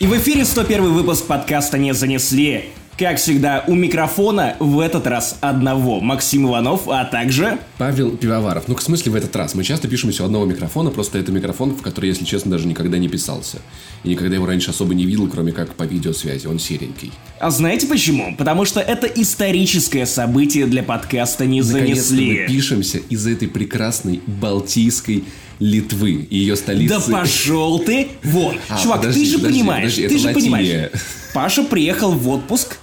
И 0.00 0.06
в 0.06 0.16
эфире 0.16 0.46
101 0.46 0.94
выпуск 0.94 1.26
подкаста 1.26 1.76
«Не 1.76 1.92
занесли». 1.92 2.70
Как 2.98 3.18
всегда, 3.18 3.64
у 3.66 3.74
микрофона 3.74 4.56
в 4.58 4.80
этот 4.80 5.06
раз 5.06 5.36
одного 5.42 6.00
Максим 6.00 6.48
Иванов, 6.48 6.88
а 6.88 7.04
также... 7.04 7.58
Павел 7.76 8.16
Пивоваров. 8.16 8.66
Ну, 8.66 8.76
в 8.76 8.82
смысле 8.82 9.12
в 9.12 9.14
этот 9.14 9.36
раз? 9.36 9.54
Мы 9.54 9.62
часто 9.62 9.88
пишем 9.88 10.10
все 10.10 10.24
одного 10.24 10.46
микрофона, 10.46 10.90
просто 10.90 11.18
это 11.18 11.32
микрофон, 11.32 11.76
в 11.76 11.82
который, 11.82 12.08
если 12.08 12.24
честно, 12.24 12.50
даже 12.50 12.66
никогда 12.66 12.96
не 12.96 13.08
писался. 13.08 13.58
И 14.02 14.08
никогда 14.08 14.36
его 14.36 14.46
раньше 14.46 14.70
особо 14.70 14.94
не 14.94 15.04
видел, 15.04 15.28
кроме 15.28 15.52
как 15.52 15.74
по 15.74 15.82
видеосвязи. 15.82 16.46
Он 16.46 16.58
серенький. 16.58 17.12
А 17.38 17.50
знаете 17.50 17.86
почему? 17.86 18.34
Потому 18.36 18.64
что 18.64 18.80
это 18.80 19.06
историческое 19.06 20.06
событие 20.06 20.64
для 20.64 20.82
подкаста 20.82 21.44
«Не 21.44 21.60
Наконец-то 21.60 22.08
занесли». 22.08 22.40
мы 22.40 22.46
пишемся 22.46 22.98
из 23.10 23.26
этой 23.26 23.48
прекрасной 23.48 24.22
Балтийской 24.26 25.24
Литвы 25.60 26.26
и 26.28 26.36
ее 26.38 26.56
столицы. 26.56 26.88
Да 26.94 27.00
пошел 27.00 27.78
ты 27.78 28.08
вон. 28.24 28.56
А, 28.68 28.82
Чувак, 28.82 29.00
подожди, 29.02 29.20
ты 29.20 29.26
же 29.30 29.36
подожди, 29.38 29.58
понимаешь, 29.60 29.82
подожди, 29.94 30.08
ты 30.08 30.18
же 30.18 30.26
Латвия. 30.26 30.40
понимаешь. 30.42 30.90
Паша 31.34 31.62
приехал 31.64 32.12
в 32.12 32.28
отпуск 32.28 32.78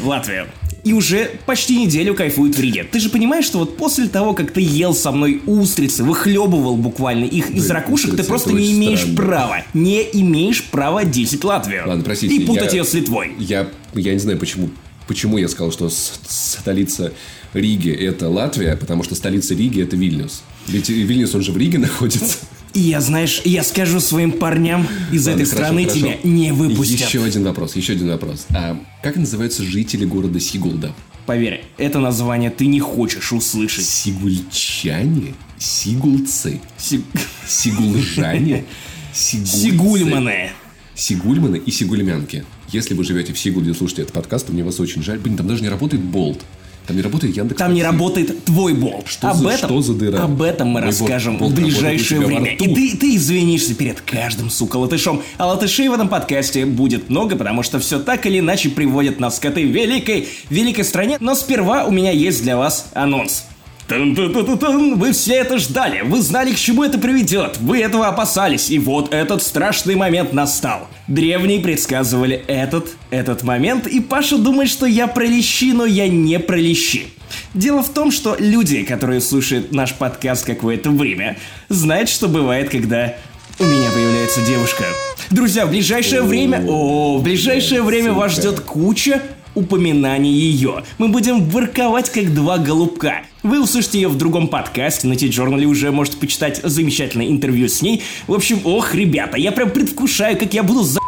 в 0.00 0.06
Латвию. 0.08 0.46
И 0.82 0.92
уже 0.92 1.30
почти 1.46 1.76
неделю 1.76 2.14
кайфует 2.14 2.56
в 2.56 2.60
Риге. 2.60 2.84
Ты 2.84 3.00
же 3.00 3.08
понимаешь, 3.10 3.44
что 3.44 3.58
вот 3.58 3.76
после 3.76 4.06
того, 4.08 4.34
как 4.34 4.52
ты 4.52 4.60
ел 4.60 4.94
со 4.94 5.10
мной 5.10 5.42
устрицы, 5.46 6.04
выхлебывал 6.04 6.76
буквально 6.76 7.24
их 7.24 7.50
из 7.50 7.66
Да, 7.66 7.74
ракушек, 7.74 8.16
ты 8.16 8.22
просто 8.22 8.52
не 8.52 8.72
имеешь 8.72 9.00
странно. 9.00 9.16
права. 9.16 9.62
Не 9.74 10.02
имеешь 10.12 10.62
права 10.64 11.04
десять 11.04 11.42
Латвию. 11.42 11.82
Ладно, 11.86 12.04
простите. 12.04 12.34
И 12.36 12.44
путать 12.46 12.72
я- 12.72 12.78
ее 12.80 12.84
с 12.84 12.94
Литвой. 12.94 13.32
Я, 13.38 13.68
я 13.94 14.12
не 14.12 14.18
знаю, 14.20 14.38
почему, 14.38 14.70
почему 15.08 15.38
я 15.38 15.48
сказал, 15.48 15.72
что 15.72 15.88
столица 15.90 17.12
Риги– 17.52 17.90
это 17.92 18.28
Латвия, 18.28 18.76
потому 18.76 19.02
что 19.02 19.14
столица 19.16 19.54
Риги– 19.54 19.82
это 19.82 19.96
Вильнюс. 19.96 20.42
Ведь 20.68 20.88
Вильнюс, 20.88 21.34
он 21.34 21.42
же 21.42 21.52
в 21.52 21.56
Риге 21.56 21.78
находится. 21.78 22.38
И 22.74 22.80
я, 22.80 23.00
знаешь, 23.00 23.40
я 23.44 23.62
скажу 23.62 24.00
своим 24.00 24.32
парням 24.32 24.86
из 25.10 25.26
Ладно, 25.26 25.40
этой 25.42 25.48
хорошо, 25.48 25.64
страны 25.64 25.82
хорошо. 25.84 25.98
тебя 26.00 26.18
не 26.24 26.52
выпустят. 26.52 27.00
Еще 27.08 27.24
один 27.24 27.44
вопрос, 27.44 27.74
еще 27.76 27.92
один 27.94 28.08
вопрос. 28.08 28.46
А 28.50 28.78
как 29.02 29.16
называются 29.16 29.62
жители 29.62 30.04
города 30.04 30.38
Сигулда? 30.40 30.94
Поверь, 31.24 31.64
это 31.78 31.98
название 32.00 32.50
ты 32.50 32.66
не 32.66 32.80
хочешь 32.80 33.32
услышать. 33.32 33.84
Сигульчане? 33.86 35.34
Сигулцы? 35.58 36.60
Си- 36.76 37.02
Сигулжане? 37.48 38.64
Сигульцы? 39.14 39.56
Сигульманы. 39.56 40.50
Сигульманы 40.94 41.56
и 41.56 41.70
сигульмянки. 41.70 42.44
Если 42.72 42.94
вы 42.94 43.04
живете 43.04 43.32
в 43.32 43.38
Сигулде 43.38 43.70
и 43.70 43.74
слушаете 43.74 44.02
этот 44.02 44.14
подкаст, 44.14 44.46
то 44.46 44.52
мне 44.52 44.62
вас 44.64 44.80
очень 44.80 45.02
жаль. 45.02 45.18
Блин, 45.18 45.36
там 45.36 45.46
даже 45.46 45.62
не 45.62 45.68
работает 45.68 46.02
Болт. 46.02 46.40
Там 46.86 46.96
не 46.96 47.02
работает 47.02 47.36
Яндекс. 47.36 47.58
Там 47.58 47.74
не 47.74 47.82
работает 47.82 48.44
твой 48.44 48.74
болт. 48.74 49.08
Что 49.08 49.30
об 49.30 49.36
за- 49.36 49.50
этом, 49.50 49.68
что 49.70 49.82
за 49.82 49.94
дыра? 49.94 50.22
Об 50.22 50.40
этом 50.40 50.68
мы 50.68 50.80
Мой 50.80 50.88
расскажем 50.90 51.38
болт 51.38 51.52
в 51.52 51.54
ближайшее 51.56 52.20
время. 52.20 52.54
И 52.54 52.74
ты, 52.74 52.96
ты 52.96 53.16
извинишься 53.16 53.74
перед 53.74 54.00
каждым, 54.00 54.50
сука, 54.50 54.76
латышом. 54.76 55.22
А 55.38 55.46
латышей 55.46 55.88
в 55.88 55.92
этом 55.94 56.08
подкасте 56.08 56.64
будет 56.64 57.10
много, 57.10 57.36
потому 57.36 57.62
что 57.62 57.80
все 57.80 57.98
так 57.98 58.24
или 58.26 58.38
иначе 58.38 58.68
приводит 58.68 59.18
нас 59.18 59.38
к 59.40 59.44
этой 59.44 59.64
великой, 59.64 60.28
великой 60.50 60.84
стране. 60.84 61.16
Но 61.20 61.34
сперва 61.34 61.84
у 61.84 61.90
меня 61.90 62.12
есть 62.12 62.42
для 62.42 62.56
вас 62.56 62.86
анонс. 62.94 63.44
Тун-тун-тун-тун. 63.88 64.98
Вы 64.98 65.12
все 65.12 65.34
это 65.34 65.58
ждали, 65.58 66.00
вы 66.00 66.20
знали, 66.20 66.52
к 66.52 66.58
чему 66.58 66.82
это 66.82 66.98
приведет, 66.98 67.58
вы 67.58 67.78
этого 67.78 68.08
опасались, 68.08 68.68
и 68.70 68.78
вот 68.78 69.14
этот 69.14 69.42
страшный 69.42 69.94
момент 69.94 70.32
настал. 70.32 70.88
Древние 71.06 71.60
предсказывали 71.60 72.42
этот, 72.48 72.96
этот 73.10 73.44
момент, 73.44 73.86
и 73.86 74.00
Паша 74.00 74.38
думает, 74.38 74.70
что 74.70 74.86
я 74.86 75.06
про 75.06 75.24
лещи, 75.24 75.72
но 75.72 75.84
я 75.86 76.08
не 76.08 76.40
про 76.40 76.56
лещи. 76.56 77.06
Дело 77.54 77.82
в 77.82 77.88
том, 77.90 78.10
что 78.10 78.36
люди, 78.38 78.82
которые 78.82 79.20
слушают 79.20 79.72
наш 79.72 79.94
подкаст 79.94 80.44
какое-то 80.44 80.90
время, 80.90 81.36
знают, 81.68 82.08
что 82.08 82.28
бывает, 82.28 82.70
когда 82.70 83.14
у 83.58 83.64
меня 83.64 83.88
появляется 83.90 84.40
девушка. 84.44 84.84
Друзья, 85.30 85.64
в 85.64 85.70
ближайшее 85.70 86.22
время... 86.22 86.64
О, 86.66 87.18
в 87.18 87.22
ближайшее 87.22 87.82
время 87.82 88.12
вас 88.12 88.32
ждет 88.32 88.60
куча 88.60 89.22
упоминаний 89.56 90.30
ее. 90.30 90.84
Мы 90.98 91.08
будем 91.08 91.42
ворковать 91.48 92.10
как 92.10 92.32
два 92.32 92.58
голубка. 92.58 93.22
Вы 93.42 93.60
услышите 93.60 94.00
ее 94.00 94.08
в 94.08 94.16
другом 94.16 94.48
подкасте, 94.48 95.08
на 95.08 95.16
T-Journal 95.16 95.64
уже 95.64 95.90
можете 95.90 96.18
почитать 96.18 96.60
замечательное 96.62 97.28
интервью 97.28 97.68
с 97.68 97.82
ней. 97.82 98.02
В 98.26 98.34
общем, 98.34 98.60
ох, 98.64 98.94
ребята, 98.94 99.38
я 99.38 99.50
прям 99.50 99.70
предвкушаю, 99.70 100.38
как 100.38 100.54
я 100.54 100.62
буду 100.62 100.82
за... 100.82 101.00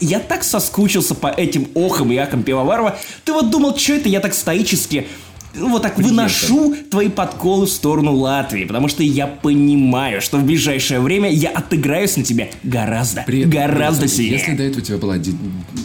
Я 0.00 0.20
так 0.20 0.44
соскучился 0.44 1.14
по 1.14 1.28
этим 1.28 1.68
охам 1.74 2.12
и 2.12 2.16
ахам 2.16 2.42
Пивоварова. 2.42 2.98
Ты 3.24 3.32
вот 3.32 3.50
думал, 3.50 3.76
что 3.76 3.94
это 3.94 4.08
я 4.08 4.20
так 4.20 4.34
стоически 4.34 5.06
ну, 5.54 5.68
вот 5.70 5.82
так 5.82 5.98
выношу 5.98 6.74
твои 6.90 7.08
подколы 7.08 7.66
в 7.66 7.70
сторону 7.70 8.14
Латвии, 8.14 8.64
потому 8.64 8.88
что 8.88 9.02
я 9.02 9.26
понимаю, 9.26 10.20
что 10.22 10.38
в 10.38 10.44
ближайшее 10.44 11.00
время 11.00 11.30
я 11.30 11.50
отыграюсь 11.50 12.16
на 12.16 12.24
тебе 12.24 12.50
гораздо, 12.62 13.22
При 13.26 13.40
этом- 13.40 13.50
гораздо 13.50 14.02
при 14.02 14.06
этом, 14.08 14.16
сильнее. 14.16 14.38
Если 14.38 14.52
до 14.56 14.62
этого 14.64 14.80
у 14.80 14.84
тебя 14.84 14.98
была 14.98 15.18
де- 15.18 15.32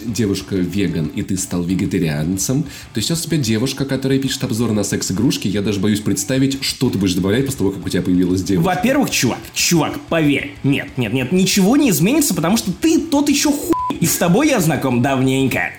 девушка 0.05 0.55
веган, 0.55 1.07
и 1.07 1.21
ты 1.21 1.37
стал 1.37 1.63
вегетарианцем, 1.63 2.63
то 2.93 3.01
сейчас 3.01 3.21
у 3.25 3.27
тебя 3.27 3.37
девушка, 3.37 3.85
которая 3.85 4.19
пишет 4.19 4.43
обзоры 4.43 4.73
на 4.73 4.83
секс-игрушки, 4.83 5.47
я 5.47 5.61
даже 5.61 5.79
боюсь 5.79 5.99
представить, 5.99 6.63
что 6.63 6.89
ты 6.89 6.97
будешь 6.97 7.13
добавлять 7.13 7.45
после 7.45 7.59
того, 7.59 7.71
как 7.71 7.85
у 7.85 7.89
тебя 7.89 8.01
появилась 8.01 8.41
девушка. 8.43 8.67
Во-первых, 8.67 9.09
чувак, 9.09 9.39
чувак, 9.53 9.99
поверь, 10.09 10.55
нет, 10.63 10.89
нет, 10.97 11.13
нет, 11.13 11.31
ничего 11.31 11.75
не 11.77 11.89
изменится, 11.89 12.33
потому 12.33 12.57
что 12.57 12.71
ты 12.71 12.99
тот 12.99 13.29
еще 13.29 13.51
хуй, 13.51 13.73
и 13.99 14.05
с 14.05 14.15
тобой 14.17 14.49
я 14.49 14.59
знаком 14.59 15.01
давненько. 15.01 15.71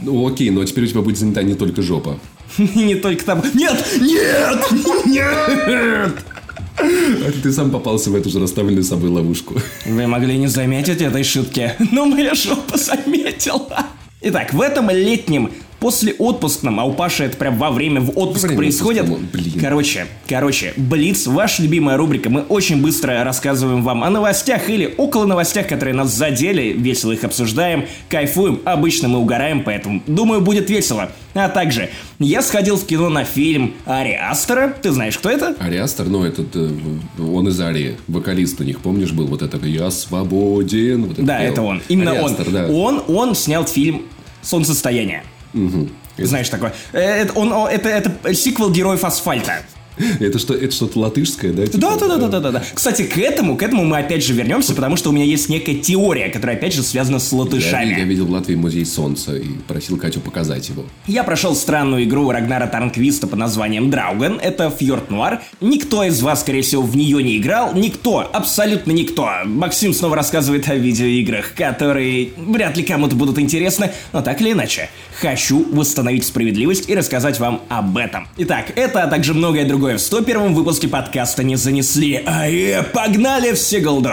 Ну 0.00 0.26
окей, 0.26 0.50
но 0.50 0.64
теперь 0.64 0.84
у 0.84 0.86
тебя 0.86 1.00
будет 1.02 1.18
занята 1.18 1.42
не 1.42 1.54
только 1.54 1.82
жопа. 1.82 2.18
Не 2.58 2.94
только 2.96 3.24
там. 3.24 3.42
Нет, 3.54 3.84
нет, 4.00 5.06
нет. 5.06 6.24
А 6.80 7.32
Ты 7.42 7.52
сам 7.52 7.70
попался 7.70 8.10
в 8.10 8.14
эту 8.14 8.30
же 8.30 8.40
расставленную 8.40 8.84
собой 8.84 9.10
ловушку. 9.10 9.60
Вы 9.84 10.06
могли 10.06 10.38
не 10.38 10.46
заметить 10.46 11.00
этой 11.02 11.24
шутки, 11.24 11.74
но 11.92 12.06
моя 12.06 12.34
жопа 12.34 12.78
заметила. 12.78 13.86
Итак, 14.20 14.52
в 14.52 14.60
этом 14.60 14.90
летнем 14.90 15.50
после 15.80 16.12
отпускном, 16.18 16.80
а 16.80 16.84
у 16.84 16.92
Паши 16.92 17.24
это 17.24 17.36
прям 17.36 17.56
во 17.56 17.70
время 17.70 18.00
в 18.00 18.10
отпуск 18.18 18.44
время 18.44 18.56
происходит. 18.56 19.04
отпуска, 19.04 19.26
блин. 19.32 19.52
Короче, 19.60 20.06
короче, 20.28 20.72
Блиц, 20.76 21.26
ваша 21.26 21.62
любимая 21.62 21.96
рубрика. 21.96 22.30
Мы 22.30 22.42
очень 22.42 22.80
быстро 22.82 23.22
рассказываем 23.24 23.82
вам 23.82 24.02
о 24.02 24.10
новостях 24.10 24.68
или 24.70 24.94
около 24.96 25.24
новостях, 25.26 25.68
которые 25.68 25.94
нас 25.94 26.12
задели, 26.14 26.72
весело 26.72 27.12
их 27.12 27.24
обсуждаем, 27.24 27.86
кайфуем. 28.08 28.60
Обычно 28.64 29.08
мы 29.08 29.18
угораем, 29.18 29.62
поэтому 29.64 30.02
думаю 30.06 30.40
будет 30.40 30.68
весело. 30.70 31.10
А 31.34 31.48
также 31.48 31.90
я 32.18 32.42
сходил 32.42 32.76
в 32.76 32.84
кино 32.84 33.08
на 33.10 33.22
фильм 33.24 33.74
Ари 33.86 34.12
Астера. 34.20 34.74
Ты 34.82 34.90
знаешь, 34.90 35.16
кто 35.18 35.30
это? 35.30 35.54
Ариастер, 35.60 36.06
ну 36.06 36.24
этот, 36.24 36.48
э, 36.54 36.70
он 37.20 37.48
из 37.48 37.60
Арии, 37.60 37.96
вокалист 38.08 38.60
у 38.60 38.64
них, 38.64 38.80
помнишь, 38.80 39.12
был 39.12 39.26
вот 39.26 39.42
это 39.42 39.58
«Я 39.64 39.90
свободен». 39.90 41.02
вот 41.04 41.12
это 41.12 41.22
Да, 41.22 41.38
пел. 41.38 41.52
это 41.52 41.62
он. 41.62 41.82
Именно 41.88 42.10
Ари 42.12 42.24
Астер, 42.24 42.46
он. 42.48 42.52
да. 42.52 42.66
Он, 42.68 43.02
он 43.06 43.34
снял 43.36 43.64
фильм 43.64 44.02
«Солнцестояние». 44.42 45.22
Мгм. 45.52 45.90
Знаешь 46.18 46.48
такое? 46.48 46.74
Э, 46.92 46.98
Это, 47.22 47.32
он, 47.34 47.52
о, 47.52 47.68
это, 47.68 47.88
это 47.88 48.34
сиквел 48.34 48.70
героев 48.70 49.04
асфальта. 49.04 49.62
Это 50.20 50.38
что, 50.38 50.54
это 50.54 50.72
что-то 50.72 50.98
латышское, 51.00 51.52
да? 51.52 51.66
типа? 51.66 51.78
Да, 51.78 51.96
да, 51.96 52.16
да, 52.16 52.28
да, 52.28 52.40
да, 52.40 52.50
да. 52.52 52.62
Кстати, 52.74 53.02
к 53.02 53.18
этому, 53.18 53.56
к 53.56 53.62
этому 53.62 53.84
мы 53.84 53.98
опять 53.98 54.24
же 54.24 54.32
вернемся, 54.32 54.74
потому 54.74 54.96
что 54.96 55.10
у 55.10 55.12
меня 55.12 55.24
есть 55.24 55.48
некая 55.48 55.74
теория, 55.74 56.28
которая 56.28 56.56
опять 56.56 56.74
же 56.74 56.82
связана 56.82 57.18
с 57.18 57.32
латышами. 57.32 57.98
я 57.98 58.04
видел 58.04 58.26
в 58.26 58.30
Латвии 58.30 58.54
музей 58.54 58.84
солнца 58.84 59.36
и 59.36 59.48
просил 59.66 59.96
Катю 59.96 60.20
показать 60.20 60.68
его. 60.68 60.84
Я 61.06 61.24
прошел 61.24 61.54
странную 61.54 62.04
игру 62.04 62.30
Рагнара 62.30 62.66
Тарнквиста 62.66 63.26
под 63.26 63.38
названием 63.38 63.90
Драуган. 63.90 64.38
Это 64.42 64.70
Фьорд 64.70 65.10
Нуар. 65.10 65.42
Никто 65.60 66.04
из 66.04 66.20
вас, 66.22 66.40
скорее 66.40 66.62
всего, 66.62 66.82
в 66.82 66.96
нее 66.96 67.22
не 67.22 67.36
играл. 67.36 67.74
Никто, 67.74 68.28
абсолютно 68.32 68.92
никто. 68.92 69.28
Максим 69.44 69.92
снова 69.92 70.16
рассказывает 70.16 70.68
о 70.68 70.74
видеоиграх, 70.74 71.54
которые 71.54 72.30
вряд 72.36 72.76
ли 72.76 72.82
кому-то 72.82 73.16
будут 73.16 73.38
интересны, 73.38 73.92
но 74.12 74.22
так 74.22 74.40
или 74.40 74.52
иначе. 74.52 74.90
Хочу 75.20 75.66
восстановить 75.72 76.24
справедливость 76.24 76.88
и 76.88 76.94
рассказать 76.94 77.40
вам 77.40 77.62
об 77.68 77.96
этом. 77.96 78.28
Итак, 78.36 78.66
это, 78.76 79.02
а 79.02 79.08
также 79.08 79.34
многое 79.34 79.66
другое 79.66 79.87
в 79.96 80.00
101 80.00 80.54
выпуске 80.54 80.88
подкаста 80.88 81.42
не 81.42 81.56
занесли. 81.56 82.22
Ае, 82.26 82.82
погнали 82.82 83.52
в 83.52 83.58
Сигалду! 83.58 84.12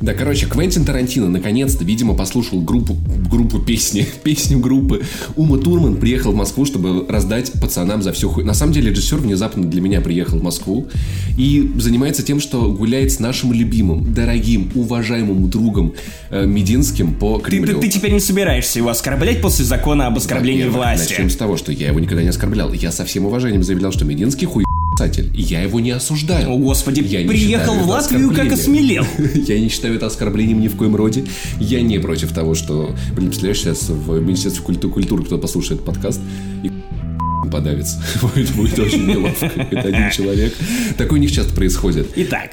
Да, 0.00 0.14
короче, 0.14 0.46
Квентин 0.46 0.84
Тарантино 0.86 1.28
наконец-то, 1.28 1.84
видимо, 1.84 2.14
послушал 2.14 2.60
группу, 2.62 2.96
группу 3.30 3.58
песни, 3.58 4.06
песню 4.24 4.58
группы. 4.58 5.02
Ума 5.36 5.58
Турман 5.58 5.96
приехал 5.96 6.32
в 6.32 6.34
Москву, 6.34 6.64
чтобы 6.64 7.06
раздать 7.06 7.52
пацанам 7.60 8.02
за 8.02 8.12
всю 8.12 8.30
хуй. 8.30 8.42
На 8.44 8.54
самом 8.54 8.72
деле, 8.72 8.90
режиссер 8.90 9.18
внезапно 9.18 9.64
для 9.66 9.80
меня 9.82 10.00
приехал 10.00 10.38
в 10.38 10.42
Москву 10.42 10.88
и 11.36 11.70
занимается 11.78 12.22
тем, 12.22 12.40
что 12.40 12.72
гуляет 12.72 13.12
с 13.12 13.18
нашим 13.18 13.52
любимым, 13.52 14.14
дорогим, 14.14 14.70
уважаемым 14.74 15.50
другом 15.50 15.92
э, 16.30 16.46
Мединским 16.46 17.14
по 17.14 17.38
Ты, 17.38 17.44
Кремлю. 17.44 17.74
ты- 17.74 17.80
ты 17.82 17.88
теперь 17.88 18.12
не 18.12 18.20
собираешься 18.20 18.78
его 18.78 18.88
оскорблять 18.88 19.42
после 19.42 19.64
закона 19.66 20.06
об 20.06 20.16
оскорблении 20.16 20.62
Во-первых, 20.62 20.76
власти. 20.86 21.10
Начнем 21.12 21.30
с 21.30 21.36
того, 21.36 21.56
что 21.58 21.72
я 21.72 21.88
его 21.88 22.00
никогда 22.00 22.22
не 22.22 22.28
оскорблял. 22.28 22.72
Я 22.72 22.90
со 22.90 23.04
всем 23.04 23.26
уважением 23.26 23.62
заявлял, 23.62 23.92
что 23.92 24.04
Мединский 24.06 24.46
хуй 24.46 24.64
писатель. 24.96 25.30
Я 25.34 25.62
его 25.62 25.80
не 25.80 25.92
осуждаю. 25.92 26.50
О, 26.50 26.58
господи, 26.58 27.00
Я 27.00 27.26
приехал 27.26 27.74
в 27.74 27.88
Латвию, 27.88 28.30
как 28.34 28.52
осмелел. 28.52 29.06
Я 29.46 29.58
не 29.58 29.68
считаю 29.68 29.89
это 29.94 30.06
оскорблением 30.06 30.60
ни 30.60 30.68
в 30.68 30.76
коем 30.76 30.96
роде. 30.96 31.24
Я 31.58 31.80
не 31.82 31.98
против 31.98 32.32
того, 32.32 32.54
что... 32.54 32.94
Блин, 33.14 33.28
представляешь, 33.28 33.60
сейчас 33.60 33.88
в 33.88 34.20
Министерстве 34.20 34.62
культу- 34.62 34.90
культуры 34.90 35.24
кто 35.24 35.38
послушает 35.38 35.84
подкаст 35.84 36.20
и 36.62 36.70
подавится. 37.50 38.02
будет, 38.22 38.50
будет 38.52 38.78
очень 38.78 39.06
неловко. 39.06 39.46
Это 39.46 39.88
один 39.88 40.10
человек. 40.10 40.54
Такое 40.96 41.18
у 41.18 41.22
них 41.22 41.32
часто 41.32 41.54
происходит. 41.54 42.08
Итак, 42.16 42.52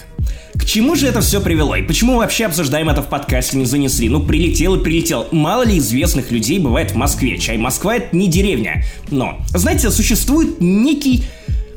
к 0.54 0.66
чему 0.66 0.96
же 0.96 1.08
это 1.08 1.22
все 1.22 1.40
привело? 1.40 1.76
И 1.76 1.84
почему 1.84 2.18
вообще 2.18 2.46
обсуждаем 2.46 2.90
это 2.90 3.02
в 3.02 3.08
подкасте 3.08 3.58
не 3.58 3.66
занесли? 3.66 4.10
Ну, 4.10 4.24
прилетел 4.24 4.76
и 4.76 4.84
прилетел. 4.84 5.28
Мало 5.32 5.64
ли 5.64 5.78
известных 5.78 6.32
людей 6.32 6.60
бывает 6.60 6.92
в 6.92 6.96
Москве. 6.96 7.38
Чай 7.38 7.58
Москва 7.58 7.96
это 7.96 8.16
не 8.16 8.28
деревня. 8.28 8.84
Но, 9.12 9.40
знаете, 9.54 9.90
существует 9.92 10.60
некий 10.60 11.26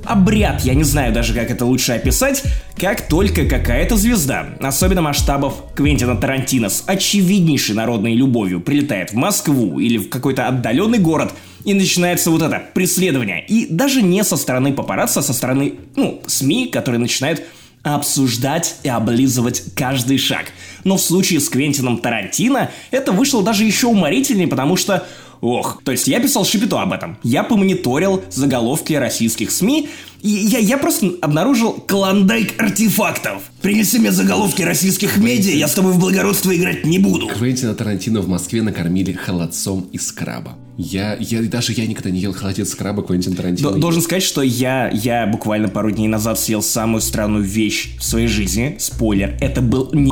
обряд, 0.05 0.63
я 0.63 0.75
не 0.75 0.85
знаю 0.85 1.13
даже, 1.13 1.35
как 1.35 1.51
это 1.51 1.65
лучше 1.65 1.93
описать, 1.93 2.43
как 2.77 3.09
только 3.09 3.47
какая-то 3.47 3.97
звезда, 3.97 4.47
особенно 4.61 5.03
масштабов 5.03 5.63
Квентина 5.75 6.17
Тарантино, 6.17 6.69
с 6.69 6.85
очевиднейшей 6.87 7.75
народной 7.75 8.15
любовью 8.15 8.61
прилетает 8.61 9.13
в 9.13 9.15
Москву 9.15 9.79
или 9.79 9.99
в 9.99 10.09
какой-то 10.09 10.47
отдаленный 10.47 10.99
город, 10.99 11.33
и 11.65 11.75
начинается 11.75 12.31
вот 12.31 12.43
это 12.43 12.63
преследование. 12.75 13.45
И 13.47 13.67
даже 13.69 14.03
не 14.03 14.25
со 14.25 14.37
стороны 14.37 14.73
папарацци, 14.73 15.19
а 15.19 15.23
со 15.23 15.33
стороны, 15.33 15.75
ну, 15.97 16.23
СМИ, 16.27 16.69
которые 16.69 16.99
начинают 16.99 17.43
обсуждать 17.83 18.77
и 18.83 18.89
облизывать 18.89 19.63
каждый 19.75 20.19
шаг. 20.19 20.53
Но 20.85 20.97
в 20.97 21.01
случае 21.01 21.41
с 21.41 21.49
Квентином 21.49 21.99
Тарантино 21.99 22.71
это 22.91 23.13
вышло 23.13 23.43
даже 23.43 23.65
еще 23.65 23.87
уморительнее, 23.87 24.49
потому 24.49 24.77
что 24.77 25.07
Ох, 25.41 25.81
то 25.85 25.93
есть 25.93 26.07
я 26.07 26.21
писал 26.21 26.45
Шипито 26.45 26.81
об 26.81 26.93
этом. 26.93 27.17
Я 27.23 27.43
помониторил 27.43 28.23
заголовки 28.31 28.93
российских 28.93 29.51
СМИ, 29.51 29.89
и 30.23 30.29
я, 30.29 30.59
я 30.59 30.77
просто 30.77 31.13
обнаружил 31.23 31.73
клондайк 31.73 32.61
артефактов. 32.61 33.43
Принеси 33.63 33.99
мне 33.99 34.13
заголовки 34.13 34.63
российских 34.63 35.17
медиа, 35.17 35.55
я 35.55 35.67
с 35.67 35.75
тобой 35.75 35.93
в 35.93 35.99
благородство 35.99 36.55
играть 36.55 36.85
не 36.85 36.99
буду. 36.99 37.29
Квентина 37.29 37.75
Тарантино 37.75 38.21
в 38.21 38.29
Москве 38.29 38.63
накормили 38.63 39.13
холодцом 39.13 39.89
из 39.93 40.13
краба. 40.13 40.57
Я, 40.77 41.17
я 41.21 41.43
даже 41.43 41.73
я 41.73 41.87
никогда 41.87 42.11
не 42.11 42.21
ел 42.21 42.33
холодец 42.33 42.71
с 42.71 42.75
краба 42.75 43.03
Квентин 43.03 43.35
Тарантино. 43.35 43.73
Должен 43.73 44.03
сказать, 44.03 44.23
что 44.23 44.41
я, 44.41 44.89
я 44.89 45.27
буквально 45.27 45.69
пару 45.69 45.91
дней 45.91 46.09
назад 46.09 46.39
съел 46.39 46.63
самую 46.63 47.03
странную 47.03 47.45
вещь 47.45 47.97
в 47.99 48.05
своей 48.05 48.29
жизни. 48.29 48.77
Спойлер, 48.79 49.37
это 49.41 49.61
был 49.61 49.91
не 49.93 50.10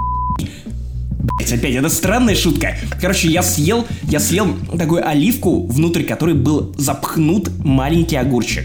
опять, 1.41 1.75
это 1.75 1.89
странная 1.89 2.35
шутка. 2.35 2.77
Короче, 3.01 3.29
я 3.29 3.43
съел, 3.43 3.87
я 4.05 4.21
съел 4.21 4.57
такую 4.77 5.07
оливку, 5.09 5.67
внутрь 5.67 6.03
которой 6.03 6.35
был 6.35 6.75
запхнут 6.77 7.51
маленький 7.65 8.17
огурчик. 8.17 8.65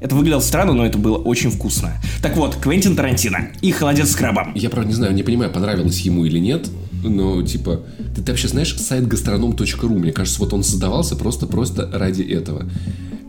Это 0.00 0.14
выглядело 0.14 0.40
странно, 0.40 0.72
но 0.72 0.84
это 0.84 0.98
было 0.98 1.16
очень 1.16 1.50
вкусно. 1.50 1.92
Так 2.22 2.36
вот, 2.36 2.56
Квентин 2.56 2.96
Тарантино 2.96 3.48
и 3.60 3.70
холодец 3.70 4.10
с 4.10 4.16
крабом. 4.16 4.52
Я, 4.54 4.68
правда, 4.68 4.88
не 4.88 4.94
знаю, 4.94 5.14
не 5.14 5.22
понимаю, 5.22 5.52
понравилось 5.52 6.00
ему 6.00 6.24
или 6.24 6.38
нет, 6.38 6.68
но, 7.04 7.42
типа, 7.42 7.82
ты, 8.14 8.22
ты 8.22 8.32
вообще 8.32 8.48
знаешь 8.48 8.76
сайт 8.76 9.06
гастроном.ру? 9.06 9.98
Мне 9.98 10.12
кажется, 10.12 10.40
вот 10.40 10.52
он 10.52 10.64
создавался 10.64 11.14
просто-просто 11.14 11.88
ради 11.92 12.22
этого 12.22 12.68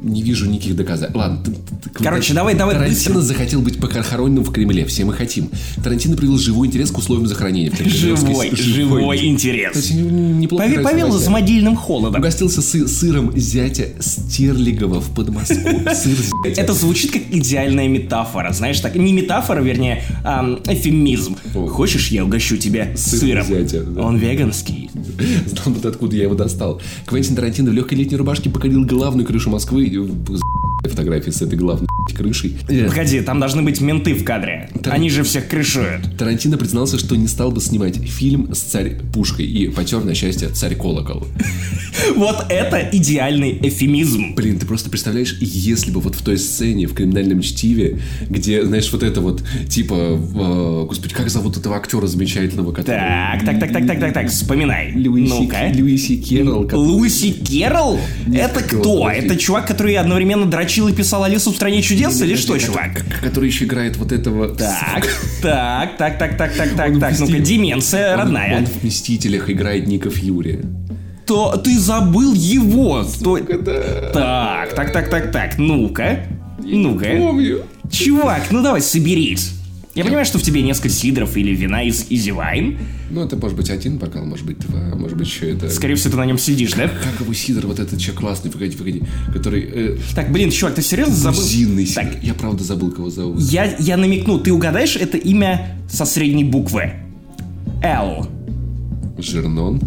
не 0.03 0.21
вижу 0.21 0.45
никаких 0.45 0.75
доказательств. 0.75 1.15
Ладно, 1.15 1.39
ты, 1.43 1.51
ты, 1.51 2.03
Короче, 2.03 2.33
давай, 2.33 2.55
давай. 2.55 2.75
Тарантино 2.75 3.15
быстро. 3.15 3.33
захотел 3.33 3.61
быть 3.61 3.79
похороненным 3.79 4.43
в 4.43 4.51
Кремле. 4.51 4.85
Все 4.85 5.05
мы 5.05 5.13
хотим. 5.13 5.49
Тарантино 5.81 6.15
привел 6.17 6.37
живой 6.37 6.67
интерес 6.67 6.91
к 6.91 6.97
условиям 6.97 7.27
захоронения. 7.27 7.71
Живой, 7.85 8.17
живой, 8.17 8.55
живой 8.55 9.25
интерес. 9.25 9.75
Есть, 9.75 9.93
неплохо 9.93 10.65
Пове, 10.65 10.79
повел 10.79 11.11
за 11.11 11.29
могильным 11.31 11.75
холодом. 11.75 12.19
Угостился 12.19 12.61
сы 12.61 12.87
сыром 12.87 13.31
зятя 13.35 13.89
Стерлигова 13.99 14.99
в 14.99 15.13
Подмосковье. 15.15 15.63
Сыр 15.95 16.17
зятя. 16.17 16.61
Это 16.61 16.73
звучит 16.73 17.11
как 17.11 17.21
идеальная 17.31 17.87
метафора. 17.87 18.51
Знаешь, 18.51 18.79
так 18.79 18.95
не 18.95 19.13
метафора, 19.13 19.61
вернее, 19.61 20.03
эфемизм. 20.67 21.37
О. 21.55 21.67
Хочешь, 21.67 22.09
я 22.09 22.25
угощу 22.25 22.57
тебя 22.57 22.95
Сыр 22.95 23.19
сыром? 23.19 23.47
Зятя, 23.47 23.83
да. 23.83 24.01
Он 24.01 24.17
веганский. 24.17 24.89
Знал 25.45 25.75
бы 25.75 25.87
откуда 25.87 26.15
я 26.15 26.23
его 26.23 26.35
достал. 26.35 26.81
Квентин 27.05 27.35
Тарантино 27.35 27.71
в 27.71 27.73
легкой 27.73 27.97
летней 27.97 28.17
рубашке 28.17 28.49
покорил 28.49 28.85
главную 28.85 29.25
крышу 29.25 29.49
Москвы 29.49 29.92
фотографии 30.89 31.31
с 31.31 31.41
этой 31.41 31.57
главной 31.57 31.87
крышей. 32.15 32.57
Погоди, 32.67 33.21
там 33.21 33.39
должны 33.39 33.61
быть 33.61 33.81
менты 33.81 34.13
в 34.13 34.23
кадре. 34.23 34.69
Тар... 34.81 34.93
Они 34.93 35.09
же 35.09 35.23
всех 35.23 35.47
крышуют. 35.47 36.17
Тарантино 36.17 36.57
признался, 36.57 36.99
что 36.99 37.15
не 37.15 37.27
стал 37.27 37.51
бы 37.51 37.61
снимать 37.61 37.97
фильм 37.97 38.53
с 38.53 38.59
царь 38.59 38.97
пушкой 39.13 39.45
и 39.45 39.69
потер 39.69 40.03
на 40.03 40.13
счастье 40.13 40.49
царь 40.49 40.75
колокол. 40.75 41.27
Вот 42.15 42.47
это 42.49 42.89
идеальный 42.91 43.57
эфемизм. 43.61 44.35
Блин, 44.35 44.59
ты 44.59 44.65
просто 44.65 44.89
представляешь, 44.89 45.37
если 45.39 45.91
бы 45.91 46.01
вот 46.01 46.15
в 46.15 46.23
той 46.23 46.37
сцене 46.37 46.87
в 46.87 46.93
криминальном 46.93 47.41
чтиве, 47.41 47.99
где, 48.29 48.65
знаешь, 48.65 48.91
вот 48.91 49.03
это 49.03 49.21
вот, 49.21 49.43
типа, 49.69 49.93
э, 49.93 50.85
господи, 50.87 51.13
как 51.13 51.29
зовут 51.29 51.57
этого 51.57 51.77
актера 51.77 52.07
замечательного, 52.07 52.71
который... 52.71 52.97
Так, 52.97 53.45
так, 53.45 53.59
так, 53.59 53.71
так, 53.71 53.87
так, 53.87 53.99
так, 53.99 54.13
так, 54.13 54.29
вспоминай. 54.29 54.93
Луиси, 54.95 55.29
ну-ка. 55.29 55.71
Луиси 55.73 56.17
Керрол. 56.17 56.69
Луиси 56.73 57.31
Керрол? 57.31 57.99
Это 58.33 58.61
кто? 58.61 59.09
Это 59.09 59.37
чувак, 59.37 59.67
который 59.67 59.82
одновременно 59.91 60.45
дрочил 60.45 60.87
и 60.87 60.93
писал 60.93 61.23
Алису 61.23 61.51
в 61.51 61.55
стране 61.55 61.81
чудес 61.81 62.21
или 62.21 62.35
что, 62.35 62.57
чувак? 62.57 63.03
Который 63.21 63.47
еще 63.47 63.65
играет 63.65 63.97
вот 63.97 64.11
этого... 64.11 64.55
Так, 64.63 65.07
так, 65.41 65.97
так, 65.97 66.17
так, 66.17 66.37
так, 66.37 66.55
так, 66.55 66.75
так, 66.75 66.99
так, 66.99 67.19
ну-ка, 67.19 67.39
деменция 67.39 68.15
родная. 68.15 68.57
Он 68.57 68.65
в 68.65 68.83
«Мстителях» 68.83 69.49
играет 69.49 69.87
Ника 69.87 70.09
Фьюри 70.09 70.61
то 71.25 71.55
ты 71.55 71.79
забыл 71.79 72.33
его. 72.33 73.05
То... 73.23 73.37
Так, 74.13 74.73
так, 74.73 74.91
так, 74.91 75.09
так, 75.09 75.31
так. 75.31 75.57
Ну-ка. 75.57 76.25
Ну-ка. 76.61 77.05
Помню. 77.17 77.63
Чувак, 77.91 78.43
ну 78.51 78.61
давай 78.61 78.81
соберись. 78.81 79.53
Я 79.95 80.03
понимаю, 80.03 80.25
что 80.25 80.39
в 80.39 80.41
тебе 80.41 80.63
несколько 80.63 80.89
сидров 80.89 81.37
или 81.37 81.55
вина 81.55 81.83
из 81.83 82.07
Easy 82.09 82.35
Wine. 82.35 82.79
Ну, 83.11 83.23
это 83.23 83.37
может 83.37 83.55
быть 83.55 83.69
один 83.69 83.99
бокал, 83.99 84.25
может 84.25 84.43
быть 84.43 84.57
два, 84.57 84.95
может 84.95 85.15
быть 85.15 85.27
еще 85.27 85.51
это... 85.51 85.69
Скорее 85.69 85.93
всего, 85.93 86.11
ты 86.11 86.17
на 86.17 86.25
нем 86.25 86.39
сидишь, 86.39 86.73
да? 86.73 86.87
Как 86.87 87.21
его 87.21 87.31
сидр, 87.33 87.67
вот 87.67 87.77
этот 87.77 87.99
человек 87.99 88.21
классный, 88.21 88.49
погоди, 88.49 88.75
погоди, 88.75 89.03
который... 89.31 89.61
Э... 89.61 89.97
Так, 90.15 90.31
блин, 90.31 90.49
чувак, 90.49 90.73
ты 90.73 90.81
серьезно 90.81 91.13
забыл? 91.13 91.39
Грузинный 91.39 91.85
так. 91.85 92.23
Я 92.23 92.33
правда 92.33 92.63
забыл, 92.63 92.91
кого 92.91 93.11
зовут. 93.11 93.39
Я, 93.39 93.75
я 93.77 93.95
намекну, 93.97 94.39
ты 94.39 94.51
угадаешь 94.51 94.95
это 94.95 95.17
имя 95.17 95.77
со 95.87 96.05
средней 96.05 96.43
буквы? 96.43 96.93
Л. 97.83 98.27
Жернон? 99.19 99.79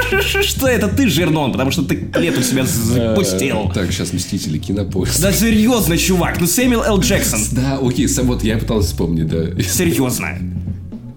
Что 0.42 0.68
это 0.68 0.88
ты, 0.88 1.08
Жернон? 1.08 1.52
Потому 1.52 1.70
что 1.70 1.82
ты 1.82 2.08
лет 2.18 2.38
у 2.38 2.42
себя 2.42 2.64
запустил. 2.64 3.70
Так, 3.74 3.92
сейчас 3.92 4.12
Мстители, 4.12 4.58
Кинопоиск. 4.58 5.20
Да 5.20 5.32
серьезно, 5.32 5.96
чувак, 5.96 6.40
ну 6.40 6.46
Сэмюэл 6.46 6.82
Л. 6.84 7.00
Джексон. 7.00 7.40
Да, 7.52 7.78
окей, 7.82 8.08
сам 8.08 8.26
вот 8.26 8.42
я 8.42 8.58
пытался 8.58 8.88
вспомнить, 8.88 9.28
да. 9.28 9.60
Серьезно. 9.62 10.38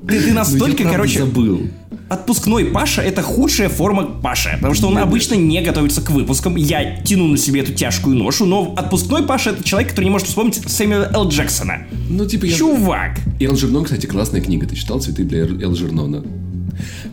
Ты, 0.07 0.21
ты 0.21 0.33
настолько, 0.33 0.83
короче... 0.83 1.19
забыл. 1.19 1.61
Отпускной 2.09 2.65
Паша 2.65 3.01
это 3.01 3.23
худшая 3.23 3.69
форма 3.69 4.03
Паша, 4.03 4.51
потому 4.57 4.75
что 4.75 4.87
он 4.87 4.97
обычно 4.97 5.35
не 5.35 5.61
готовится 5.61 6.01
к 6.01 6.11
выпускам. 6.11 6.55
Я 6.57 7.01
тяну 7.01 7.27
на 7.27 7.37
себе 7.37 7.61
эту 7.61 7.73
тяжкую 7.73 8.17
ношу, 8.17 8.45
но 8.45 8.73
отпускной 8.75 9.23
Паша 9.23 9.51
это 9.51 9.63
человек, 9.63 9.91
который 9.91 10.05
не 10.05 10.11
может 10.11 10.27
вспомнить 10.27 10.61
Сэмюэла 10.69 11.09
Л. 11.13 11.29
Джексона. 11.29 11.87
Ну, 12.09 12.25
типа 12.25 12.45
я... 12.45 12.55
Чувак! 12.55 13.19
Элджернон, 13.39 13.85
кстати, 13.85 14.05
классная 14.05 14.41
книга. 14.41 14.67
Ты 14.67 14.75
читал 14.75 14.99
«Цветы 14.99 15.23
для 15.23 15.39
Элджернона»? 15.39 16.23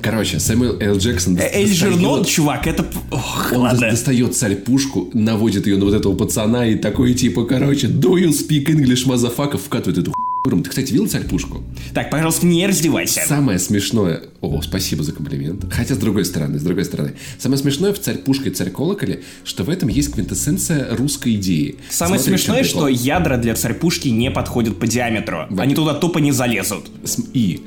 Короче, 0.03 0.39
Сэмюэл 0.39 0.79
Л. 0.81 0.99
Джексон... 0.99 1.39
Эльжернон, 1.39 2.25
чувак, 2.25 2.67
это... 2.67 2.87
Ох, 3.11 3.53
он 3.53 3.61
ладно. 3.61 3.91
достает 3.91 4.37
царь 4.37 4.57
пушку, 4.57 5.11
наводит 5.15 5.67
ее 5.67 5.77
на 5.77 5.85
вот 5.85 5.95
этого 5.95 6.15
пацана 6.17 6.67
и 6.67 6.77
такой 6.77 7.15
типа, 7.15 7.45
короче, 7.45 7.89
do 7.89 8.15
you 8.15 8.31
speak 8.31 8.67
English, 8.67 9.07
motherfucker, 9.07 9.59
вкатывает 9.59 9.99
эту 9.99 10.13
ты, 10.43 10.71
кстати, 10.71 10.93
видел 10.93 11.07
царь 11.07 11.25
пушку? 11.25 11.63
Так, 11.93 12.11
пожалуйста, 12.11 12.47
не 12.47 12.67
раздевайся. 12.67 13.23
Самое 13.27 13.59
смешное... 13.59 14.23
О, 14.41 14.63
спасибо 14.63 15.03
за 15.03 15.13
комплимент. 15.13 15.67
Хотя, 15.71 15.95
с 15.95 15.99
другой 15.99 16.25
стороны, 16.25 16.59
с 16.59 16.63
другой 16.63 16.85
стороны. 16.85 17.13
Самое 17.39 17.61
смешное 17.61 17.93
в 17.93 18.01
царь 18.01 18.17
пушка 18.17 18.49
и 18.49 18.53
царь 18.53 18.71
колоколе, 18.71 19.23
что 19.45 19.65
в 19.65 19.71
этом 19.71 19.91
есть 19.91 20.13
квинтэссенция 20.13 20.97
русской 20.97 21.35
идеи. 21.35 21.77
Самое 21.91 22.21
Смотри, 22.21 22.39
смешное, 22.39 22.65
что 22.65 22.89
ядра 22.89 23.37
для 23.37 23.55
царь 23.55 23.75
пушки 23.75 24.09
не 24.09 24.31
подходят 24.31 24.79
по 24.79 24.87
диаметру. 24.87 25.47
Вот. 25.51 25.61
Они 25.61 25.75
туда 25.75 25.95
тупо 25.95 26.19
не 26.19 26.33
залезут. 26.33 26.91
И 27.35 27.63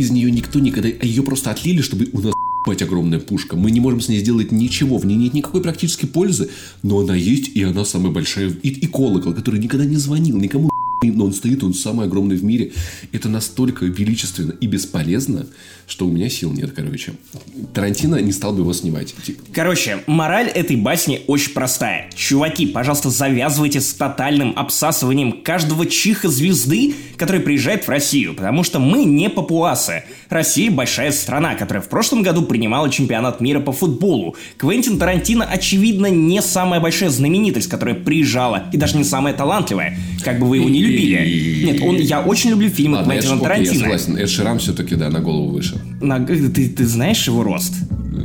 из 0.00 0.10
нее 0.10 0.30
никто 0.30 0.58
никогда... 0.58 0.88
А 0.88 1.04
ее 1.04 1.22
просто 1.22 1.50
отлили, 1.50 1.80
чтобы 1.80 2.08
у 2.12 2.20
нас 2.20 2.34
ебать 2.66 2.82
огромная 2.82 3.18
пушка. 3.18 3.56
Мы 3.56 3.70
не 3.70 3.80
можем 3.80 4.00
с 4.00 4.08
ней 4.08 4.20
сделать 4.20 4.52
ничего, 4.52 4.98
в 4.98 5.06
ней 5.06 5.16
нет 5.16 5.34
никакой 5.34 5.62
практической 5.62 6.06
пользы, 6.06 6.50
но 6.82 7.00
она 7.00 7.14
есть, 7.14 7.50
и 7.54 7.62
она 7.62 7.84
самая 7.84 8.12
большая. 8.12 8.50
И, 8.62 8.68
и 8.68 8.86
колокол, 8.86 9.32
который 9.32 9.60
никогда 9.60 9.84
не 9.84 9.96
звонил 9.96 10.36
никому 10.36 10.70
но 11.18 11.26
он 11.26 11.34
стоит, 11.34 11.62
он 11.62 11.74
самый 11.74 12.06
огромный 12.06 12.36
в 12.36 12.44
мире. 12.44 12.72
Это 13.12 13.28
настолько 13.28 13.84
величественно 13.84 14.52
и 14.52 14.66
бесполезно, 14.66 15.46
что 15.88 16.06
у 16.06 16.10
меня 16.10 16.28
сил 16.28 16.52
нет, 16.52 16.72
короче. 16.72 17.14
Тарантино 17.74 18.16
не 18.16 18.32
стал 18.32 18.52
бы 18.52 18.60
его 18.60 18.72
снимать. 18.72 19.14
Типа. 19.24 19.42
Короче, 19.52 19.98
мораль 20.06 20.48
этой 20.48 20.76
басни 20.76 21.22
очень 21.26 21.52
простая. 21.52 22.10
Чуваки, 22.14 22.66
пожалуйста, 22.66 23.10
завязывайте 23.10 23.80
с 23.80 23.92
тотальным 23.94 24.52
обсасыванием 24.54 25.42
каждого 25.42 25.86
чиха 25.86 26.28
звезды, 26.28 26.94
который 27.16 27.40
приезжает 27.40 27.84
в 27.84 27.88
Россию, 27.88 28.34
потому 28.34 28.62
что 28.62 28.78
мы 28.78 29.04
не 29.04 29.28
папуасы. 29.28 30.04
Россия 30.28 30.70
большая 30.70 31.10
страна, 31.10 31.54
которая 31.54 31.82
в 31.82 31.88
прошлом 31.88 32.22
году 32.22 32.42
принимала 32.42 32.90
чемпионат 32.90 33.40
мира 33.40 33.60
по 33.60 33.72
футболу. 33.72 34.36
Квентин 34.56 34.98
Тарантино, 34.98 35.44
очевидно, 35.44 36.06
не 36.06 36.42
самая 36.42 36.80
большая 36.80 37.10
знаменитость, 37.10 37.68
которая 37.68 37.94
приезжала, 37.94 38.64
и 38.72 38.76
даже 38.76 38.96
не 38.96 39.04
самая 39.04 39.34
талантливая, 39.34 39.98
как 40.22 40.38
бы 40.38 40.46
вы 40.46 40.58
его 40.58 40.68
не 40.68 40.82
любили. 40.82 41.07
Нет, 41.08 41.80
он, 41.82 41.96
я 41.96 42.20
очень 42.20 42.50
люблю 42.50 42.68
фильмы 42.68 42.96
Ладно, 42.98 43.12
Квентина 43.12 43.40
Тарантино. 43.40 43.72
Я 43.72 43.80
согласен, 43.80 44.16
Эд 44.16 44.30
Ширам 44.30 44.58
все-таки, 44.58 44.94
да, 44.94 45.10
на 45.10 45.20
голову 45.20 45.50
выше. 45.50 45.80
На, 46.00 46.18
ты, 46.24 46.68
ты 46.68 46.86
знаешь 46.86 47.26
его 47.26 47.42
рост? 47.42 47.74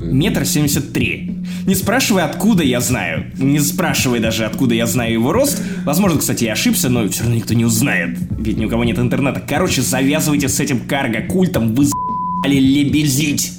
Метр 0.02 0.46
семьдесят 0.46 0.92
три. 0.92 1.38
Не 1.66 1.76
спрашивай, 1.76 2.24
откуда 2.24 2.64
я 2.64 2.82
знаю. 2.82 3.32
Не 3.38 3.60
спрашивай 3.60 4.20
даже, 4.20 4.46
откуда 4.46 4.76
я 4.76 4.86
знаю 4.88 5.14
его 5.14 5.32
рост. 5.32 5.62
Возможно, 5.86 6.20
кстати, 6.20 6.44
я 6.44 6.54
ошибся, 6.54 6.90
но 6.90 7.08
все 7.08 7.22
равно 7.22 7.36
никто 7.36 7.54
не 7.54 7.66
узнает. 7.66 8.18
Ведь 8.38 8.58
ни 8.58 8.66
у 8.66 8.70
кого 8.70 8.84
нет 8.84 9.00
интернета. 9.00 9.42
Короче, 9.48 9.82
завязывайте 9.82 10.50
с 10.50 10.60
этим 10.60 10.82
карго-культом. 10.82 11.74
Вы 11.74 11.86
за***ли 11.86 12.60
лебезить. 12.60 13.54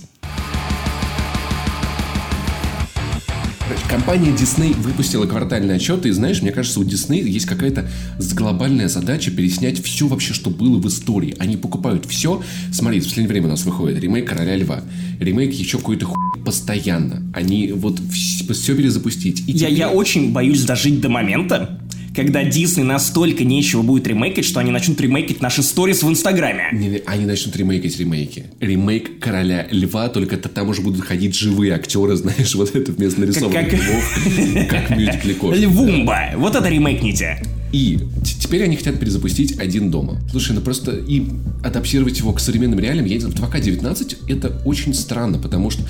Компания 3.95 4.33
Disney 4.33 4.75
выпустила 4.75 5.25
квартальный 5.25 5.77
отчет, 5.77 6.05
и 6.05 6.11
знаешь, 6.11 6.43
мне 6.43 6.51
кажется, 6.51 6.81
у 6.81 6.83
Disney 6.83 7.23
есть 7.23 7.47
какая-то 7.47 7.89
глобальная 8.35 8.89
задача 8.89 9.31
переснять 9.31 9.81
все 9.85 10.09
вообще, 10.09 10.35
что 10.35 10.51
было 10.51 10.79
в 10.81 10.89
истории. 10.89 11.37
Они 11.39 11.57
покупают 11.57 12.05
все. 12.07 12.43
Смотри, 12.73 12.99
в 12.99 13.05
последнее 13.05 13.29
время 13.29 13.47
у 13.47 13.51
нас 13.51 13.65
выходит 13.65 14.01
ремейк 14.01 14.29
Короля 14.29 14.57
Льва, 14.57 14.81
ремейк 15.21 15.53
еще 15.53 15.79
какой-то 15.79 16.07
хуй 16.07 16.17
постоянно. 16.45 17.23
Они 17.33 17.71
вот 17.71 18.01
все 18.11 18.75
перезапустить. 18.75 19.45
И 19.47 19.53
я, 19.53 19.59
теперь... 19.59 19.79
я 19.79 19.91
очень 19.91 20.33
боюсь 20.33 20.65
дожить 20.65 21.01
до 21.01 21.09
момента, 21.09 21.81
когда 22.15 22.45
Дисней 22.45 22.85
настолько 22.85 23.45
нечего 23.45 23.83
будет 23.83 24.07
ремейкать, 24.07 24.45
что 24.45 24.61
они 24.61 24.71
начнут 24.71 25.01
ремейкать 25.01 25.41
наши 25.41 25.63
сторис 25.63 26.03
в 26.03 26.09
Инстаграме. 26.09 26.69
Не, 26.73 27.03
они 27.07 27.27
начнут 27.27 27.57
ремейкать 27.57 27.99
ремейки. 27.99 28.47
Ремейк 28.61 29.19
Короля 29.19 29.67
Льва, 29.71 30.09
только 30.09 30.37
-то 30.37 30.49
там 30.49 30.69
уже 30.69 30.83
будут 30.83 31.05
ходить 31.05 31.35
живые 31.35 31.75
актеры, 31.75 32.17
знаешь, 32.17 32.55
вот 32.55 32.75
это 32.75 32.93
вместо 32.93 33.21
нарисованных 33.21 33.71
как, 33.71 33.73
львов, 33.73 34.69
как 34.71 34.91
в 34.91 34.97
мюзикле 34.97 35.35
Львумба, 35.35 36.31
вот 36.37 36.55
это 36.55 36.69
ремейкните. 36.69 37.43
И 37.75 37.99
теперь 38.23 38.63
они 38.63 38.77
хотят 38.77 39.01
перезапустить 39.01 39.59
«Один 39.59 39.91
дома». 39.91 40.21
Слушай, 40.31 40.53
ну 40.53 40.61
просто 40.61 40.93
и 40.93 41.27
адаптировать 41.65 42.17
его 42.21 42.33
к 42.33 42.39
современным 42.39 42.79
реалиям, 42.79 43.05
я 43.05 43.15
не 43.15 43.21
знаю, 43.21 43.35
в 43.35 43.41
2К19 43.41 44.17
это 44.29 44.63
очень 44.65 44.95
странно, 44.95 45.41
потому 45.41 45.71
что 45.71 45.83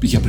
я 0.00 0.22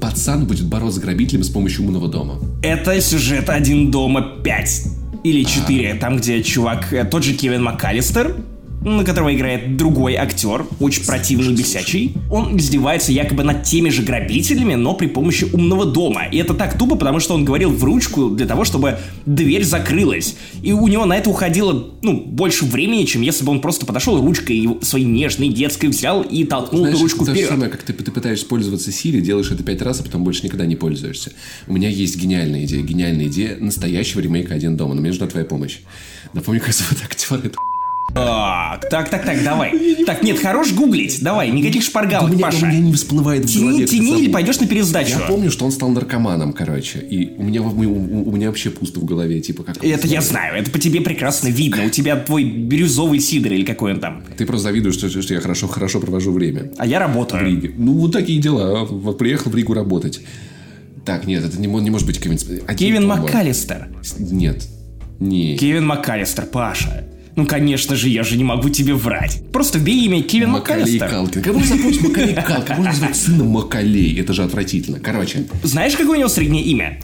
пацан 0.00 0.46
будет 0.46 0.64
бороться 0.64 1.00
с 1.00 1.02
грабителем 1.02 1.44
с 1.44 1.50
помощью 1.50 1.84
умного 1.84 2.08
дома. 2.08 2.40
Это 2.62 2.98
сюжет 3.02 3.50
«Один 3.50 3.90
дома 3.90 4.38
5» 4.42 5.22
или 5.22 5.44
4, 5.44 5.92
а... 5.92 5.96
там, 5.98 6.16
где 6.16 6.42
чувак, 6.42 6.94
э, 6.94 7.04
тот 7.04 7.24
же 7.24 7.34
Кевин 7.34 7.64
МакКаллистер, 7.64 8.34
на 8.84 9.04
которого 9.04 9.34
играет 9.34 9.76
другой 9.76 10.14
актер, 10.16 10.66
очень 10.80 11.04
противный 11.04 11.52
и 11.52 11.56
бесячий. 11.56 12.14
Он 12.30 12.56
издевается 12.56 13.12
якобы 13.12 13.44
над 13.44 13.62
теми 13.62 13.90
же 13.90 14.02
грабителями, 14.02 14.74
но 14.74 14.94
при 14.94 15.06
помощи 15.06 15.46
умного 15.52 15.84
дома. 15.86 16.26
И 16.30 16.38
это 16.38 16.54
так 16.54 16.78
тупо, 16.78 16.96
потому 16.96 17.20
что 17.20 17.34
он 17.34 17.44
говорил 17.44 17.70
в 17.70 17.82
ручку 17.84 18.30
для 18.30 18.46
того, 18.46 18.64
чтобы 18.64 18.98
дверь 19.26 19.64
закрылась. 19.64 20.36
И 20.62 20.72
у 20.72 20.86
него 20.88 21.04
на 21.04 21.16
это 21.16 21.30
уходило, 21.30 21.92
ну, 22.02 22.20
больше 22.20 22.64
времени, 22.64 23.04
чем 23.04 23.22
если 23.22 23.44
бы 23.44 23.52
он 23.52 23.60
просто 23.60 23.86
подошел 23.86 24.20
ручкой 24.20 24.68
своей 24.82 25.06
нежной 25.06 25.48
детской 25.48 25.86
взял 25.86 26.22
и 26.22 26.44
толкнул 26.44 26.82
Знаешь, 26.82 26.96
эту 26.96 27.02
ручку 27.04 27.24
вперед. 27.24 27.48
Самое, 27.48 27.70
как 27.70 27.82
ты, 27.82 27.92
ты 27.92 28.10
пытаешься 28.10 28.46
пользоваться 28.46 28.90
Siri, 28.90 29.20
делаешь 29.20 29.50
это 29.50 29.62
пять 29.62 29.82
раз, 29.82 30.00
а 30.00 30.02
потом 30.02 30.24
больше 30.24 30.44
никогда 30.44 30.66
не 30.66 30.76
пользуешься. 30.76 31.32
У 31.66 31.72
меня 31.72 31.88
есть 31.88 32.16
гениальная 32.16 32.64
идея, 32.64 32.82
гениальная 32.82 33.26
идея 33.26 33.56
настоящего 33.58 34.20
ремейка 34.20 34.54
«Один 34.54 34.76
дома», 34.76 34.94
но 34.94 35.00
мне 35.00 35.10
нужна 35.10 35.26
твоя 35.26 35.44
помощь. 35.44 35.78
Напомню, 36.32 36.60
как 36.60 36.74
зовут 36.74 36.98
актера, 37.04 37.40
это 37.44 37.58
так, 38.14 38.88
так, 38.90 39.10
так, 39.10 39.24
так, 39.24 39.42
давай. 39.42 40.04
Так, 40.04 40.22
нет, 40.22 40.38
хорош 40.38 40.72
гуглить. 40.72 41.22
Давай, 41.22 41.50
никаких 41.50 41.82
шпаргалок, 41.82 42.30
у 42.30 42.32
меня, 42.34 42.46
Паша. 42.46 42.66
У 42.66 42.68
меня 42.68 42.80
не 42.80 42.92
всплывает 42.92 43.44
в 43.44 43.58
голове. 43.58 43.86
Тяни, 43.86 43.86
тяни 43.86 44.22
или 44.22 44.30
пойдешь 44.30 44.60
на 44.60 44.66
пересдачу. 44.66 45.18
Я 45.18 45.26
помню, 45.26 45.50
что 45.50 45.64
он 45.64 45.72
стал 45.72 45.90
наркоманом, 45.90 46.52
короче. 46.52 46.98
И 46.98 47.34
у 47.36 47.42
меня, 47.42 47.62
у, 47.62 47.68
у 47.68 48.32
меня 48.32 48.48
вообще 48.48 48.70
пусто 48.70 49.00
в 49.00 49.04
голове, 49.04 49.40
типа 49.40 49.62
как... 49.64 49.82
Это 49.82 50.06
я 50.06 50.20
знаю, 50.20 50.56
это 50.56 50.70
по 50.70 50.78
тебе 50.78 51.00
прекрасно 51.00 51.48
видно. 51.48 51.84
У 51.86 51.90
тебя 51.90 52.16
твой 52.16 52.44
бирюзовый 52.44 53.20
сидр 53.20 53.52
или 53.52 53.64
какой 53.64 53.94
он 53.94 54.00
там. 54.00 54.22
Ты 54.36 54.46
просто 54.46 54.64
завидуешь, 54.64 54.94
что, 54.94 55.08
что 55.08 55.34
я 55.34 55.40
хорошо, 55.40 55.68
хорошо 55.68 56.00
провожу 56.00 56.32
время. 56.32 56.72
А 56.78 56.86
я 56.86 56.98
работаю. 56.98 57.42
В 57.42 57.46
Риге. 57.46 57.72
Ну, 57.76 57.94
вот 57.94 58.12
такие 58.12 58.40
дела. 58.40 58.84
Вот 58.84 59.18
приехал 59.18 59.50
в 59.50 59.56
Ригу 59.56 59.74
работать. 59.74 60.20
Так, 61.04 61.26
нет, 61.26 61.44
это 61.44 61.60
не, 61.60 61.66
не 61.66 61.90
может 61.90 62.06
быть 62.06 62.20
Кевин... 62.20 62.38
Кевин 62.76 63.06
МакКаллистер. 63.06 63.88
Нет. 64.18 64.68
Не. 65.18 65.56
Кевин 65.56 65.86
МакКаллистер, 65.86 66.46
Паша. 66.46 67.06
Ну, 67.34 67.46
конечно 67.46 67.96
же, 67.96 68.08
я 68.08 68.24
же 68.24 68.36
не 68.36 68.44
могу 68.44 68.68
тебе 68.68 68.94
врать. 68.94 69.42
Просто 69.52 69.78
вбей 69.78 70.04
имя 70.04 70.22
Кевин 70.22 70.50
Макалей 70.50 70.98
Калкин. 70.98 71.42
Можно 71.54 71.76
запомнить 71.76 72.02
Макалей 72.02 72.34
Калкин? 72.34 72.64
Как 72.64 72.68
можно 72.68 72.84
назвать 72.84 73.16
сына 73.16 73.44
Макалей? 73.44 74.20
Это 74.20 74.32
же 74.34 74.42
отвратительно. 74.42 75.00
Короче. 75.00 75.46
Знаешь, 75.62 75.94
какое 75.94 76.16
у 76.16 76.20
него 76.20 76.28
среднее 76.28 76.62
имя? 76.64 77.00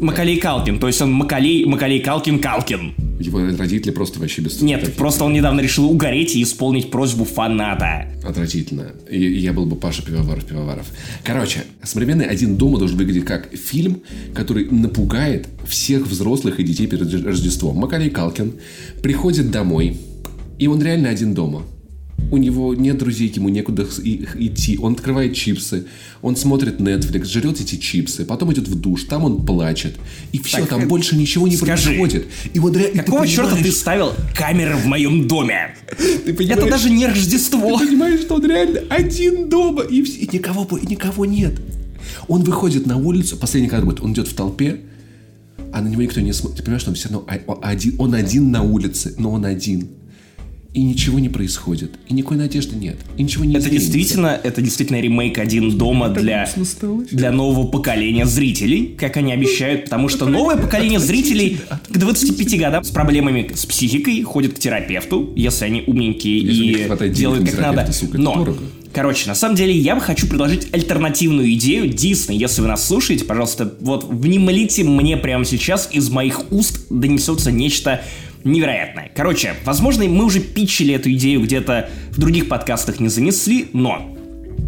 Макалей 0.00 0.38
Калкин. 0.38 0.78
То 0.78 0.86
есть 0.86 1.00
он 1.02 1.12
Макалей, 1.12 1.64
Макалей 1.64 2.00
Калкин 2.00 2.40
Калкин. 2.40 2.94
Его 3.20 3.40
родители 3.58 3.90
просто 3.90 4.18
вообще 4.18 4.40
без... 4.40 4.62
Нет, 4.62 4.80
таких. 4.80 4.96
просто 4.96 5.24
он 5.24 5.34
недавно 5.34 5.60
решил 5.60 5.90
угореть 5.90 6.34
и 6.36 6.42
исполнить 6.42 6.90
просьбу 6.90 7.24
фаната. 7.24 8.06
Отвратительно. 8.24 8.92
И 9.10 9.20
я 9.20 9.52
был 9.52 9.66
бы 9.66 9.76
Паша 9.76 10.02
Пивоваров 10.02 10.44
Пивоваров. 10.46 10.86
Короче, 11.22 11.64
современный 11.82 12.24
«Один 12.24 12.56
дома» 12.56 12.78
должен 12.78 12.96
выглядеть 12.96 13.26
как 13.26 13.54
фильм, 13.54 14.00
который 14.34 14.70
напугает 14.70 15.48
всех 15.68 16.06
взрослых 16.06 16.60
и 16.60 16.62
детей 16.62 16.86
перед 16.86 17.12
Рождеством. 17.24 17.76
Макалей 17.76 18.08
Калкин 18.08 18.54
приходит 19.02 19.50
домой, 19.50 19.98
и 20.58 20.66
он 20.66 20.82
реально 20.82 21.10
один 21.10 21.34
дома 21.34 21.64
у 22.30 22.36
него 22.36 22.74
нет 22.74 22.98
друзей, 22.98 23.32
ему 23.34 23.48
некуда 23.48 23.86
идти. 24.04 24.78
Он 24.78 24.92
открывает 24.92 25.34
чипсы, 25.34 25.86
он 26.22 26.36
смотрит 26.36 26.80
Netflix, 26.80 27.24
жрет 27.26 27.60
эти 27.60 27.76
чипсы, 27.76 28.24
потом 28.24 28.52
идет 28.52 28.68
в 28.68 28.74
душ, 28.74 29.04
там 29.04 29.24
он 29.24 29.44
плачет. 29.44 29.96
И 30.32 30.38
все, 30.38 30.58
так, 30.58 30.68
там 30.68 30.88
больше 30.88 31.16
ничего 31.16 31.48
не 31.48 31.56
скажи, 31.56 31.88
происходит. 31.88 32.26
И 32.52 32.58
вот, 32.58 32.76
какого 32.76 33.22
ты 33.22 33.28
черта 33.28 33.56
ты 33.56 33.72
ставил 33.72 34.12
камеры 34.34 34.76
в 34.76 34.86
моем 34.86 35.26
доме? 35.26 35.74
Ты 36.24 36.32
Это 36.48 36.68
даже 36.68 36.90
не 36.90 37.06
Рождество. 37.06 37.78
Ты 37.78 37.88
понимаешь, 37.88 38.20
что 38.20 38.36
он 38.36 38.46
реально 38.46 38.80
один 38.88 39.48
дома, 39.48 39.82
и, 39.82 40.00
и, 40.00 40.36
никого, 40.36 40.78
и 40.78 40.86
никого 40.86 41.24
нет. 41.24 41.60
Он 42.28 42.42
выходит 42.42 42.86
на 42.86 42.96
улицу, 42.96 43.36
последний 43.36 43.68
кадр 43.68 43.86
будет, 43.86 44.00
он 44.00 44.12
идет 44.12 44.28
в 44.28 44.34
толпе, 44.34 44.80
а 45.72 45.80
на 45.80 45.88
него 45.88 46.02
никто 46.02 46.20
не 46.20 46.32
смотрит. 46.32 46.58
Ты 46.58 46.62
понимаешь, 46.64 46.82
что 46.82 46.90
он 46.90 46.96
все 46.96 47.08
равно 47.08 47.26
один, 47.62 47.94
он 47.98 48.14
один 48.14 48.50
на 48.50 48.62
улице, 48.62 49.14
но 49.18 49.32
он 49.32 49.44
один 49.44 49.88
и 50.72 50.82
ничего 50.82 51.18
не 51.18 51.28
происходит, 51.28 51.92
и 52.08 52.14
никакой 52.14 52.36
надежды 52.36 52.76
нет, 52.76 52.96
и 53.16 53.24
ничего 53.24 53.44
не 53.44 53.54
Это 53.54 53.66
изменится. 53.66 53.92
действительно, 53.92 54.40
это 54.42 54.62
действительно 54.62 55.00
ремейк 55.00 55.38
«Один 55.38 55.76
дома» 55.76 56.08
для, 56.10 56.48
для 57.10 57.32
нового 57.32 57.66
поколения 57.66 58.24
зрителей, 58.24 58.94
как 58.96 59.16
они 59.16 59.32
обещают, 59.32 59.84
потому 59.84 60.08
что 60.08 60.26
новое 60.26 60.56
поколение 60.56 61.00
зрителей 61.00 61.58
к 61.88 61.98
25 61.98 62.58
годам 62.58 62.84
с 62.84 62.90
проблемами 62.90 63.50
с 63.52 63.66
психикой 63.66 64.22
ходит 64.22 64.54
к 64.54 64.58
терапевту, 64.58 65.32
если 65.34 65.64
они 65.64 65.82
умненькие 65.86 66.38
если 66.38 67.06
и 67.06 67.08
делают 67.10 67.50
как 67.50 67.60
надо. 67.60 67.92
Сука, 67.92 68.18
Но 68.18 68.56
Короче, 68.92 69.28
на 69.28 69.36
самом 69.36 69.54
деле, 69.54 69.72
я 69.72 69.94
бы 69.94 70.00
хочу 70.00 70.26
предложить 70.26 70.66
альтернативную 70.72 71.52
идею. 71.52 71.88
Дисней, 71.88 72.36
если 72.36 72.60
вы 72.60 72.66
нас 72.66 72.84
слушаете, 72.84 73.24
пожалуйста, 73.24 73.72
вот 73.80 74.04
внемлите 74.04 74.82
мне 74.82 75.16
прямо 75.16 75.44
сейчас 75.44 75.88
из 75.92 76.10
моих 76.10 76.50
уст 76.50 76.86
донесется 76.90 77.52
нечто 77.52 78.02
невероятное. 78.44 79.10
Короче, 79.14 79.54
возможно, 79.64 80.04
мы 80.04 80.24
уже 80.24 80.40
питчили 80.40 80.94
эту 80.94 81.10
идею 81.12 81.42
где-то 81.42 81.90
в 82.10 82.18
других 82.18 82.48
подкастах 82.48 83.00
не 83.00 83.08
занесли, 83.08 83.68
но 83.72 84.16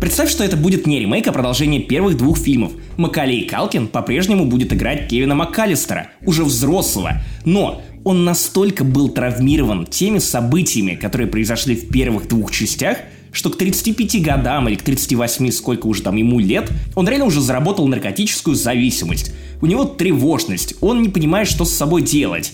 Представь, 0.00 0.30
что 0.30 0.42
это 0.42 0.56
будет 0.56 0.88
не 0.88 0.98
ремейк, 0.98 1.28
а 1.28 1.32
продолжение 1.32 1.80
первых 1.80 2.16
двух 2.16 2.36
фильмов. 2.36 2.72
Макалей 2.96 3.46
Калкин 3.46 3.86
по-прежнему 3.86 4.46
будет 4.46 4.72
играть 4.72 5.06
Кевина 5.06 5.36
МакКаллистера, 5.36 6.08
уже 6.26 6.42
взрослого. 6.42 7.22
Но 7.44 7.82
он 8.02 8.24
настолько 8.24 8.82
был 8.82 9.10
травмирован 9.10 9.86
теми 9.86 10.18
событиями, 10.18 10.96
которые 10.96 11.28
произошли 11.28 11.76
в 11.76 11.88
первых 11.88 12.26
двух 12.26 12.50
частях, 12.50 12.98
что 13.30 13.50
к 13.50 13.56
35 13.56 14.22
годам 14.22 14.68
или 14.68 14.74
к 14.74 14.82
38, 14.82 15.52
сколько 15.52 15.86
уже 15.86 16.02
там 16.02 16.16
ему 16.16 16.40
лет, 16.40 16.70
он 16.96 17.08
реально 17.08 17.26
уже 17.26 17.40
заработал 17.40 17.86
наркотическую 17.86 18.56
зависимость. 18.56 19.32
У 19.60 19.66
него 19.66 19.84
тревожность, 19.84 20.74
он 20.80 21.02
не 21.02 21.10
понимает, 21.10 21.46
что 21.46 21.64
с 21.64 21.72
собой 21.72 22.02
делать. 22.02 22.52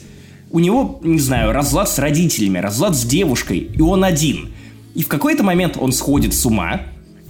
У 0.50 0.60
него, 0.60 1.00
не 1.02 1.18
знаю, 1.18 1.52
разлад 1.52 1.88
с 1.90 1.98
родителями, 1.98 2.58
разлад 2.58 2.96
с 2.96 3.04
девушкой, 3.04 3.58
и 3.58 3.80
он 3.80 4.04
один. 4.04 4.48
И 4.94 5.02
в 5.02 5.08
какой-то 5.08 5.42
момент 5.42 5.76
он 5.78 5.92
сходит 5.92 6.34
с 6.34 6.46
ума, 6.46 6.82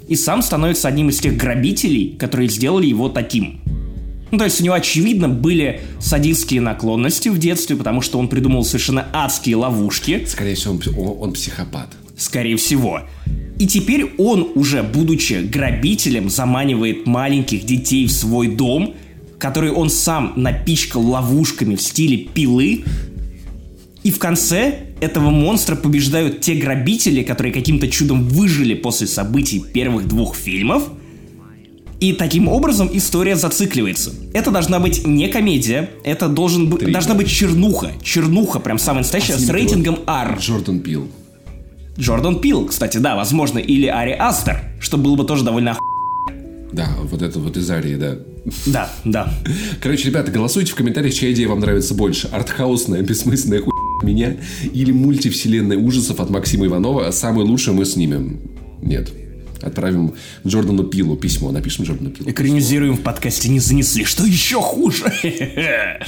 и 0.06 0.14
сам 0.14 0.40
становится 0.42 0.88
одним 0.88 1.10
из 1.10 1.18
тех 1.18 1.36
грабителей, 1.36 2.16
которые 2.18 2.48
сделали 2.48 2.86
его 2.86 3.08
таким. 3.08 3.60
Ну, 4.30 4.38
то 4.38 4.44
есть 4.44 4.60
у 4.60 4.64
него, 4.64 4.74
очевидно, 4.74 5.28
были 5.28 5.80
садистские 6.00 6.60
наклонности 6.60 7.28
в 7.28 7.38
детстве, 7.38 7.76
потому 7.76 8.02
что 8.02 8.18
он 8.18 8.28
придумал 8.28 8.64
совершенно 8.64 9.06
адские 9.12 9.56
ловушки. 9.56 10.24
Скорее 10.26 10.54
всего, 10.54 10.74
он, 10.74 10.82
он, 10.96 11.16
он 11.20 11.32
психопат. 11.32 11.88
Скорее 12.16 12.56
всего. 12.56 13.00
И 13.58 13.66
теперь 13.66 14.12
он, 14.18 14.52
уже 14.54 14.82
будучи 14.82 15.34
грабителем, 15.34 16.30
заманивает 16.30 17.06
маленьких 17.06 17.64
детей 17.64 18.06
в 18.06 18.12
свой 18.12 18.48
дом, 18.48 18.94
который 19.38 19.70
он 19.70 19.88
сам 19.88 20.34
напичкал 20.36 21.02
ловушками 21.02 21.76
в 21.76 21.82
стиле 21.82 22.18
пилы, 22.18 22.84
и 24.02 24.10
в 24.10 24.18
конце 24.18 24.86
этого 25.00 25.30
монстра 25.30 25.76
побеждают 25.76 26.40
те 26.40 26.54
грабители, 26.54 27.22
которые 27.22 27.52
каким-то 27.52 27.88
чудом 27.88 28.28
выжили 28.28 28.74
после 28.74 29.06
событий 29.06 29.60
первых 29.60 30.06
двух 30.06 30.36
фильмов. 30.36 30.84
И 32.00 32.12
таким 32.12 32.46
образом 32.46 32.88
история 32.92 33.34
зацикливается. 33.34 34.12
Это 34.32 34.52
должна 34.52 34.78
быть 34.78 35.04
не 35.04 35.26
комедия, 35.28 35.90
это 36.04 36.28
должен 36.28 36.68
быть, 36.68 36.92
должна 36.92 37.14
быть 37.14 37.28
чернуха. 37.28 37.90
Чернуха, 38.02 38.60
прям 38.60 38.78
самая 38.78 39.02
настоящая, 39.02 39.34
а 39.34 39.38
с 39.38 39.48
рейтингом 39.48 39.98
R. 40.06 40.38
Джордан 40.38 40.78
Пил. 40.78 41.08
Джордан 41.98 42.40
Пил, 42.40 42.66
кстати, 42.66 42.98
да, 42.98 43.16
возможно, 43.16 43.58
или 43.58 43.86
Ари 43.86 44.12
Астер, 44.12 44.60
что 44.78 44.96
было 44.96 45.16
бы 45.16 45.24
тоже 45.24 45.44
довольно 45.44 45.72
оху... 45.72 45.80
Да, 46.72 46.88
вот 47.02 47.22
это 47.22 47.40
вот 47.40 47.56
из 47.56 47.68
Арии, 47.68 47.96
да. 47.96 48.18
Да, 48.66 48.90
да. 49.04 49.34
Короче, 49.82 50.08
ребята, 50.08 50.30
голосуйте 50.30 50.72
в 50.72 50.74
комментариях, 50.76 51.14
чья 51.14 51.32
идея 51.32 51.48
вам 51.48 51.60
нравится 51.60 51.94
больше. 51.94 52.28
Артхаусная, 52.28 53.02
бессмысленная 53.02 53.60
хуй 53.60 53.72
меня 54.02 54.36
или 54.72 54.92
мультивселенная 54.92 55.76
ужасов 55.76 56.20
от 56.20 56.30
Максима 56.30 56.66
Иванова. 56.66 57.10
Самый 57.10 57.44
лучший 57.44 57.72
мы 57.72 57.84
снимем. 57.84 58.40
Нет. 58.82 59.12
Отправим 59.60 60.14
Джордану 60.46 60.84
Пилу 60.84 61.16
письмо. 61.16 61.50
Напишем 61.50 61.84
Джордану 61.84 62.10
Пилу. 62.10 62.30
Экранизируем 62.30 62.96
в 62.96 63.00
подкасте 63.00 63.48
«Не 63.48 63.60
занесли». 63.60 64.04
Что 64.04 64.24
еще 64.24 64.60
хуже? 64.60 65.12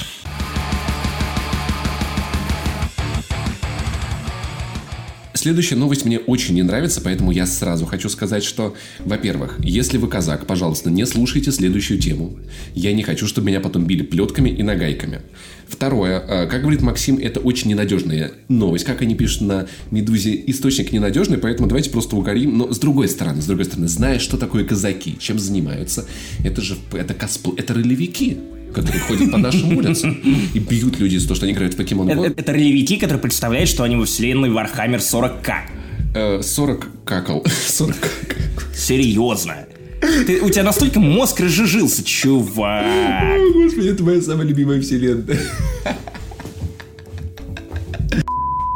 Следующая 5.41 5.73
новость 5.75 6.05
мне 6.05 6.19
очень 6.19 6.53
не 6.53 6.61
нравится, 6.61 7.01
поэтому 7.01 7.31
я 7.31 7.47
сразу 7.47 7.87
хочу 7.87 8.09
сказать, 8.09 8.43
что, 8.43 8.75
во-первых, 8.99 9.57
если 9.63 9.97
вы 9.97 10.07
казак, 10.07 10.45
пожалуйста, 10.45 10.91
не 10.91 11.03
слушайте 11.07 11.51
следующую 11.51 11.99
тему. 11.99 12.37
Я 12.75 12.93
не 12.93 13.01
хочу, 13.01 13.25
чтобы 13.25 13.47
меня 13.47 13.59
потом 13.59 13.87
били 13.87 14.03
плетками 14.03 14.51
и 14.51 14.61
нагайками. 14.61 15.21
Второе, 15.67 16.19
э, 16.19 16.45
как 16.45 16.61
говорит 16.61 16.83
Максим, 16.83 17.17
это 17.17 17.39
очень 17.39 17.71
ненадежная 17.71 18.33
новость. 18.49 18.85
Как 18.85 19.01
они 19.01 19.15
пишут 19.15 19.41
на 19.41 19.67
Медузе, 19.89 20.39
источник 20.45 20.91
ненадежный, 20.91 21.39
поэтому 21.39 21.67
давайте 21.67 21.89
просто 21.89 22.15
угорим. 22.15 22.59
Но 22.59 22.71
с 22.71 22.77
другой 22.77 23.09
стороны, 23.09 23.41
с 23.41 23.45
другой 23.47 23.65
стороны, 23.65 23.87
зная, 23.87 24.19
что 24.19 24.37
такое 24.37 24.63
казаки, 24.63 25.17
чем 25.17 25.39
занимаются, 25.39 26.05
это 26.43 26.61
же 26.61 26.77
это 26.93 27.15
косплей, 27.15 27.55
это 27.57 27.73
ролевики 27.73 28.37
которые 28.73 29.01
ходят 29.01 29.31
по 29.31 29.37
нашим 29.37 29.77
улицам 29.77 30.17
и 30.53 30.59
бьют 30.59 30.99
людей 30.99 31.19
за 31.19 31.27
то, 31.27 31.35
что 31.35 31.45
они 31.45 31.53
играют 31.53 31.73
в 31.73 31.77
Покемон 31.77 32.09
Go. 32.09 32.25
Это, 32.25 32.41
это 32.41 32.53
ролевики, 32.53 32.97
которые 32.97 33.21
представляют, 33.21 33.69
что 33.69 33.83
они 33.83 33.95
во 33.95 34.05
вселенной 34.05 34.49
Warhammer 34.49 34.99
40к. 34.99 36.43
40 36.43 36.87
какал. 37.05 37.45
40 37.67 37.95
какал. 37.99 38.67
Серьезно. 38.75 39.55
Ты, 40.25 40.41
у 40.41 40.49
тебя 40.49 40.63
настолько 40.63 40.99
мозг 40.99 41.39
разжижился, 41.39 42.03
чувак. 42.03 42.85
О, 42.85 43.53
господи, 43.53 43.89
это 43.89 44.03
моя 44.03 44.21
самая 44.21 44.47
любимая 44.47 44.81
вселенная. 44.81 45.39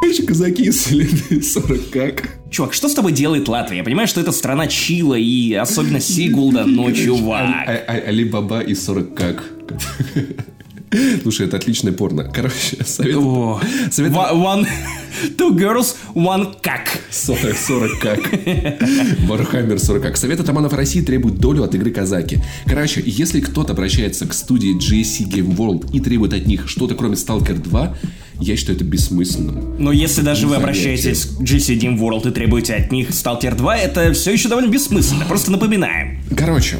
Короче, 0.00 0.22
казаки 0.22 0.70
вселенной 0.70 1.42
40 1.42 1.90
как. 1.90 2.28
Чувак, 2.50 2.74
что 2.74 2.88
с 2.88 2.94
тобой 2.94 3.12
делает 3.12 3.48
Латвия? 3.48 3.78
Я 3.78 3.84
понимаю, 3.84 4.06
что 4.06 4.20
это 4.20 4.30
страна 4.30 4.68
Чила 4.68 5.14
и 5.14 5.52
особенно 5.54 6.00
Сигулда, 6.00 6.64
но 6.64 6.92
чувак. 6.92 7.68
Алибаба 7.88 8.60
и 8.60 8.74
40 8.74 9.14
как. 9.14 9.44
Слушай, 11.22 11.46
это 11.46 11.56
отличное 11.56 11.92
порно. 11.92 12.24
Короче, 12.24 12.78
совет... 12.84 13.16
О, 13.16 13.60
совет... 13.90 14.12
One... 14.12 14.66
Two 15.38 15.56
girls, 15.56 15.96
one 16.14 16.54
как. 16.62 16.98
40, 17.10 17.56
40 17.56 17.98
как. 17.98 18.18
Warhammer 18.18 19.78
40 19.78 20.02
как. 20.02 20.16
Совет 20.16 20.40
атаманов 20.40 20.74
России 20.74 21.00
требует 21.00 21.38
долю 21.38 21.64
от 21.64 21.74
игры 21.74 21.90
казаки. 21.90 22.38
Короче, 22.66 23.02
если 23.04 23.40
кто-то 23.40 23.72
обращается 23.72 24.26
к 24.26 24.34
студии 24.34 24.76
GSC 24.76 25.28
Game 25.28 25.56
World 25.56 25.90
и 25.92 26.00
требует 26.00 26.34
от 26.34 26.46
них 26.46 26.68
что-то 26.68 26.94
кроме 26.94 27.14
Stalker 27.14 27.58
2, 27.58 27.96
я 28.40 28.56
считаю 28.56 28.76
это 28.76 28.84
бессмысленным. 28.84 29.76
Но 29.78 29.90
если 29.90 30.20
даже 30.20 30.46
вы 30.46 30.56
обращаетесь 30.56 31.24
к 31.24 31.40
GC 31.40 31.78
Game 31.78 31.98
World 31.98 32.28
и 32.28 32.32
требуете 32.32 32.74
от 32.74 32.92
них 32.92 33.08
Stalker 33.10 33.56
2, 33.56 33.78
это 33.78 34.12
все 34.12 34.32
еще 34.32 34.48
довольно 34.48 34.70
бессмысленно. 34.70 35.24
Просто 35.24 35.50
напоминаем. 35.50 36.20
Короче, 36.36 36.76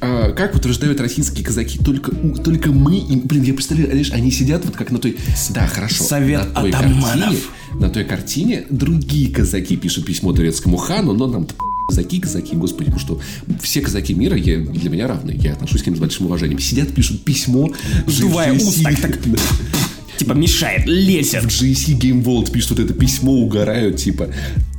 а, 0.00 0.32
как 0.32 0.54
утверждают 0.54 1.00
российские 1.00 1.44
казаки, 1.44 1.78
только, 1.78 2.12
только 2.12 2.70
мы 2.70 2.98
им... 2.98 3.20
Блин, 3.20 3.42
я 3.42 3.54
представляю, 3.54 3.90
знаешь, 3.90 4.10
они 4.12 4.30
сидят 4.30 4.64
вот 4.64 4.76
как 4.76 4.90
на 4.90 4.98
той... 4.98 5.16
Да, 5.50 5.66
хорошо. 5.66 6.04
Совет 6.04 6.54
на 6.54 6.60
той 6.60 6.70
атаманов. 6.70 7.12
Картине, 7.12 7.80
на 7.80 7.90
той 7.90 8.04
картине 8.04 8.64
другие 8.70 9.30
казаки 9.30 9.76
пишут 9.76 10.06
письмо 10.06 10.32
турецкому 10.32 10.76
хану, 10.76 11.12
но 11.12 11.26
нам 11.26 11.46
казаки, 11.88 12.20
казаки, 12.20 12.56
господи, 12.56 12.90
ну 12.90 12.98
что, 12.98 13.20
все 13.62 13.80
казаки 13.80 14.14
мира 14.14 14.36
я, 14.36 14.58
для 14.58 14.90
меня 14.90 15.06
равны, 15.06 15.38
я 15.40 15.52
отношусь 15.52 15.82
к 15.82 15.86
ним 15.86 15.96
с 15.96 16.00
большим 16.00 16.26
уважением. 16.26 16.58
Сидят, 16.58 16.94
пишут 16.94 17.22
письмо, 17.22 17.70
сдувая 18.06 18.52
уст, 18.52 18.82
так, 18.82 19.00
так. 19.00 19.18
Типа 20.18 20.32
мешает, 20.32 20.86
лезет. 20.86 21.44
В 21.44 21.48
GSC 21.48 21.98
Game 21.98 22.24
World 22.24 22.50
пишут 22.50 22.80
это 22.80 22.94
письмо, 22.94 23.32
угорают, 23.32 23.96
типа, 23.96 24.28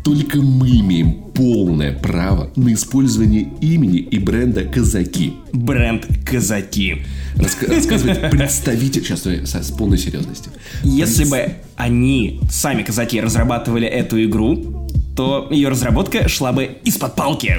только 0.07 0.37
мы 0.37 0.69
имеем 0.69 1.15
полное 1.33 1.91
право 1.91 2.49
на 2.55 2.73
использование 2.73 3.49
имени 3.59 3.97
и 3.97 4.17
бренда 4.17 4.63
«Казаки». 4.63 5.33
Бренд 5.51 6.07
«Казаки». 6.25 7.01
Раска- 7.35 7.75
рассказывает 7.75 8.31
представитель... 8.31 9.03
Сейчас, 9.03 9.23
с 9.25 9.71
полной 9.71 9.97
серьезностью. 9.97 10.53
Если 10.81 11.25
бы 11.25 11.55
они, 11.75 12.39
сами 12.49 12.83
казаки, 12.83 13.19
разрабатывали 13.19 13.85
эту 13.85 14.23
игру, 14.23 14.87
то 15.17 15.49
ее 15.51 15.67
разработка 15.67 16.29
шла 16.29 16.53
бы 16.53 16.77
из-под 16.85 17.15
палки. 17.15 17.57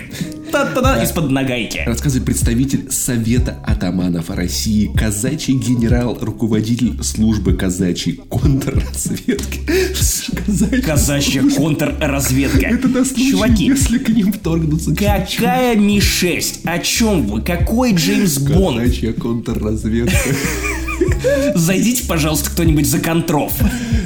Та-та-да, 0.50 1.02
из-под 1.02 1.30
нагайки. 1.30 1.82
Рассказывает 1.86 2.24
представитель 2.24 2.90
Совета 2.90 3.58
атаманов 3.66 4.30
России, 4.30 4.90
казачий 4.96 5.54
генерал, 5.54 6.16
руководитель 6.20 7.02
службы 7.02 7.54
казачьей 7.54 8.20
контрразведки. 8.30 9.60
Казачья 10.84 11.42
контрразведка. 11.42 12.66
Это 12.66 12.88
на 12.88 13.04
случай, 13.04 13.30
Чуваки, 13.30 13.64
если 13.66 13.98
к 13.98 14.08
ним 14.08 14.32
вторгнутся. 14.32 14.94
какая 14.94 15.76
Ми-6? 15.76 16.60
О 16.64 16.78
чем 16.78 17.26
вы? 17.26 17.42
Какой 17.42 17.92
Джеймс 17.94 18.38
Бонд? 18.38 18.78
Казачья 18.80 19.12
контрразведка. 19.12 20.16
Зайдите, 21.54 22.04
пожалуйста, 22.06 22.50
кто-нибудь 22.50 22.86
за 22.86 22.98
контров. 22.98 23.52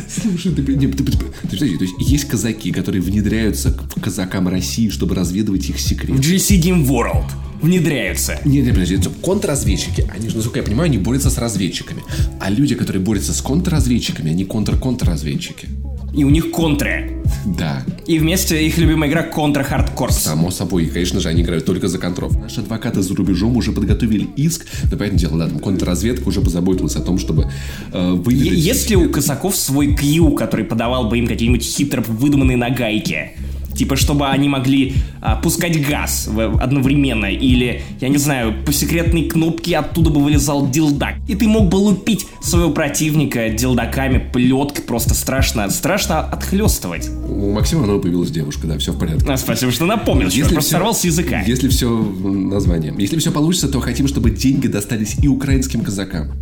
Слушай, 0.09 0.53
ты, 0.53 0.63
не, 0.75 0.87
ты, 0.87 1.05
ты, 1.05 1.13
ты, 1.13 1.27
подожди, 1.43 1.77
то 1.77 1.85
есть 1.85 1.95
есть 1.99 2.25
казаки, 2.27 2.73
которые 2.73 3.03
внедряются 3.03 3.73
к 3.73 4.01
казакам 4.01 4.49
России, 4.49 4.89
чтобы 4.91 5.15
разведывать 5.15 5.69
их 5.69 5.81
секрет. 5.81 6.17
В 6.17 6.21
GC 6.21 6.61
Game 6.61 6.87
World 6.87 7.31
внедряются. 7.63 8.39
Нет, 8.45 8.65
нет, 8.65 8.75
подожди, 8.75 8.99
контрразведчики, 9.23 10.07
они 10.13 10.29
же, 10.29 10.37
насколько 10.37 10.59
я 10.59 10.65
понимаю, 10.65 10.87
они 10.87 10.99
борются 10.99 11.31
с 11.31 11.39
разведчиками. 11.39 12.03
А 12.41 12.51
люди, 12.51 12.75
которые 12.75 13.03
борются 13.03 13.33
с 13.33 13.41
контрразведчиками, 13.41 14.31
они 14.31 14.45
контр-контрразведчики. 14.45 15.69
И 16.15 16.25
у 16.25 16.31
них 16.31 16.51
контры. 16.51 17.23
Да. 17.45 17.83
И 18.07 18.19
вместе 18.19 18.67
их 18.67 18.79
любимая 18.79 19.09
игра 19.09 19.27
Contra 19.27 19.69
Hard 19.69 19.97
Corps. 19.97 20.13
Само 20.13 20.51
собой, 20.51 20.85
и, 20.85 20.87
конечно 20.89 21.21
же, 21.21 21.29
они 21.29 21.43
играют 21.43 21.65
только 21.65 21.89
за 21.89 21.99
контров. 21.99 22.39
Наши 22.39 22.61
адвокаты 22.61 23.03
за 23.03 23.15
рубежом 23.15 23.57
уже 23.57 23.73
подготовили 23.73 24.29
иск, 24.37 24.67
да 24.85 24.97
поэтому 24.97 25.19
дело, 25.19 25.39
да, 25.39 25.49
там 25.49 25.59
контрразведка 25.59 26.29
уже 26.29 26.41
позаботилась 26.41 26.97
о 26.97 27.01
том, 27.01 27.19
чтобы 27.19 27.51
э, 27.93 28.13
выведать... 28.13 28.59
Есть 28.59 28.91
ли 28.91 28.97
у 28.97 29.09
казаков 29.09 29.57
свой 29.57 29.95
кью, 29.97 30.33
который 30.33 30.65
подавал 30.65 31.09
бы 31.09 31.19
им 31.19 31.27
какие-нибудь 31.27 31.65
хитро 31.65 32.03
выдуманные 32.03 32.57
нагайки? 32.57 33.33
Типа, 33.75 33.97
чтобы 33.97 34.29
они 34.29 34.49
могли 34.49 34.95
а, 35.21 35.37
пускать 35.37 35.87
газ 35.87 36.29
в, 36.31 36.63
одновременно. 36.63 37.27
Или, 37.27 37.83
я 38.01 38.09
не 38.09 38.19
знаю, 38.19 38.55
по 38.65 38.73
секретной 38.73 39.25
кнопке 39.25 39.77
оттуда 39.79 40.11
бы 40.11 40.23
вылезал 40.23 40.69
дилдак. 40.69 41.17
И 41.29 41.35
ты 41.35 41.49
мог 41.49 41.69
бы 41.69 41.77
лупить 41.77 42.27
своего 42.43 42.71
противника 42.71 43.51
дилдаками, 43.51 44.31
плеткой. 44.33 44.85
Просто 44.85 45.15
страшно, 45.15 45.71
страшно 45.71 46.21
отхлестывать. 46.21 47.09
У 47.29 47.53
Максима 47.53 47.85
снова 47.85 48.01
появилась 48.01 48.31
девушка, 48.31 48.67
да, 48.67 48.79
все 48.79 48.93
в 48.93 48.99
порядке. 48.99 49.31
А, 49.31 49.37
спасибо, 49.37 49.73
что 49.73 49.87
напомнил. 49.87 50.27
Если 50.27 50.43
просто 50.43 50.61
все, 50.61 50.71
сорвал 50.71 50.95
с 50.95 51.05
языка. 51.05 51.43
Если 51.47 51.69
все 51.69 51.89
название. 51.91 52.95
Если 52.99 53.19
все 53.19 53.31
получится, 53.33 53.69
то 53.69 53.81
хотим, 53.81 54.09
чтобы 54.09 54.31
деньги 54.31 54.67
достались 54.67 55.17
и 55.23 55.29
украинским 55.29 55.83
казакам. 55.83 56.33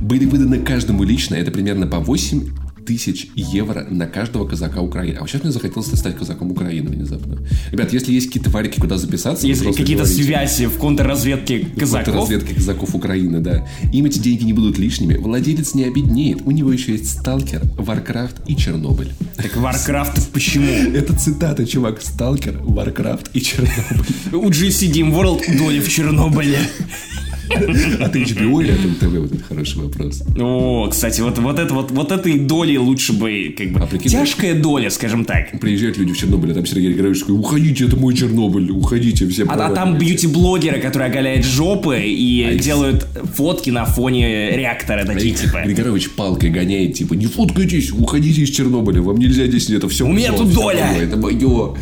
Были 0.00 0.24
выданы 0.24 0.58
каждому 0.58 1.02
лично, 1.02 1.34
это 1.34 1.50
примерно 1.50 1.86
по 1.86 1.98
8 1.98 2.67
тысяч 2.88 3.28
евро 3.34 3.86
на 3.90 4.06
каждого 4.06 4.48
казака 4.48 4.80
Украины. 4.80 5.16
А 5.18 5.20
вот 5.20 5.28
сейчас 5.28 5.42
мне 5.42 5.52
захотелось 5.52 5.88
стать 5.88 6.16
казаком 6.16 6.50
Украины 6.50 6.88
внезапно. 6.88 7.36
Ребят, 7.70 7.92
если 7.92 8.14
есть 8.14 8.28
какие-то 8.28 8.48
варики, 8.48 8.80
куда 8.80 8.96
записаться... 8.96 9.46
Есть 9.46 9.62
какие-то 9.62 10.06
связи 10.06 10.64
в 10.64 10.78
контрразведке 10.78 11.66
казаков? 11.78 12.02
В 12.02 12.04
контрразведке 12.06 12.54
казаков 12.54 12.94
Украины, 12.94 13.40
да. 13.40 13.68
Им 13.92 14.06
эти 14.06 14.18
деньги 14.18 14.44
не 14.44 14.54
будут 14.54 14.78
лишними. 14.78 15.16
Владелец 15.16 15.74
не 15.74 15.84
обеднеет. 15.84 16.40
У 16.46 16.50
него 16.50 16.72
еще 16.72 16.92
есть 16.92 17.10
Сталкер, 17.10 17.60
Warcraft 17.76 18.36
и 18.46 18.56
Чернобыль. 18.56 19.12
Так 19.36 19.54
Warcraft 19.56 20.26
почему? 20.32 20.72
Это 20.94 21.14
цитата, 21.14 21.66
чувак. 21.66 22.00
Сталкер, 22.00 22.58
Warcraft 22.62 23.28
и 23.34 23.42
Чернобыль. 23.42 24.06
У 24.32 24.48
GSC 24.48 24.90
Game 24.90 25.12
World 25.12 25.58
доля 25.58 25.82
в 25.82 25.88
Чернобыле. 25.90 26.58
От 28.00 28.14
HBO 28.14 28.62
или 28.62 28.72
от 28.72 28.84
НТВ? 28.84 29.18
Вот 29.18 29.32
это 29.32 29.44
хороший 29.44 29.82
вопрос. 29.82 30.22
О, 30.38 30.88
кстати, 30.90 31.20
вот, 31.20 31.38
вот, 31.38 31.58
это, 31.58 31.74
вот, 31.74 31.90
вот 31.90 32.12
этой 32.12 32.38
доли 32.38 32.76
лучше 32.76 33.12
бы, 33.12 33.54
как 33.56 33.72
бы, 33.72 33.80
а 33.80 33.98
тяжкая 33.98 34.54
доля, 34.54 34.90
скажем 34.90 35.24
так. 35.24 35.58
Приезжают 35.60 35.98
люди 35.98 36.12
в 36.12 36.18
Чернобыль, 36.18 36.52
а 36.52 36.54
там 36.54 36.66
Сергей 36.66 36.88
Григорьевич 36.88 37.20
такой, 37.20 37.38
уходите, 37.38 37.86
это 37.86 37.96
мой 37.96 38.14
Чернобыль, 38.14 38.70
уходите, 38.70 39.26
все 39.28 39.44
А, 39.44 39.66
а 39.66 39.70
там 39.70 39.98
бьюти-блогеры, 39.98 40.80
которые 40.80 41.10
оголяют 41.10 41.44
жопы 41.44 42.00
и 42.02 42.42
а 42.42 42.54
делают 42.54 43.06
фотки 43.34 43.70
на 43.70 43.84
фоне 43.84 44.56
реактора, 44.56 45.04
такие 45.04 45.34
типа. 45.34 45.62
Григорьевич 45.64 46.10
палкой 46.10 46.50
гоняет, 46.50 46.94
типа, 46.94 47.14
не 47.14 47.26
фоткайтесь, 47.26 47.92
уходите 47.92 48.42
из 48.42 48.50
Чернобыля, 48.50 49.02
вам 49.02 49.18
нельзя 49.18 49.46
здесь, 49.46 49.70
это 49.70 49.88
все. 49.88 50.06
У 50.06 50.12
меня 50.12 50.32
тут 50.32 50.52
доля. 50.52 50.94
Это 51.00 51.16
мое. 51.16 51.76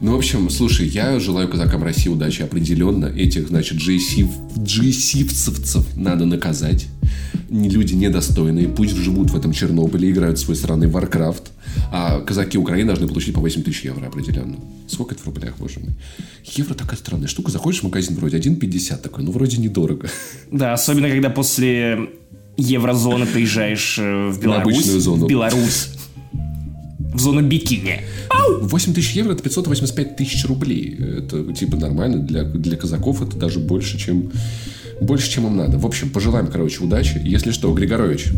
Ну, 0.00 0.12
в 0.12 0.16
общем, 0.16 0.50
слушай, 0.50 0.86
я 0.86 1.18
желаю 1.18 1.48
казакам 1.48 1.82
России 1.82 2.08
удачи 2.10 2.42
определенно. 2.42 3.06
Этих, 3.06 3.48
значит, 3.48 3.78
GC, 3.78 4.28
GC-вцевцев 5.04 5.84
надо 5.96 6.24
наказать. 6.24 6.86
Люди 7.50 7.94
недостойные, 7.94 8.68
пусть 8.68 8.96
живут 8.96 9.30
в 9.30 9.36
этом 9.36 9.52
Чернобыле, 9.52 10.10
играют 10.10 10.38
свой 10.38 10.56
странный 10.56 10.88
Warcraft. 10.88 11.42
А 11.92 12.20
казаки 12.20 12.56
Украины 12.56 12.88
должны 12.88 13.06
получить 13.08 13.34
по 13.34 13.40
8 13.40 13.62
тысяч 13.62 13.84
евро 13.84 14.06
определенно. 14.06 14.56
Сколько 14.88 15.14
это 15.14 15.22
в 15.22 15.26
рублях, 15.26 15.54
боже 15.58 15.80
мой? 15.80 15.90
Евро 16.44 16.74
такая 16.74 16.96
странная 16.96 17.28
штука. 17.28 17.50
Заходишь 17.50 17.80
в 17.80 17.84
магазин 17.84 18.16
вроде 18.16 18.38
1,50 18.38 18.98
такой, 18.98 19.24
ну 19.24 19.32
вроде 19.32 19.58
недорого. 19.58 20.08
Да, 20.50 20.72
особенно 20.72 21.08
когда 21.08 21.30
после 21.30 22.10
еврозоны 22.56 23.26
приезжаешь 23.26 23.98
э, 23.98 24.28
в 24.28 24.40
Беларусь. 24.40 24.86
На 24.86 25.00
зону. 25.00 25.26
В 25.26 25.28
Беларусь. 25.28 25.88
В 27.12 27.20
зону 27.20 27.42
бикини. 27.42 28.00
8 28.60 28.94
тысяч 28.94 29.12
евро 29.12 29.32
это 29.32 29.42
585 29.42 30.16
тысяч 30.16 30.44
рублей. 30.46 30.96
Это 30.98 31.52
типа 31.52 31.76
нормально. 31.76 32.18
Для, 32.18 32.44
для 32.44 32.76
казаков 32.76 33.22
это 33.22 33.36
даже 33.36 33.60
больше, 33.60 33.98
чем 33.98 34.32
больше, 35.00 35.30
чем 35.30 35.46
им 35.46 35.56
надо. 35.56 35.78
В 35.78 35.86
общем, 35.86 36.10
пожелаем, 36.10 36.46
короче, 36.46 36.82
удачи. 36.82 37.20
Если 37.24 37.50
что, 37.50 37.72
Григорович, 37.72 38.28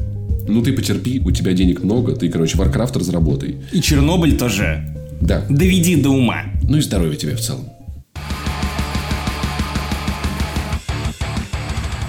ну 0.48 0.62
ты 0.62 0.72
потерпи, 0.72 1.20
у 1.24 1.30
тебя 1.30 1.52
денег 1.52 1.82
много, 1.82 2.14
ты, 2.14 2.28
короче, 2.28 2.56
Warcraft 2.56 2.98
разработай. 2.98 3.56
И 3.72 3.80
Чернобыль 3.80 4.36
тоже. 4.36 4.84
Да. 5.20 5.44
Доведи 5.48 5.96
до 5.96 6.10
ума. 6.10 6.42
Ну 6.62 6.76
и 6.76 6.80
здоровья 6.80 7.16
тебе 7.16 7.36
в 7.36 7.40
целом. 7.40 7.64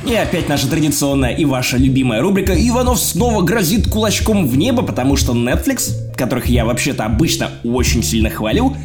И 0.07 0.13
опять 0.13 0.47
наша 0.47 0.69
традиционная 0.69 1.35
и 1.35 1.43
ваша 1.43 1.75
любимая 1.75 2.21
рубрика 2.21 2.53
«Иванов 2.53 2.97
снова 2.97 3.41
грозит 3.41 3.89
кулачком 3.89 4.47
в 4.47 4.57
небо», 4.57 4.81
потому 4.81 5.17
что 5.17 5.33
Netflix, 5.33 6.15
которых 6.15 6.45
я 6.45 6.63
вообще-то 6.63 7.03
обычно 7.03 7.49
очень 7.65 8.01
сильно 8.03 8.29
хвалю, 8.29 8.77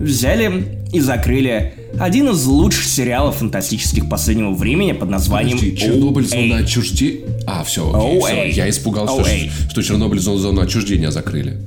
взяли 0.00 0.80
и 0.92 1.00
закрыли 1.00 1.74
один 1.98 2.30
из 2.30 2.44
лучших 2.46 2.84
сериалов 2.84 3.36
фантастических 3.36 4.08
последнего 4.08 4.52
времени 4.52 4.92
под 4.92 5.10
названием 5.10 5.58
Подожди, 5.58 5.76
Чернобыль 5.76 6.26
зона 6.26 6.56
отчуждения. 6.58 7.20
А, 7.46 7.62
все, 7.62 7.92
окей, 7.92 8.20
все. 8.20 8.50
Я 8.50 8.70
испугался, 8.70 9.24
что, 9.24 9.70
что 9.70 9.82
Чернобыль 9.82 10.18
зону 10.18 10.60
отчуждения 10.60 11.10
закрыли. 11.10 11.58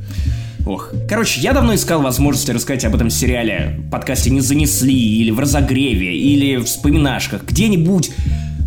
Ох. 0.65 0.91
Короче, 1.09 1.41
я 1.41 1.51
давно 1.53 1.75
искал 1.75 2.01
возможности 2.01 2.51
рассказать 2.51 2.85
об 2.85 2.95
этом 2.95 3.09
сериале. 3.09 3.79
В 3.85 3.89
подкасте 3.89 4.29
не 4.29 4.39
занесли, 4.39 4.95
или 4.95 5.29
в 5.29 5.39
разогреве, 5.39 6.17
или 6.17 6.55
в 6.55 6.65
вспоминашках, 6.65 7.43
где-нибудь. 7.45 8.11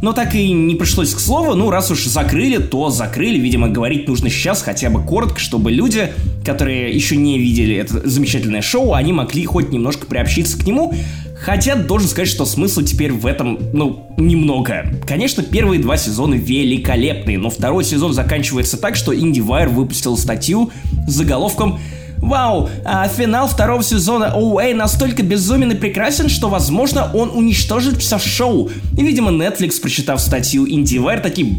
Но 0.06 0.12
так 0.12 0.36
и 0.36 0.52
не 0.52 0.76
пришлось 0.76 1.12
к 1.12 1.18
слову, 1.18 1.56
ну 1.56 1.68
раз 1.68 1.90
уж 1.90 2.04
закрыли, 2.04 2.58
то 2.58 2.90
закрыли, 2.90 3.40
видимо, 3.40 3.68
говорить 3.68 4.06
нужно 4.06 4.30
сейчас 4.30 4.62
хотя 4.62 4.88
бы 4.88 5.02
коротко, 5.02 5.40
чтобы 5.40 5.72
люди, 5.72 6.12
которые 6.44 6.92
еще 6.92 7.16
не 7.16 7.40
видели 7.40 7.74
это 7.74 8.08
замечательное 8.08 8.62
шоу, 8.62 8.94
они 8.94 9.12
могли 9.12 9.44
хоть 9.46 9.72
немножко 9.72 10.06
приобщиться 10.06 10.56
к 10.56 10.64
нему, 10.64 10.94
Хотя, 11.38 11.74
должен 11.74 12.08
сказать, 12.08 12.28
что 12.28 12.46
смысла 12.46 12.84
теперь 12.84 13.12
в 13.12 13.26
этом, 13.26 13.58
ну, 13.72 14.06
немного. 14.16 14.86
Конечно, 15.06 15.42
первые 15.42 15.80
два 15.80 15.96
сезона 15.96 16.34
великолепные, 16.34 17.36
но 17.36 17.50
второй 17.50 17.84
сезон 17.84 18.14
заканчивается 18.14 18.78
так, 18.78 18.94
что 18.94 19.12
IndieWire 19.12 19.68
выпустил 19.68 20.16
статью 20.16 20.70
с 21.08 21.12
заголовком 21.12 21.78
Вау, 22.26 22.68
а 22.84 23.06
финал 23.06 23.46
второго 23.46 23.84
сезона 23.84 24.32
OA 24.36 24.74
настолько 24.74 25.22
безумен 25.22 25.70
и 25.70 25.74
прекрасен, 25.76 26.28
что, 26.28 26.48
возможно, 26.48 27.08
он 27.14 27.30
уничтожит 27.30 27.98
все 27.98 28.18
шоу. 28.18 28.68
И, 28.98 29.02
видимо, 29.02 29.30
Netflix, 29.30 29.80
прочитав 29.80 30.20
статью 30.20 30.66
IndieWire, 30.66 31.20
такие, 31.20 31.58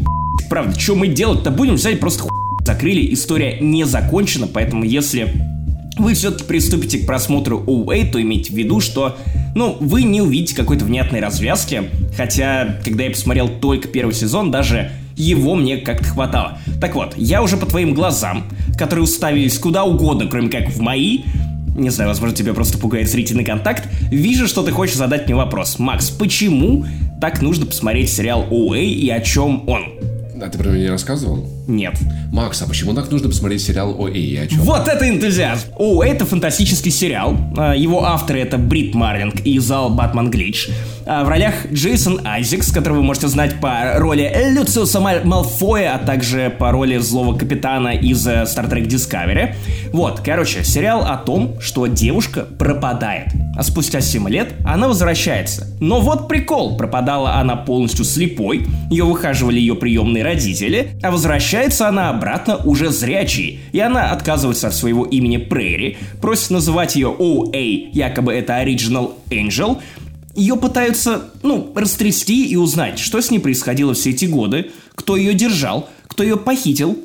правда, 0.50 0.78
что 0.78 0.94
мы 0.94 1.08
делать-то 1.08 1.50
будем? 1.50 1.76
Взять 1.76 2.00
просто 2.00 2.24
хуй 2.24 2.30
закрыли, 2.66 3.14
история 3.14 3.56
не 3.60 3.84
закончена, 3.84 4.46
поэтому 4.46 4.84
если 4.84 5.32
вы 5.96 6.12
все-таки 6.12 6.44
приступите 6.44 6.98
к 6.98 7.06
просмотру 7.06 7.64
OA, 7.66 8.10
то 8.10 8.20
имейте 8.20 8.52
в 8.52 8.56
виду, 8.56 8.80
что, 8.80 9.16
ну, 9.54 9.74
вы 9.80 10.02
не 10.02 10.20
увидите 10.20 10.54
какой-то 10.54 10.84
внятной 10.84 11.20
развязки, 11.20 11.84
хотя, 12.14 12.78
когда 12.84 13.04
я 13.04 13.10
посмотрел 13.10 13.48
только 13.48 13.88
первый 13.88 14.12
сезон, 14.12 14.50
даже 14.50 14.90
его 15.18 15.54
мне 15.54 15.78
как-то 15.78 16.04
хватало. 16.04 16.58
Так 16.80 16.94
вот, 16.94 17.14
я 17.16 17.42
уже 17.42 17.56
по 17.56 17.66
твоим 17.66 17.94
глазам, 17.94 18.44
которые 18.76 19.04
уставились 19.04 19.58
куда 19.58 19.84
угодно, 19.84 20.26
кроме 20.26 20.48
как 20.48 20.70
в 20.70 20.80
мои, 20.80 21.20
не 21.76 21.90
знаю, 21.90 22.10
возможно, 22.10 22.36
тебя 22.36 22.54
просто 22.54 22.78
пугает 22.78 23.08
зрительный 23.08 23.44
контакт, 23.44 23.88
вижу, 24.10 24.48
что 24.48 24.62
ты 24.62 24.72
хочешь 24.72 24.96
задать 24.96 25.26
мне 25.26 25.34
вопрос. 25.34 25.78
Макс, 25.78 26.10
почему 26.10 26.84
так 27.20 27.42
нужно 27.42 27.66
посмотреть 27.66 28.10
сериал 28.10 28.46
OA 28.50 28.84
и 28.84 29.10
о 29.10 29.20
чем 29.20 29.68
он? 29.68 29.84
А 30.40 30.48
ты 30.48 30.58
про 30.58 30.68
меня 30.70 30.84
не 30.84 30.90
рассказывал? 30.90 31.57
Нет. 31.68 31.98
Макс, 32.32 32.62
а 32.62 32.66
почему 32.66 32.94
так 32.94 33.10
нужно 33.10 33.28
посмотреть 33.28 33.60
сериал 33.60 33.90
ОЭ? 33.90 34.42
О 34.42 34.46
чем? 34.46 34.60
Вот 34.60 34.88
это 34.88 35.06
энтузиазм! 35.06 35.68
О, 35.76 36.02
это 36.02 36.24
фантастический 36.24 36.90
сериал. 36.90 37.36
А, 37.58 37.76
его 37.76 38.04
авторы 38.04 38.40
это 38.40 38.56
Брит 38.56 38.94
Марлинг 38.94 39.40
и 39.44 39.58
Зал 39.58 39.90
Батман 39.90 40.30
Глич. 40.30 40.70
А, 41.04 41.24
в 41.24 41.28
ролях 41.28 41.70
Джейсон 41.70 42.22
Айзекс, 42.24 42.72
которого 42.72 42.98
вы 42.98 43.02
можете 43.02 43.28
знать 43.28 43.60
по 43.60 43.98
роли 43.98 44.32
Люциуса 44.50 44.98
Малфоя, 45.00 45.96
а 45.96 45.98
также 45.98 46.48
по 46.58 46.72
роли 46.72 46.96
злого 46.96 47.36
капитана 47.36 47.88
из 47.88 48.26
э, 48.26 48.44
Star 48.44 48.70
Trek 48.70 48.86
Discovery. 48.86 49.54
Вот, 49.92 50.20
короче, 50.24 50.64
сериал 50.64 51.02
о 51.02 51.18
том, 51.18 51.60
что 51.60 51.86
девушка 51.86 52.46
пропадает, 52.58 53.28
а 53.56 53.62
спустя 53.62 54.00
7 54.00 54.26
лет 54.30 54.54
она 54.64 54.88
возвращается. 54.88 55.66
Но 55.80 56.00
вот 56.00 56.28
прикол, 56.28 56.78
пропадала 56.78 57.34
она 57.34 57.56
полностью 57.56 58.06
слепой, 58.06 58.66
ее 58.90 59.04
выхаживали 59.04 59.60
ее 59.60 59.74
приемные 59.74 60.24
родители, 60.24 60.92
а 61.02 61.10
возвращается 61.10 61.57
она 61.88 62.10
обратно 62.10 62.56
уже 62.56 62.90
зрячей, 62.90 63.60
и 63.72 63.80
она 63.80 64.10
отказывается 64.10 64.68
от 64.68 64.74
своего 64.74 65.04
имени 65.04 65.36
Прейри, 65.36 65.98
просит 66.20 66.50
называть 66.50 66.96
ее 66.96 67.14
OA, 67.18 67.90
якобы 67.92 68.32
это 68.32 68.54
Original 68.62 69.12
Angel, 69.30 69.78
ее 70.34 70.56
пытаются, 70.56 71.30
ну, 71.42 71.72
растрясти 71.74 72.46
и 72.46 72.56
узнать, 72.56 72.98
что 72.98 73.20
с 73.20 73.30
ней 73.30 73.40
происходило 73.40 73.94
все 73.94 74.10
эти 74.10 74.26
годы, 74.26 74.70
кто 74.94 75.16
ее 75.16 75.34
держал, 75.34 75.88
кто 76.06 76.22
ее 76.22 76.36
похитил, 76.36 76.98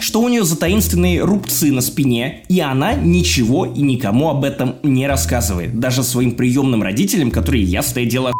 что 0.00 0.20
у 0.20 0.28
нее 0.28 0.44
за 0.44 0.56
таинственные 0.56 1.22
рубцы 1.22 1.72
на 1.72 1.80
спине, 1.80 2.44
и 2.48 2.60
она 2.60 2.94
ничего 2.94 3.66
и 3.66 3.80
никому 3.80 4.28
об 4.28 4.44
этом 4.44 4.76
не 4.82 5.06
рассказывает. 5.06 5.78
Даже 5.78 6.02
своим 6.02 6.32
приемным 6.32 6.82
родителям, 6.82 7.30
которые 7.30 7.62
ясное 7.62 8.04
дело 8.04 8.32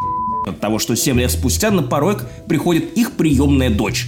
от 0.45 0.59
того, 0.59 0.77
что 0.79 0.95
7 0.95 1.19
лет 1.19 1.31
спустя 1.31 1.71
на 1.71 1.83
порог 1.83 2.25
приходит 2.47 2.97
их 2.97 3.13
приемная 3.13 3.69
дочь. 3.69 4.07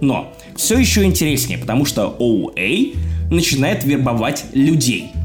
Но 0.00 0.32
все 0.58 0.76
еще 0.76 1.04
интереснее, 1.04 1.56
потому 1.56 1.86
что 1.86 2.16
OA 2.18 2.96
начинает 3.30 3.84
вербовать 3.84 4.44
людей– 4.52 5.12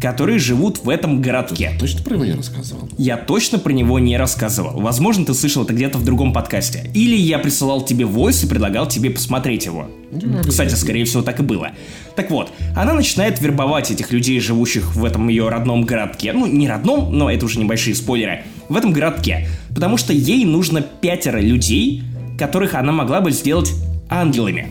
которые 0.00 0.38
живут 0.38 0.84
в 0.84 0.88
этом 0.88 1.20
городке. 1.20 1.70
Я 1.72 1.78
точно 1.78 2.02
про 2.02 2.14
него 2.14 2.24
не 2.24 2.32
рассказывал? 2.34 2.88
Я 2.98 3.16
точно 3.16 3.58
про 3.58 3.72
него 3.72 3.98
не 3.98 4.16
рассказывал. 4.16 4.80
Возможно, 4.80 5.24
ты 5.24 5.34
слышал 5.34 5.64
это 5.64 5.72
где-то 5.72 5.98
в 5.98 6.04
другом 6.04 6.32
подкасте. 6.32 6.90
Или 6.94 7.16
я 7.16 7.38
присылал 7.38 7.84
тебе 7.84 8.04
войс 8.04 8.44
и 8.44 8.46
предлагал 8.46 8.86
тебе 8.86 9.10
посмотреть 9.10 9.66
его. 9.66 9.88
Ну, 10.12 10.42
Кстати, 10.42 10.74
скорее 10.74 11.04
всего, 11.04 11.22
так 11.22 11.40
и 11.40 11.42
было. 11.42 11.70
Так 12.14 12.30
вот, 12.30 12.52
она 12.74 12.92
начинает 12.92 13.40
вербовать 13.40 13.90
этих 13.90 14.12
людей, 14.12 14.38
живущих 14.40 14.94
в 14.94 15.04
этом 15.04 15.28
ее 15.28 15.48
родном 15.48 15.84
городке. 15.84 16.32
Ну, 16.32 16.46
не 16.46 16.68
родном, 16.68 17.16
но 17.16 17.30
это 17.30 17.44
уже 17.44 17.58
небольшие 17.58 17.94
спойлеры. 17.94 18.44
В 18.68 18.76
этом 18.76 18.92
городке. 18.92 19.48
Потому 19.74 19.96
что 19.96 20.12
ей 20.12 20.44
нужно 20.44 20.82
пятеро 20.82 21.38
людей, 21.38 22.02
которых 22.38 22.74
она 22.74 22.92
могла 22.92 23.20
бы 23.20 23.30
сделать 23.30 23.72
ангелами. 24.08 24.68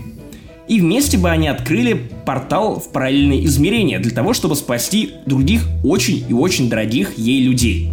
И 0.68 0.80
вместе 0.80 1.18
бы 1.18 1.30
они 1.30 1.48
открыли 1.48 2.10
портал 2.26 2.80
в 2.80 2.92
параллельные 2.92 3.46
измерения 3.46 4.00
для 4.00 4.12
того, 4.12 4.34
чтобы 4.34 4.56
спасти 4.56 5.12
других 5.26 5.68
очень 5.84 6.26
и 6.28 6.34
очень 6.34 6.70
дорогих 6.70 7.18
ей 7.18 7.44
людей. 7.44 7.92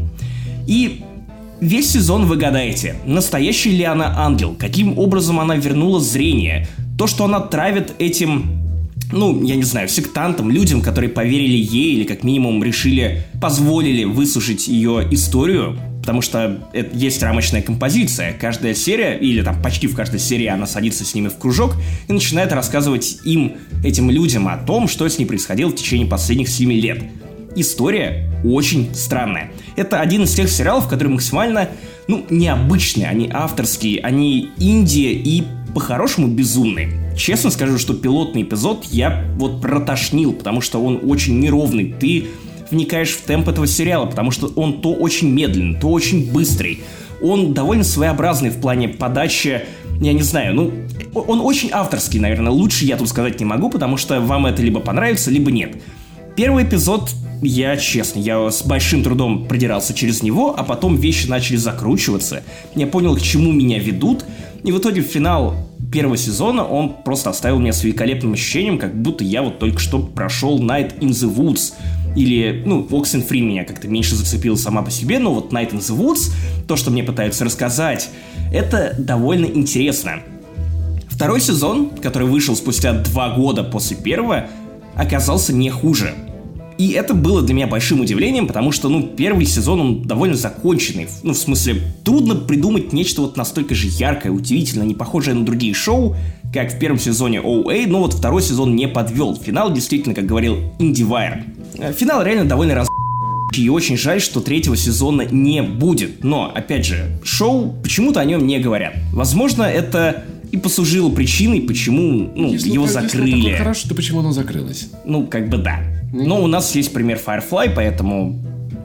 И 0.67 1.03
весь 1.61 1.91
сезон 1.93 2.25
вы 2.25 2.37
гадаете, 2.37 2.97
настоящий 3.05 3.71
ли 3.71 3.85
она 3.85 4.15
ангел, 4.17 4.57
каким 4.59 4.99
образом 4.99 5.39
она 5.39 5.57
вернула 5.57 6.01
зрение, 6.01 6.67
то, 6.97 7.07
что 7.07 7.25
она 7.25 7.41
травит 7.41 7.95
этим 7.99 8.63
ну, 9.13 9.45
я 9.45 9.57
не 9.57 9.63
знаю, 9.63 9.89
сектантам, 9.89 10.51
людям, 10.51 10.81
которые 10.81 11.11
поверили 11.11 11.57
ей 11.57 11.97
или 11.97 12.05
как 12.05 12.25
минимум 12.25 12.65
решили, 12.65 13.25
позволили 13.41 14.05
выслушать 14.05 14.69
ее 14.69 15.07
историю, 15.11 15.79
потому 16.03 16.21
что 16.21 16.69
это 16.73 16.97
есть 16.97 17.23
рамочная 17.23 17.63
композиция. 17.63 18.33
Каждая 18.33 18.75
серия, 18.75 19.17
или 19.17 19.41
там 19.41 19.63
почти 19.63 19.87
в 19.87 19.95
каждой 19.95 20.19
серии 20.19 20.47
она 20.47 20.67
садится 20.67 21.05
с 21.05 21.15
ними 21.15 21.29
в 21.29 21.39
кружок 21.39 21.77
и 22.09 22.13
начинает 22.13 22.53
рассказывать 22.53 23.21
им, 23.25 23.55
этим 23.85 24.11
людям, 24.11 24.49
о 24.49 24.57
том, 24.57 24.89
что 24.89 25.09
с 25.09 25.19
ней 25.19 25.27
происходило 25.27 25.71
в 25.71 25.77
течение 25.77 26.09
последних 26.09 26.49
7 26.49 26.73
лет. 26.73 27.05
История 27.55 28.29
очень 28.45 28.93
странная. 28.95 29.53
Это 29.77 30.01
один 30.01 30.25
из 30.25 30.35
тех 30.35 30.51
сериалов, 30.51 30.89
которые 30.89 31.15
максимально, 31.15 31.69
ну, 32.09 32.27
необычные, 32.31 33.07
они 33.07 33.31
авторские, 33.33 34.01
они 34.01 34.51
Индия 34.59 35.13
и 35.13 35.45
по-хорошему 35.73 36.27
безумные. 36.27 37.15
Честно 37.17 37.51
скажу, 37.51 37.79
что 37.79 37.95
пилотный 37.95 38.43
эпизод 38.43 38.87
я 38.87 39.25
вот 39.37 39.61
протошнил, 39.61 40.33
потому 40.33 40.61
что 40.61 40.83
он 40.83 41.01
очень 41.05 41.39
неровный. 41.39 41.95
Ты 41.99 42.27
вникаешь 42.73 43.11
в 43.11 43.23
темп 43.23 43.49
этого 43.49 43.67
сериала, 43.67 44.07
потому 44.07 44.31
что 44.31 44.49
он 44.57 44.81
то 44.81 44.93
очень 44.93 45.31
медленный, 45.31 45.79
то 45.79 45.89
очень 45.89 46.33
быстрый. 46.33 46.83
Он 47.23 47.55
довольно 47.55 47.85
своеобразный 47.85 48.51
в 48.51 48.61
плане 48.61 48.89
подачи, 48.89 49.63
я 50.01 50.13
не 50.13 50.23
знаю, 50.23 50.55
ну, 50.55 50.73
он 51.15 51.41
очень 51.41 51.71
авторский, 51.73 52.19
наверное. 52.19 52.51
Лучше 52.51 52.85
я 52.85 52.97
тут 52.97 53.09
сказать 53.09 53.39
не 53.39 53.47
могу, 53.47 53.71
потому 53.71 53.97
что 53.97 54.21
вам 54.21 54.47
это 54.47 54.61
либо 54.63 54.81
понравится, 54.81 55.31
либо 55.31 55.53
нет. 55.53 55.81
Первый 56.35 56.65
эпизод, 56.65 57.11
я 57.43 57.77
честно, 57.77 58.19
я 58.19 58.51
с 58.51 58.63
большим 58.63 59.05
трудом 59.05 59.47
продирался 59.47 59.95
через 59.95 60.23
него, 60.23 60.55
а 60.57 60.65
потом 60.65 60.97
вещи 60.97 61.29
начали 61.29 61.57
закручиваться. 61.57 62.43
Я 62.75 62.87
понял, 62.89 63.15
к 63.15 63.21
чему 63.21 63.53
меня 63.53 63.79
ведут, 63.79 64.25
и 64.65 64.73
в 64.73 64.79
итоге 64.79 65.03
финал 65.03 65.55
первого 65.93 66.17
сезона 66.17 66.65
он 66.65 66.95
просто 67.05 67.31
оставил 67.31 67.59
меня 67.59 67.73
с 67.73 67.85
великолепным 67.85 68.33
ощущением, 68.33 68.79
как 68.79 69.01
будто 69.01 69.23
я 69.23 69.43
вот 69.43 69.59
только 69.59 69.79
что 69.79 69.99
прошел 69.99 70.59
Night 70.59 70.99
in 71.01 71.11
the 71.11 71.33
Woods. 71.33 71.75
Или, 72.15 72.63
ну, 72.67 72.87
Oxenfree 72.91 73.41
меня 73.41 73.65
как-то 73.65 73.89
меньше 73.89 74.15
зацепила 74.15 74.57
сама 74.57 74.83
по 74.83 74.91
себе, 74.91 75.19
но 75.19 75.35
вот 75.35 75.53
Night 75.53 75.73
in 75.73 75.79
the 75.79 75.97
Woods, 75.97 76.33
то, 76.69 76.77
что 76.77 76.91
мне 76.91 77.03
пытаются 77.03 77.45
рассказать, 77.45 78.11
это 78.53 78.95
довольно 78.99 79.47
интересно. 79.47 80.21
Второй 81.09 81.41
сезон, 81.41 81.91
который 81.91 82.29
вышел 82.29 82.57
спустя 82.57 82.93
два 82.93 83.35
года 83.35 83.63
после 83.65 83.97
первого, 83.97 84.49
оказался 84.97 85.53
не 85.53 85.71
хуже. 85.71 86.15
И 86.79 86.91
это 86.91 87.15
было 87.15 87.43
для 87.43 87.55
меня 87.55 87.67
большим 87.67 88.01
удивлением, 88.01 88.47
потому 88.47 88.73
что, 88.73 88.89
ну, 88.89 89.03
первый 89.03 89.47
сезон, 89.47 89.81
он 89.81 90.03
довольно 90.03 90.37
законченный. 90.37 91.09
Ну, 91.23 91.33
в 91.33 91.39
смысле, 91.39 91.83
трудно 92.05 92.35
придумать 92.35 92.93
нечто 92.93 93.23
вот 93.23 93.37
настолько 93.37 93.75
же 93.75 93.89
яркое, 93.89 94.33
удивительно, 94.33 94.83
не 94.83 94.95
похожее 94.95 95.35
на 95.35 95.45
другие 95.45 95.75
шоу, 95.75 96.17
как 96.53 96.73
в 96.73 96.79
первом 96.79 96.99
сезоне 96.99 97.39
OA, 97.39 97.87
но 97.87 98.01
вот 98.01 98.15
второй 98.15 98.43
сезон 98.43 98.77
не 98.77 98.89
подвел. 98.89 99.37
Финал 99.37 99.73
действительно, 99.73 100.15
как 100.15 100.27
говорил 100.27 100.59
IndieWire. 100.79 101.45
Э, 101.79 101.93
финал 101.93 102.23
реально 102.23 102.45
довольно 102.45 102.75
раз... 102.75 102.89
И 103.55 103.69
очень 103.69 103.99
жаль, 103.99 104.21
что 104.23 104.41
третьего 104.41 104.77
сезона 104.77 105.27
не 105.31 105.63
будет. 105.63 106.25
Но, 106.25 106.51
опять 106.55 106.87
же, 106.87 107.19
шоу 107.23 107.75
почему-то 107.83 108.21
о 108.21 108.25
нем 108.25 108.47
не 108.47 108.59
говорят. 108.59 108.95
Возможно, 109.13 109.65
это 109.65 110.25
и 110.53 110.59
послужило 110.59 111.11
причиной, 111.11 111.63
почему 111.63 112.31
ну, 112.37 112.53
если, 112.53 112.71
его 112.71 112.87
закрыли. 112.87 113.37
Если 113.37 113.57
хорошо, 113.57 113.89
то 113.89 113.95
почему 113.95 114.21
оно 114.21 114.33
закрылось? 114.33 114.91
Ну, 115.05 115.27
как 115.27 115.49
бы 115.49 115.57
да. 115.57 115.81
Но 116.13 116.43
у 116.43 116.47
нас 116.47 116.75
есть 116.75 116.93
пример 116.93 117.19
Firefly, 117.25 117.73
поэтому 117.75 118.39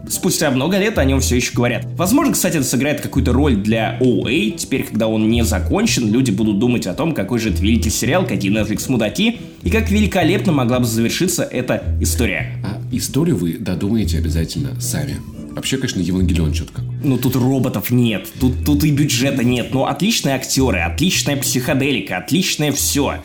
спустя 0.08 0.50
много 0.50 0.78
лет 0.78 0.98
о 0.98 1.04
нем 1.04 1.20
все 1.20 1.36
еще 1.36 1.52
говорят. 1.54 1.86
Возможно, 1.98 2.32
кстати, 2.32 2.56
это 2.56 2.66
сыграет 2.66 3.02
какую-то 3.02 3.34
роль 3.34 3.58
для 3.58 4.00
OA. 4.00 4.52
Теперь, 4.52 4.84
когда 4.84 5.10
он 5.10 5.30
не 5.30 5.44
закончен, 5.44 6.10
люди 6.10 6.32
будут 6.32 6.58
думать 6.58 6.88
о 6.88 6.94
том, 6.94 7.14
какой 7.14 7.40
же 7.40 7.50
это 7.50 7.62
великий 7.62 7.90
сериал, 7.90 8.26
какие 8.26 8.50
Netflix 8.50 8.90
мудаки, 8.90 9.42
и 9.62 9.70
как 9.70 9.92
великолепно 9.92 10.54
могла 10.54 10.80
бы 10.80 10.86
завершиться 10.86 11.44
эта 11.44 11.84
история. 12.00 12.54
А 12.64 12.82
историю 12.96 13.36
вы 13.36 13.58
додумаете 13.58 14.20
обязательно 14.20 14.80
сами. 14.80 15.18
Вообще, 15.58 15.78
конечно, 15.78 16.00
Евангелион 16.00 16.54
что-то 16.54 16.74
как. 16.74 16.86
Ну, 17.04 17.18
тут 17.18 17.36
роботов 17.36 17.90
нет, 17.90 18.28
тут, 18.40 18.64
тут 18.64 18.84
и 18.84 18.92
бюджета 18.92 19.44
нет, 19.44 19.74
но 19.74 19.88
отличные 19.88 20.36
актеры, 20.36 20.82
отличная 20.82 21.36
психоделика, 21.36 22.18
отличное 22.18 22.72
все. 22.72 23.24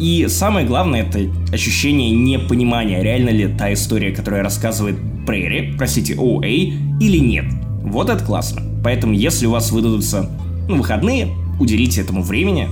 И 0.00 0.26
самое 0.28 0.66
главное, 0.66 1.04
это 1.04 1.20
ощущение 1.52 2.10
непонимания, 2.10 3.00
реально 3.00 3.30
ли 3.30 3.46
та 3.56 3.72
история, 3.72 4.10
которая 4.10 4.42
рассказывает 4.42 4.96
Прейри, 5.24 5.74
простите, 5.78 6.14
OA, 6.14 6.98
или 7.00 7.18
нет. 7.18 7.44
Вот 7.84 8.10
это 8.10 8.24
классно. 8.24 8.60
Поэтому, 8.82 9.12
если 9.12 9.46
у 9.46 9.52
вас 9.52 9.70
выдадутся 9.70 10.28
ну, 10.68 10.78
выходные, 10.78 11.28
уделите 11.60 12.00
этому 12.00 12.22
времени. 12.22 12.68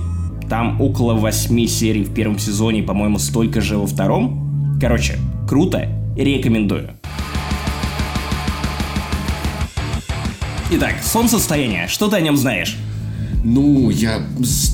Там 0.49 0.81
около 0.81 1.13
8 1.13 1.65
серий 1.67 2.03
в 2.03 2.13
первом 2.13 2.39
сезоне, 2.39 2.83
по-моему, 2.83 3.19
столько 3.19 3.61
же 3.61 3.77
во 3.77 3.87
втором. 3.87 4.77
Короче, 4.81 5.17
круто, 5.47 5.87
рекомендую. 6.17 6.96
Итак, 10.69 10.95
солнцестояние. 11.01 11.87
Что 11.87 12.09
ты 12.09 12.17
о 12.17 12.19
нем 12.19 12.35
знаешь? 12.35 12.75
Ну, 13.41 13.89
я... 13.89 14.21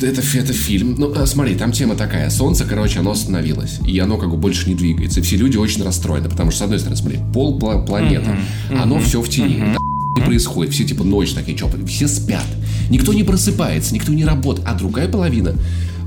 Это, 0.01 0.21
это 0.21 0.53
фильм. 0.53 0.95
Ну, 0.97 1.13
а, 1.15 1.27
смотри, 1.27 1.53
там 1.53 1.71
тема 1.71 1.95
такая. 1.95 2.31
Солнце, 2.31 2.65
короче, 2.65 2.99
оно 2.99 3.11
остановилось. 3.11 3.79
И 3.85 3.99
оно 3.99 4.17
как 4.17 4.31
бы 4.31 4.37
больше 4.37 4.67
не 4.67 4.73
двигается. 4.73 5.19
И 5.19 5.23
все 5.23 5.37
люди 5.37 5.57
очень 5.57 5.83
расстроены. 5.83 6.29
Потому 6.29 6.49
что, 6.49 6.59
с 6.59 6.61
одной 6.63 6.79
стороны, 6.79 6.97
смотри, 6.97 7.19
пол 7.31 7.59
планеты. 7.59 8.31
Mm-hmm. 8.31 8.81
Оно 8.81 8.97
mm-hmm. 8.97 9.03
все 9.03 9.21
в 9.21 9.29
тени. 9.29 9.55
Mm-hmm. 9.57 9.77
Не 10.17 10.21
происходит. 10.25 10.73
Все 10.73 10.83
типа 10.83 11.03
ночь 11.03 11.33
такие, 11.33 11.55
что 11.55 11.69
все 11.85 12.07
спят. 12.07 12.47
Никто 12.89 13.13
не 13.13 13.23
просыпается, 13.23 13.93
никто 13.93 14.11
не 14.13 14.25
работает. 14.25 14.67
А 14.67 14.73
другая 14.73 15.07
половина 15.07 15.53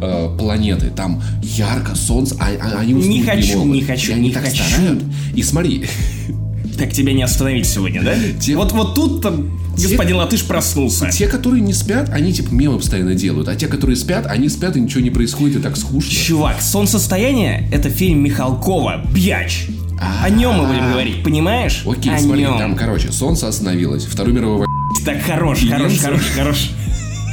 э, 0.03 0.37
планеты. 0.37 0.91
Там 0.91 1.23
ярко, 1.43 1.95
солнце, 1.95 2.37
а, 2.41 2.49
а 2.61 2.81
они 2.81 2.95
уснуть 2.95 3.15
не 3.15 3.23
хочу, 3.23 3.63
не, 3.63 3.81
не 3.81 3.83
хочу, 3.83 4.11
и 4.11 4.15
они 4.15 4.29
не 4.29 4.35
так 4.35 4.45
хочу. 4.45 4.65
старают. 4.65 5.05
И 5.37 5.43
смотри. 5.45 5.87
Так 6.79 6.93
тебя 6.93 7.13
не 7.13 7.23
остановить 7.23 7.67
сегодня, 7.67 8.03
да? 8.03 8.15
Те... 8.41 8.57
Вот, 8.57 8.73
вот 8.73 8.95
тут 8.95 9.23
там 9.23 9.51
господин 9.77 10.17
Латыш 10.17 10.45
проснулся. 10.45 11.11
Те, 11.11 11.27
которые 11.27 11.63
не 11.63 11.73
спят, 11.73 12.09
они 12.11 12.33
типа 12.33 12.53
мемы 12.53 12.79
постоянно 12.79 13.15
делают. 13.15 13.49
А 13.49 13.57
те, 13.57 13.67
которые 13.67 13.97
спят, 13.97 14.27
они 14.27 14.49
спят, 14.49 14.77
и 14.77 14.81
ничего 14.81 15.01
не 15.01 15.11
происходит, 15.11 15.57
и 15.57 15.61
так 15.61 15.77
скучно. 15.77 16.13
Чувак, 16.13 16.61
«Солнцестояние»— 16.61 17.69
это 17.73 17.91
фильм 17.91 18.23
Михалкова 18.23 19.07
«Бьяч». 19.13 19.67
О 20.23 20.29
нем 20.29 20.57
мы 20.57 20.67
будем 20.67 20.93
говорить, 20.93 21.23
понимаешь? 21.23 21.83
Окей, 21.87 22.13
смотри, 22.19 22.45
там, 22.45 22.77
короче, 22.77 23.11
солнце 23.13 23.49
остановилось, 23.49 24.05
Вторую 24.05 24.35
мировую 24.35 24.67
Так, 25.05 25.23
хорош, 25.23 25.67
хорош, 25.69 25.99
хорош, 25.99 26.21
хорош. 26.35 26.71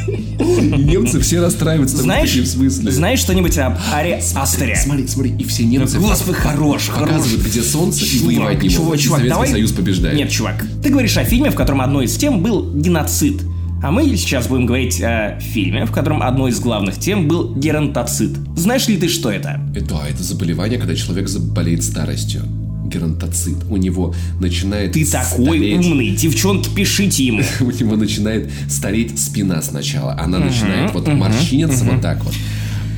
Немцы 0.08 1.20
все 1.20 1.40
расстраиваются 1.42 1.98
знаешь, 1.98 2.34
в 2.34 2.46
смысле. 2.46 2.92
Знаешь 2.92 3.20
что-нибудь 3.20 3.58
об 3.58 3.78
Аре 3.92 4.22
Астере? 4.36 4.76
Смотри, 4.76 5.08
смотри, 5.08 5.34
и 5.38 5.44
все 5.44 5.64
немцы 5.64 6.00
Господи, 6.00 6.38
хорош, 6.38 6.88
показывают, 6.88 7.46
где 7.46 7.62
солнце, 7.62 8.06
и 8.06 8.20
воевать 8.20 8.62
не 8.62 8.70
чувак, 8.70 9.00
чувак, 9.00 9.20
Советский 9.20 9.30
давай... 9.30 9.50
Союз 9.50 9.72
побеждает. 9.72 10.18
Нет, 10.18 10.30
чувак, 10.30 10.66
ты 10.82 10.90
говоришь 10.90 11.18
о 11.18 11.24
фильме, 11.24 11.52
в 11.52 11.56
котором 11.56 11.82
одной 11.82 12.06
из 12.06 12.16
тем 12.18 12.42
был 12.42 12.74
геноцид. 12.74 13.42
А 13.82 13.92
мы 13.92 14.06
сейчас 14.16 14.48
будем 14.48 14.66
говорить 14.66 15.02
о 15.02 15.38
фильме, 15.42 15.86
в 15.86 15.92
котором 15.92 16.24
одной 16.24 16.52
из 16.52 16.60
главных 16.60 16.98
тем 16.98 17.28
был 17.28 17.54
геронтоцид. 17.54 18.32
Знаешь 18.56 18.88
ли 18.88 18.96
ты, 18.96 19.10
что 19.10 19.30
это? 19.30 19.60
Это, 19.76 20.02
это 20.10 20.24
заболевание, 20.24 20.80
когда 20.80 20.96
человек 20.96 21.28
заболеет 21.28 21.84
старостью 21.84 22.44
геронтоцит. 22.94 23.58
У 23.70 23.78
него 23.78 24.14
начинает 24.40 24.94
Ты 24.94 25.06
такой 25.06 25.58
стареть... 25.58 25.86
умный, 25.86 26.10
девчонки, 26.12 26.70
пишите 26.74 27.26
ему. 27.26 27.44
У 27.62 27.72
него 27.72 27.96
начинает 27.96 28.52
стареть 28.70 29.20
спина 29.20 29.62
сначала. 29.62 30.18
Она 30.20 30.40
начинает 30.40 30.94
вот 30.94 31.08
морщиниться 31.08 31.84
вот 31.86 32.02
так 32.02 32.24
вот. 32.24 32.34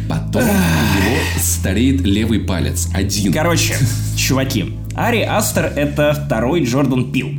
Потом 0.07 0.43
у 0.43 0.45
него 0.45 1.17
стареет 1.39 2.01
левый 2.01 2.39
палец. 2.39 2.89
Один. 2.93 3.33
Короче, 3.33 3.75
чуваки, 4.17 4.75
Ари 4.93 5.21
Астер 5.21 5.65
это 5.65 6.13
второй 6.13 6.63
Джордан 6.63 7.11
Пил. 7.11 7.29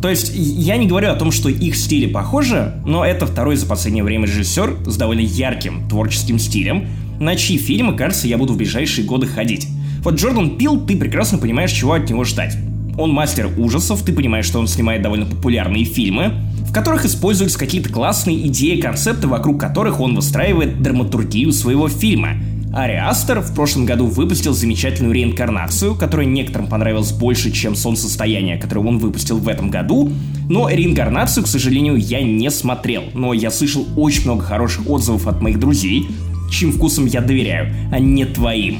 То 0.00 0.08
есть 0.08 0.32
я 0.34 0.76
не 0.76 0.86
говорю 0.86 1.10
о 1.10 1.14
том, 1.14 1.32
что 1.32 1.48
их 1.48 1.76
стили 1.76 2.06
похожи, 2.06 2.80
но 2.86 3.04
это 3.04 3.26
второй 3.26 3.56
за 3.56 3.66
последнее 3.66 4.04
время 4.04 4.26
режиссер 4.26 4.78
с 4.86 4.96
довольно 4.96 5.20
ярким 5.20 5.88
творческим 5.88 6.38
стилем, 6.38 6.86
на 7.20 7.34
чьи 7.34 7.58
фильмы, 7.58 7.96
кажется, 7.96 8.28
я 8.28 8.38
буду 8.38 8.52
в 8.52 8.56
ближайшие 8.56 9.04
годы 9.04 9.26
ходить. 9.26 9.66
Вот 10.02 10.14
Джордан 10.14 10.56
Пил, 10.56 10.80
ты 10.80 10.96
прекрасно 10.96 11.38
понимаешь, 11.38 11.72
чего 11.72 11.94
от 11.94 12.08
него 12.08 12.24
ждать. 12.24 12.56
Он 12.96 13.10
мастер 13.10 13.48
ужасов, 13.56 14.02
ты 14.02 14.12
понимаешь, 14.12 14.46
что 14.46 14.58
он 14.58 14.66
снимает 14.66 15.02
довольно 15.02 15.26
популярные 15.26 15.84
фильмы, 15.84 16.32
в 16.66 16.72
которых 16.72 17.04
используются 17.04 17.58
какие-то 17.58 17.90
классные 17.90 18.46
идеи, 18.48 18.80
концепты, 18.80 19.26
вокруг 19.28 19.60
которых 19.60 20.00
он 20.00 20.14
выстраивает 20.14 20.82
драматургию 20.82 21.52
своего 21.52 21.88
фильма. 21.88 22.36
Ари 22.74 22.94
Астер 22.94 23.40
в 23.40 23.54
прошлом 23.54 23.86
году 23.86 24.06
выпустил 24.06 24.52
замечательную 24.52 25.14
реинкарнацию, 25.14 25.94
которая 25.94 26.26
некоторым 26.26 26.66
понравилась 26.66 27.12
больше, 27.12 27.50
чем 27.50 27.74
«Солнцестояние», 27.74 28.58
которое 28.58 28.86
он 28.86 28.98
выпустил 28.98 29.38
в 29.38 29.48
этом 29.48 29.70
году. 29.70 30.12
Но 30.48 30.68
реинкарнацию, 30.68 31.44
к 31.44 31.46
сожалению, 31.48 31.96
я 31.96 32.20
не 32.22 32.50
смотрел. 32.50 33.04
Но 33.14 33.32
я 33.32 33.50
слышал 33.50 33.86
очень 33.96 34.24
много 34.24 34.44
хороших 34.44 34.88
отзывов 34.88 35.26
от 35.26 35.40
моих 35.40 35.58
друзей, 35.58 36.08
чьим 36.50 36.72
вкусом 36.72 37.06
я 37.06 37.20
доверяю, 37.20 37.74
а 37.92 37.98
не 37.98 38.24
твоим. 38.24 38.78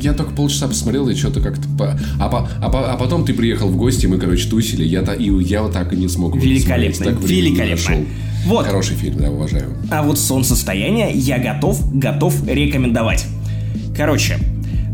Я 0.00 0.12
только 0.12 0.32
полчаса 0.32 0.68
посмотрел 0.68 1.08
и 1.08 1.14
что-то 1.14 1.40
как-то... 1.40 1.68
По... 1.76 1.98
А, 2.18 2.28
по... 2.28 2.48
А, 2.60 2.68
по... 2.68 2.92
а 2.92 2.96
потом 2.96 3.24
ты 3.24 3.34
приехал 3.34 3.68
в 3.68 3.76
гости, 3.76 4.06
мы, 4.06 4.18
короче, 4.18 4.48
тусили, 4.48 4.84
я, 4.84 5.02
та... 5.02 5.14
и 5.14 5.30
я 5.44 5.62
вот 5.62 5.72
так 5.72 5.92
и 5.92 5.96
не 5.96 6.08
смог 6.08 6.36
Великолепно, 6.36 7.04
так 7.04 7.22
великолепно. 7.22 8.06
Вот. 8.46 8.66
Хороший 8.66 8.96
фильм, 8.96 9.18
да, 9.18 9.30
уважаю. 9.30 9.74
А 9.90 10.02
вот 10.02 10.18
«Солнцестояние» 10.18 11.10
я 11.12 11.38
готов, 11.38 11.80
готов 11.92 12.46
рекомендовать. 12.46 13.26
Короче, 13.96 14.38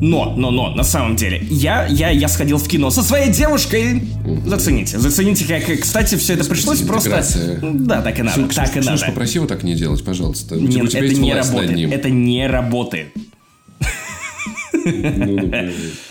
но, 0.05 0.35
но, 0.37 0.51
но, 0.51 0.75
на 0.75 0.85
самом 0.85 1.17
деле, 1.17 1.47
я, 1.51 1.87
я, 1.87 2.11
я 2.11 2.29
сходил 2.29 2.59
в 2.59 2.69
кино 2.69 2.91
со 2.91 3.03
своей 3.03 3.33
девушкой. 3.33 4.03
Зацените, 4.45 4.99
зацените, 4.99 5.47
как, 5.47 5.81
кстати, 5.81 6.17
все 6.17 6.35
это 6.35 6.45
пришлось 6.45 6.83
просто... 6.83 7.25
Да, 7.63 8.03
так 8.03 8.19
и 8.19 8.23
надо, 8.23 8.47
так 8.55 8.77
и 8.77 8.81
надо. 8.81 9.07
попроси 9.07 9.37
его 9.37 9.47
так 9.47 9.63
не 9.63 9.75
делать, 9.75 10.05
пожалуйста. 10.05 10.57
Нет, 10.57 10.95
это 10.95 11.15
не 11.15 11.33
работает, 11.33 11.93
это 11.93 12.11
не 12.11 12.47
работает. 12.47 13.09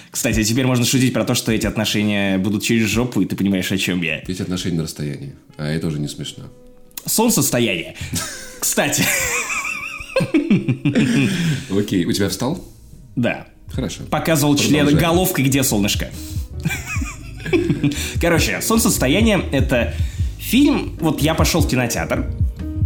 Кстати, 0.10 0.44
теперь 0.44 0.66
можно 0.66 0.86
шутить 0.86 1.14
про 1.14 1.24
то, 1.24 1.36
что 1.36 1.52
эти 1.52 1.68
отношения 1.68 2.40
будут 2.40 2.64
через 2.64 2.88
жопу, 2.88 3.22
и 3.22 3.26
ты 3.26 3.36
понимаешь, 3.36 3.72
о 3.72 3.78
чем 3.78 4.02
я. 4.02 4.24
Эти 4.28 4.42
отношения 4.42 4.78
на 4.78 4.84
расстоянии. 4.84 5.36
А 5.58 5.68
это 5.68 5.86
уже 5.88 6.00
не 6.00 6.08
смешно. 6.08 6.46
Солнцестояние. 7.06 7.96
Кстати. 8.60 9.04
Окей, 11.70 12.06
у 12.06 12.12
тебя 12.12 12.30
встал? 12.30 12.64
Да. 13.16 13.48
Хорошо. 13.74 14.04
Показывал 14.10 14.56
член 14.56 14.96
головкой, 14.96 15.46
где 15.46 15.64
солнышко. 15.64 16.10
Короче, 18.22 18.62
«Солнцестояние»— 18.62 19.42
это 19.52 19.94
фильм... 20.38 20.98
Вот 21.00 21.22
я 21.22 21.34
пошел 21.34 21.62
в 21.62 21.68
кинотеатр, 21.68 22.28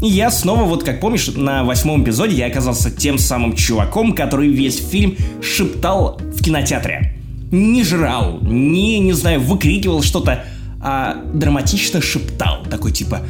и 0.02 0.08
я 0.08 0.30
снова, 0.30 0.64
вот 0.64 0.84
как 0.84 1.00
помнишь, 1.00 1.28
на 1.28 1.64
восьмом 1.64 2.04
эпизоде 2.04 2.36
я 2.36 2.48
оказался 2.48 2.92
тем 2.92 3.18
самым 3.18 3.56
чуваком, 3.56 4.14
который 4.14 4.50
весь 4.50 4.78
фильм 4.78 5.16
шептал 5.42 6.22
в 6.22 6.44
кинотеатре. 6.44 7.16
Не 7.52 7.84
жрал, 7.84 8.40
не, 8.42 9.00
не 9.00 9.14
знаю, 9.14 9.40
выкрикивал 9.40 10.04
что-то, 10.04 10.46
а 10.82 11.24
драматично 11.34 12.02
шептал. 12.02 12.64
Такой 12.70 12.92
типа 12.92 13.22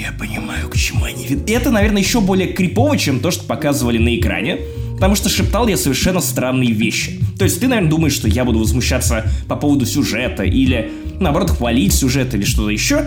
Я 0.00 0.12
понимаю, 0.12 0.68
к 0.68 0.76
чему 0.76 1.04
они 1.04 1.26
ведут. 1.26 1.50
Это, 1.50 1.70
наверное, 1.70 2.02
еще 2.02 2.20
более 2.20 2.52
крипово, 2.52 2.96
чем 2.96 3.18
то, 3.18 3.32
что 3.32 3.44
показывали 3.44 3.98
на 3.98 4.14
экране. 4.16 4.60
Потому 4.96 5.14
что 5.14 5.28
шептал 5.28 5.68
я 5.68 5.76
совершенно 5.76 6.20
странные 6.20 6.72
вещи. 6.72 7.20
То 7.38 7.44
есть 7.44 7.60
ты, 7.60 7.68
наверное, 7.68 7.90
думаешь, 7.90 8.14
что 8.14 8.28
я 8.28 8.44
буду 8.44 8.58
возмущаться 8.58 9.30
по 9.46 9.54
поводу 9.54 9.84
сюжета 9.84 10.42
или, 10.42 10.90
наоборот, 11.20 11.50
хвалить 11.50 11.92
сюжет 11.92 12.34
или 12.34 12.44
что-то 12.44 12.70
еще. 12.70 13.06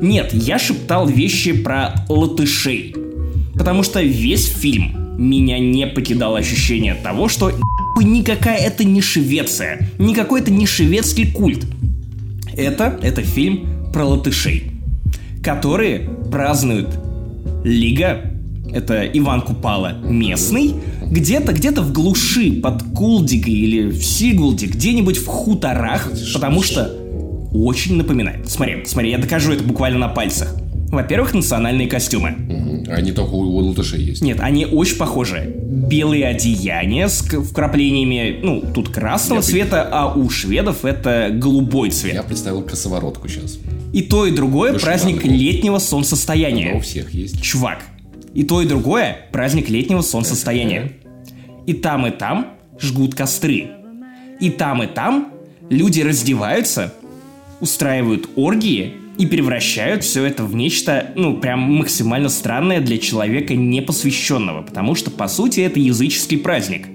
Нет, 0.00 0.30
я 0.34 0.58
шептал 0.58 1.06
вещи 1.06 1.52
про 1.52 2.04
латышей. 2.08 2.94
Потому 3.54 3.82
что 3.82 4.02
весь 4.02 4.46
фильм 4.46 5.16
меня 5.18 5.58
не 5.58 5.86
покидало 5.86 6.38
ощущение 6.38 6.94
того, 6.94 7.28
что 7.28 7.52
никакая 8.02 8.58
это 8.58 8.84
не 8.84 9.00
Швеция, 9.00 9.90
никакой 9.98 10.40
это 10.40 10.50
не 10.50 10.66
шведский 10.66 11.30
культ. 11.30 11.64
Это, 12.54 12.98
это 13.02 13.22
фильм 13.22 13.90
про 13.92 14.04
латышей, 14.04 14.72
которые 15.42 16.10
празднуют 16.30 16.88
Лига, 17.64 18.32
это 18.72 19.04
Иван 19.06 19.42
Купала 19.42 19.92
местный, 20.02 20.74
где-то, 21.10 21.52
где-то 21.52 21.82
в 21.82 21.92
глуши 21.92 22.52
под 22.52 22.82
Кулдигой 22.94 23.52
или 23.52 23.90
в 23.90 24.02
Сигулде, 24.02 24.66
где-нибудь 24.66 25.18
в 25.18 25.26
хуторах, 25.26 26.10
потому 26.32 26.62
что 26.62 26.96
очень 27.52 27.96
напоминает. 27.96 28.48
Смотри, 28.48 28.84
смотри, 28.86 29.10
я 29.10 29.18
докажу 29.18 29.52
это 29.52 29.64
буквально 29.64 29.98
на 29.98 30.08
пальцах. 30.08 30.54
Во-первых, 30.90 31.34
национальные 31.34 31.86
костюмы. 31.86 32.34
Угу. 32.48 32.92
Они 32.92 33.12
только 33.12 33.30
у, 33.30 33.42
у 33.42 33.58
латышей 33.58 34.02
есть. 34.02 34.22
Нет, 34.22 34.38
они 34.40 34.66
очень 34.66 34.96
похожи. 34.96 35.54
Белые 35.88 36.26
одеяния 36.26 37.06
с 37.06 37.20
вкраплениями, 37.20 38.40
ну, 38.42 38.64
тут 38.74 38.88
красного 38.88 39.38
я 39.38 39.42
цвета, 39.42 39.88
а 39.90 40.12
у 40.12 40.28
шведов 40.30 40.84
это 40.84 41.30
голубой 41.32 41.90
цвет. 41.90 42.14
Я 42.14 42.22
представил 42.24 42.62
косоворотку 42.62 43.28
сейчас. 43.28 43.58
И 43.92 44.02
то, 44.02 44.26
и 44.26 44.32
другое 44.32 44.72
Вышиванку. 44.72 45.00
праздник 45.00 45.24
летнего 45.24 45.78
солнцестояния. 45.78 46.72
Но 46.72 46.78
у 46.78 46.80
всех 46.80 47.14
есть. 47.14 47.40
Чувак, 47.40 47.82
и 48.34 48.44
то, 48.44 48.62
и 48.62 48.66
другое 48.66 49.26
праздник 49.32 49.68
летнего 49.68 50.02
солнцестояния. 50.02 50.92
И 51.70 51.72
там, 51.72 52.04
и 52.04 52.10
там 52.10 52.48
жгут 52.80 53.14
костры. 53.14 53.68
И 54.40 54.50
там, 54.50 54.82
и 54.82 54.88
там 54.88 55.32
люди 55.68 56.00
раздеваются, 56.00 56.92
устраивают 57.60 58.28
оргии 58.34 58.94
и 59.18 59.24
превращают 59.24 60.02
все 60.02 60.24
это 60.24 60.42
в 60.42 60.56
нечто, 60.56 61.12
ну, 61.14 61.36
прям 61.36 61.60
максимально 61.60 62.28
странное 62.28 62.80
для 62.80 62.98
человека 62.98 63.54
непосвященного, 63.54 64.62
потому 64.62 64.96
что, 64.96 65.12
по 65.12 65.28
сути, 65.28 65.60
это 65.60 65.78
языческий 65.78 66.38
праздник. 66.38 66.88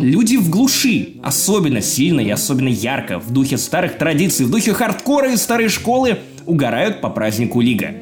Люди 0.00 0.38
в 0.38 0.50
глуши, 0.50 1.10
особенно 1.22 1.80
сильно 1.80 2.18
и 2.18 2.30
особенно 2.30 2.70
ярко, 2.70 3.20
в 3.20 3.30
духе 3.30 3.58
старых 3.58 3.96
традиций, 3.96 4.44
в 4.44 4.50
духе 4.50 4.74
хардкора 4.74 5.32
и 5.32 5.36
старой 5.36 5.68
школы, 5.68 6.18
угорают 6.46 7.00
по 7.00 7.10
празднику 7.10 7.60
Лига. 7.60 7.94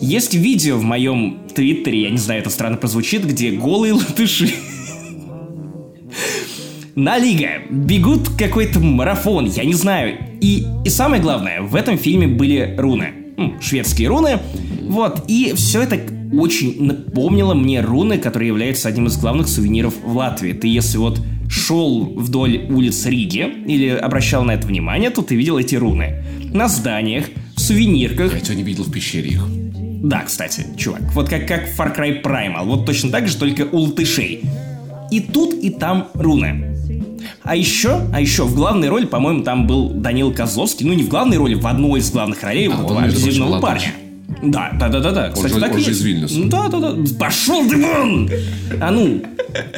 Есть 0.00 0.32
видео 0.32 0.78
в 0.78 0.84
моем 0.84 1.40
твиттере, 1.54 2.04
я 2.04 2.10
не 2.10 2.16
знаю, 2.16 2.40
это 2.40 2.48
странно 2.48 2.78
прозвучит, 2.78 3.26
где 3.26 3.50
голые 3.50 3.92
латыши 3.92 4.54
на 6.94 7.18
Лига 7.18 7.62
бегут 7.70 8.28
какой-то 8.38 8.80
марафон, 8.80 9.46
я 9.46 9.64
не 9.64 9.74
знаю. 9.74 10.16
И, 10.40 10.66
и 10.84 10.88
самое 10.88 11.22
главное, 11.22 11.62
в 11.62 11.74
этом 11.74 11.96
фильме 11.98 12.26
были 12.26 12.74
руны. 12.78 13.12
Ну, 13.36 13.54
шведские 13.60 14.08
руны. 14.08 14.38
Вот, 14.88 15.24
и 15.28 15.52
все 15.54 15.82
это 15.82 15.98
очень 16.32 16.84
напомнило 16.84 17.54
мне 17.54 17.80
руны, 17.80 18.18
которые 18.18 18.48
являются 18.48 18.88
одним 18.88 19.06
из 19.06 19.16
главных 19.16 19.48
сувениров 19.48 19.94
в 20.04 20.16
Латвии. 20.16 20.52
Ты 20.52 20.68
если 20.68 20.98
вот 20.98 21.20
шел 21.48 22.04
вдоль 22.16 22.66
улиц 22.70 23.04
Риги 23.06 23.46
или 23.66 23.88
обращал 23.88 24.44
на 24.44 24.52
это 24.52 24.66
внимание, 24.66 25.10
то 25.10 25.22
ты 25.22 25.34
видел 25.34 25.58
эти 25.58 25.76
руны. 25.76 26.24
На 26.52 26.68
зданиях, 26.68 27.26
в 27.56 27.60
сувенирках. 27.60 28.34
Я 28.34 28.40
тебя 28.40 28.54
не 28.56 28.62
видел 28.62 28.84
в 28.84 28.92
пещере 28.92 29.30
их. 29.30 29.46
Да, 30.02 30.22
кстати, 30.22 30.66
чувак. 30.76 31.02
Вот 31.14 31.28
как, 31.28 31.46
как 31.46 31.68
Far 31.78 31.96
Cry 31.96 32.22
Primal. 32.22 32.64
Вот 32.64 32.86
точно 32.86 33.10
так 33.10 33.28
же, 33.28 33.36
только 33.36 33.68
у 33.70 33.78
латышей. 33.78 34.42
И 35.10 35.20
тут, 35.20 35.54
и 35.54 35.70
там 35.70 36.08
руны. 36.14 36.71
А 37.42 37.56
еще, 37.56 38.02
а 38.12 38.20
еще 38.20 38.44
в 38.44 38.54
главной 38.54 38.88
роли, 38.88 39.06
по-моему, 39.06 39.42
там 39.42 39.66
был 39.66 39.90
Данил 39.90 40.32
Козловский. 40.32 40.86
Ну, 40.86 40.92
не 40.92 41.02
в 41.02 41.08
главной 41.08 41.36
роли, 41.36 41.54
в 41.54 41.66
одной 41.66 42.00
из 42.00 42.10
главных 42.10 42.42
ролей 42.42 42.68
а, 42.68 42.72
этого 42.72 43.02
агрессивного 43.02 43.60
парня. 43.60 43.94
Да, 44.42 44.72
да, 44.78 44.88
да, 44.88 45.00
да, 45.00 45.12
да. 45.12 45.30
Кстати, 45.30 45.52
он 45.52 45.58
же, 45.58 45.64
так 45.66 45.74
он 45.74 45.80
же 45.80 45.90
из 45.90 46.02
Вильнюса. 46.02 46.44
Да, 46.44 46.68
да, 46.68 46.80
да. 46.80 46.96
Пошел 47.18 47.68
ты 47.68 47.76
вон! 47.76 48.30
А 48.80 48.90
ну, 48.90 49.22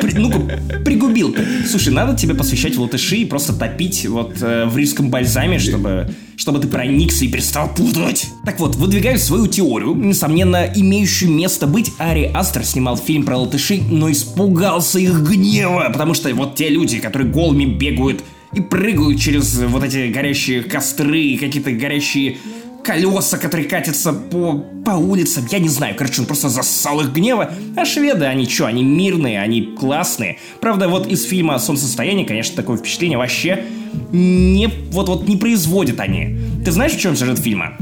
при, 0.00 0.14
ну-ка, 0.14 0.38
пригубил. 0.84 1.34
Слушай, 1.68 1.92
надо 1.92 2.16
тебе 2.16 2.34
посвящать 2.34 2.76
в 2.76 2.80
латыши 2.80 3.16
и 3.16 3.24
просто 3.24 3.52
топить 3.52 4.06
вот 4.06 4.37
э, 4.40 4.66
в 4.66 4.76
рижском 4.76 5.10
бальзаме, 5.10 5.58
чтобы, 5.58 6.10
чтобы 6.37 6.58
ты 6.58 6.68
проникся 6.68 7.24
и 7.24 7.28
перестал 7.28 7.68
путать. 7.68 8.26
Так 8.44 8.60
вот, 8.60 8.76
выдвигаю 8.76 9.18
свою 9.18 9.46
теорию, 9.46 9.94
несомненно, 9.94 10.70
имеющую 10.74 11.30
место 11.30 11.66
быть, 11.66 11.92
Ари 11.98 12.30
Астер 12.34 12.64
снимал 12.64 12.96
фильм 12.96 13.24
про 13.24 13.37
латышей, 13.37 13.80
но 13.80 14.10
испугался 14.10 14.98
их 14.98 15.20
гнева, 15.22 15.90
потому 15.92 16.14
что 16.14 16.32
вот 16.34 16.54
те 16.54 16.68
люди, 16.68 16.98
которые 16.98 17.30
голыми 17.30 17.64
бегают 17.64 18.22
и 18.52 18.60
прыгают 18.60 19.20
через 19.20 19.58
вот 19.58 19.82
эти 19.82 20.12
горящие 20.12 20.62
костры, 20.62 21.37
какие-то 21.38 21.72
горящие 21.72 22.38
колеса, 22.84 23.38
которые 23.38 23.68
катятся 23.68 24.12
по, 24.12 24.58
по 24.84 24.90
улицам. 24.90 25.46
Я 25.50 25.58
не 25.58 25.68
знаю, 25.68 25.94
короче, 25.96 26.20
он 26.20 26.26
просто 26.26 26.48
зассал 26.48 27.00
их 27.00 27.12
гнева. 27.12 27.52
А 27.76 27.84
шведы, 27.84 28.26
они 28.26 28.46
что, 28.46 28.66
они 28.66 28.84
мирные, 28.84 29.40
они 29.40 29.62
классные. 29.62 30.38
Правда, 30.60 30.88
вот 30.88 31.06
из 31.06 31.24
фильма 31.24 31.58
«Солнцестояние», 31.58 32.26
конечно, 32.26 32.54
такое 32.54 32.76
впечатление 32.76 33.18
вообще 33.18 33.64
не, 34.12 34.68
вот, 34.90 35.08
вот 35.08 35.26
не 35.26 35.36
производят 35.36 36.00
они. 36.00 36.38
Ты 36.64 36.72
знаешь, 36.72 36.92
в 36.92 37.00
чем 37.00 37.16
сюжет 37.16 37.38
фильма? 37.38 37.76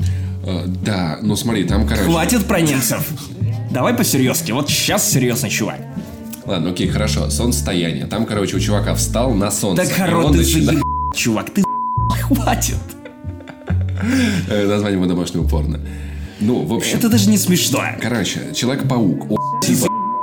Uh, 0.45 0.67
да, 0.67 1.19
ну 1.23 1.37
смотри, 1.37 1.65
там, 1.65 1.87
короче... 1.87 2.05
Хватит 2.05 2.45
про 2.47 2.61
немцев. 2.61 3.07
Давай 3.71 3.95
по-серьезки. 3.95 4.53
Вот 4.53 4.69
сейчас 4.69 5.11
серьезный 5.11 5.51
чувак. 5.51 5.81
Ладно, 6.45 6.71
окей, 6.71 6.89
хорошо. 6.89 7.31
Солнцестояние. 7.31 8.07
Там, 8.07 8.27
короче, 8.27 8.57
у 8.57 8.61
чувака 8.61 8.95
встал 8.95 9.33
на 9.35 9.51
солнце. 9.51 9.85
Да 9.85 9.95
корот 9.95 10.33
ты 10.33 10.39
начинает... 10.39 10.83
чувак, 11.15 11.51
ты 11.51 11.63
хватит. 12.23 12.77
Э, 14.49 14.67
название 14.67 14.99
моего 14.99 15.13
домашнего 15.15 15.47
порно. 15.47 15.81
Ну, 16.41 16.65
в 16.65 16.73
общем... 16.75 16.99
Это 16.99 17.09
даже 17.09 17.31
не 17.31 17.39
смешно. 17.39 17.81
Короче, 18.01 18.41
Человек-паук. 18.55 19.27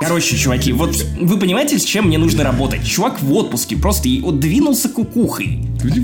Короче, 0.02 0.38
чуваки, 0.38 0.72
вот 0.72 0.96
вы 1.20 1.38
понимаете, 1.38 1.78
с 1.78 1.84
чем 1.84 2.08
мне 2.08 2.18
нужно 2.18 2.44
работать? 2.44 2.86
Чувак 2.86 3.22
в 3.22 3.34
отпуске 3.34 3.76
просто 3.76 4.08
и 4.08 4.22
двинулся 4.32 4.88
кукухой. 4.90 5.62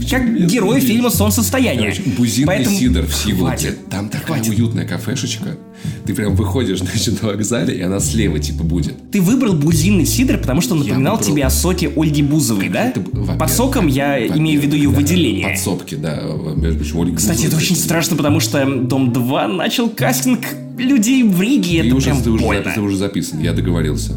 Как 0.10 0.48
герой 0.48 0.82
фильма 0.82 1.10
«Солнцестояние». 1.10 1.92
Короче, 1.92 2.10
бузинный 2.18 2.48
Поэтому... 2.48 2.78
сидор 2.78 3.06
в 3.06 3.16
Сигулде. 3.16 3.72
Там 3.90 4.10
такая 4.10 4.40
хватит. 4.40 4.50
уютная 4.50 4.86
кафешечка. 4.86 5.58
Ты 6.06 6.14
прям 6.14 6.36
выходишь, 6.36 6.80
значит, 6.82 7.22
на 7.22 7.30
вокзале, 7.30 7.76
и 7.76 7.82
она 7.82 8.00
слева, 8.00 8.40
типа, 8.40 8.64
будет. 8.64 8.94
Ты 9.12 9.22
выбрал 9.22 9.54
бузинный 9.54 10.06
сидр, 10.06 10.38
потому 10.38 10.62
что 10.62 10.74
он 10.74 10.80
напоминал 10.80 11.18
выбрал... 11.18 11.32
тебе 11.32 11.46
о 11.46 11.50
соке 11.50 11.92
Ольги 11.96 12.22
Бузовой, 12.22 12.70
да? 12.70 12.90
Это, 12.90 13.02
Под 13.02 13.50
соком 13.50 13.88
я 13.88 14.26
имею 14.26 14.60
в 14.60 14.64
виду 14.64 14.76
ее 14.76 14.90
да, 14.90 14.96
выделение. 14.96 15.50
Подсобки, 15.50 15.96
да. 15.96 16.22
Между 16.56 16.80
прочим, 16.80 16.98
Ольга 17.00 17.18
Кстати, 17.18 17.38
Бузова, 17.38 17.48
это 17.48 17.58
очень 17.58 17.76
страшно, 17.76 18.16
потому 18.16 18.40
что 18.40 18.66
Дом-2 18.66 19.48
начал 19.48 19.90
кастинг 19.90 20.42
людей 20.78 21.24
в 21.24 21.42
Риге. 21.42 21.82
Ты 21.82 21.88
это 21.88 21.96
уже, 21.96 22.06
прям 22.06 22.22
ты, 22.22 22.32
больно. 22.32 22.62
уже, 22.62 22.72
ты 22.74 22.82
уже 22.82 22.98
записан, 22.98 23.40
я 23.40 23.54
договорился. 23.54 24.14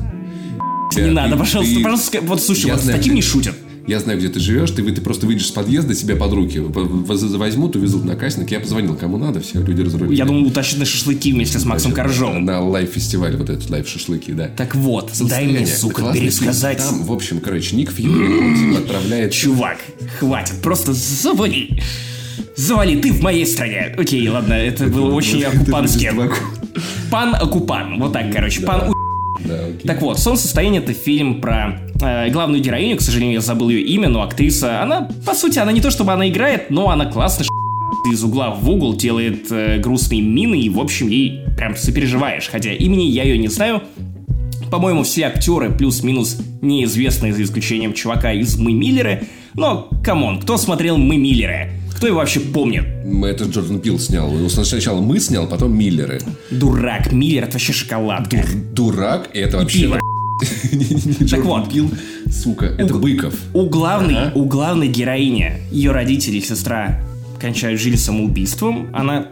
Не 0.97 1.11
надо, 1.11 1.37
пожалуйста, 1.37 1.75
ты... 1.75 1.83
пожалуйста. 1.83 2.21
Вот 2.23 2.43
слушай, 2.43 2.67
я 2.67 2.75
вот 2.75 2.83
знаю, 2.83 2.97
с 2.97 3.01
таким 3.01 3.13
ты... 3.13 3.17
не 3.17 3.23
шутят 3.23 3.55
я 3.89 4.01
знаю, 4.01 4.19
где 4.19 4.29
ты 4.29 4.39
живешь, 4.39 4.71
ты, 4.71 4.83
ты 4.93 5.01
просто 5.01 5.27
выйдешь 5.27 5.47
с 5.47 5.51
подъезда, 5.51 5.95
себя 5.95 6.15
под 6.15 6.33
руки 6.35 6.59
возьмут, 6.59 7.75
увезут 7.75 8.05
на 8.05 8.17
кастинг. 8.17 8.51
Я 8.51 8.61
позвонил, 8.61 8.95
кому 8.97 9.17
надо, 9.17 9.41
все, 9.41 9.63
люди 9.63 9.81
разрулили. 9.81 10.15
Я 10.15 10.27
думал, 10.27 10.47
утащить 10.47 10.79
на 10.79 10.85
шашлыки 10.85 11.33
вместе 11.33 11.59
с 11.59 11.65
Максом 11.65 11.93
Коржовым. 11.93 12.45
На 12.45 12.61
live-фестиваль, 12.61 13.37
вот 13.37 13.49
этот 13.49 13.71
live-шашлыки, 13.71 14.33
да. 14.33 14.49
Так 14.49 14.75
вот, 14.75 15.11
дай 15.23 15.47
мне, 15.47 15.67
сука, 15.67 16.13
пересказать. 16.13 16.79
Там, 16.79 17.03
в 17.03 17.13
общем, 17.13 17.41
короче, 17.41 17.77
Ник 17.77 17.91
Фьюри 17.91 18.77
отправляет... 18.77 19.33
Чувак, 19.33 19.79
хватит, 20.19 20.57
просто 20.61 20.93
завали. 20.93 21.83
Завали, 22.57 23.01
ты 23.01 23.11
в 23.11 23.23
моей 23.23 23.47
стране. 23.47 23.95
Окей, 23.97 24.29
ладно, 24.29 24.53
это 24.53 24.87
было 24.87 25.15
очень 25.15 25.43
оккупански. 25.45 26.13
Пан-оккупан, 27.11 27.99
вот 27.99 28.13
так, 28.13 28.31
короче, 28.33 28.61
пан 28.61 28.93
да, 29.49 29.59
Так 29.85 30.03
вот, 30.03 30.19
«Солнцестояние»— 30.19 30.83
это 30.83 30.93
фильм 30.93 31.41
про 31.41 31.81
э, 32.01 32.31
главную 32.31 32.63
героиню, 32.63 32.97
к 32.97 33.01
сожалению, 33.01 33.35
я 33.35 33.41
забыл 33.41 33.71
ее 33.71 33.83
имя, 33.83 34.09
но 34.09 34.23
актриса, 34.23 34.83
она, 34.83 35.09
по 35.25 35.35
сути, 35.35 35.59
она 35.59 35.73
не 35.73 35.81
то 35.81 35.91
чтобы 35.91 36.13
она 36.13 36.29
играет, 36.29 36.71
но 36.71 36.91
она 36.91 37.07
классно 37.07 37.45
из 38.13 38.23
угла 38.23 38.51
в 38.51 38.69
угол 38.69 38.95
делает 38.95 39.51
э, 39.51 39.79
грустные 39.79 40.23
мины, 40.23 40.61
и, 40.61 40.69
в 40.69 40.79
общем, 40.79 41.09
ей 41.09 41.41
прям 41.57 41.77
сопереживаешь. 41.77 42.49
Хотя 42.49 42.73
имени 42.73 43.05
я 43.05 43.25
ее 43.25 43.39
не 43.39 43.49
знаю. 43.49 43.83
По-моему, 44.71 45.03
все 45.03 45.25
актеры 45.25 45.71
плюс-минус 45.71 46.39
неизвестны, 46.61 47.33
за 47.33 47.43
исключением 47.43 47.95
чувака 47.95 48.33
из 48.33 48.57
«Мы 48.59 48.73
Миллеры». 48.73 49.27
Но, 49.55 49.89
come 50.05 50.25
on, 50.25 50.41
кто 50.41 50.57
смотрел 50.59 50.99
«Мы 50.99 51.17
Миллеры»? 51.17 51.73
Кто 51.99 52.07
его 52.07 52.19
вообще 52.19 52.39
помнит? 52.39 52.85
Это 53.25 53.47
Джордан 53.47 53.81
Пил 53.81 53.99
снял. 53.99 54.33
Сначала 54.49 55.01
мы 55.01 55.19
снял, 55.19 55.49
потом 55.49 55.77
Миллеры. 55.77 56.21
Дурак. 56.49 57.11
Миллер 57.11 57.43
это 57.43 57.55
вообще 57.55 57.73
шоколад. 57.73 58.29
Дур, 58.29 58.45
дурак? 58.73 59.31
Это 59.35 59.57
вообще... 59.57 59.91
Так 61.29 61.41
вот. 61.41 61.73
Пил, 61.73 61.91
сука, 62.31 62.67
это 62.67 62.95
Быков. 62.95 63.35
У 63.53 63.69
главной, 63.69 64.31
у 64.37 64.45
главной 64.45 64.87
героини, 64.87 65.55
ее 65.73 65.91
родители 65.91 66.37
и 66.37 66.41
сестра 66.41 67.03
кончают, 67.41 67.81
жили 67.81 67.97
самоубийством. 67.97 68.95
Она 68.95 69.27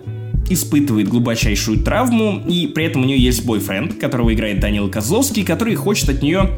испытывает 0.50 1.06
глубочайшую 1.06 1.84
травму, 1.84 2.42
и 2.48 2.66
при 2.66 2.86
этом 2.86 3.02
у 3.02 3.04
нее 3.04 3.18
есть 3.18 3.46
бойфренд, 3.46 3.94
которого 3.94 4.34
играет 4.34 4.58
Данил 4.58 4.90
Козловский, 4.90 5.44
который 5.44 5.76
хочет 5.76 6.08
от 6.08 6.20
нее 6.20 6.50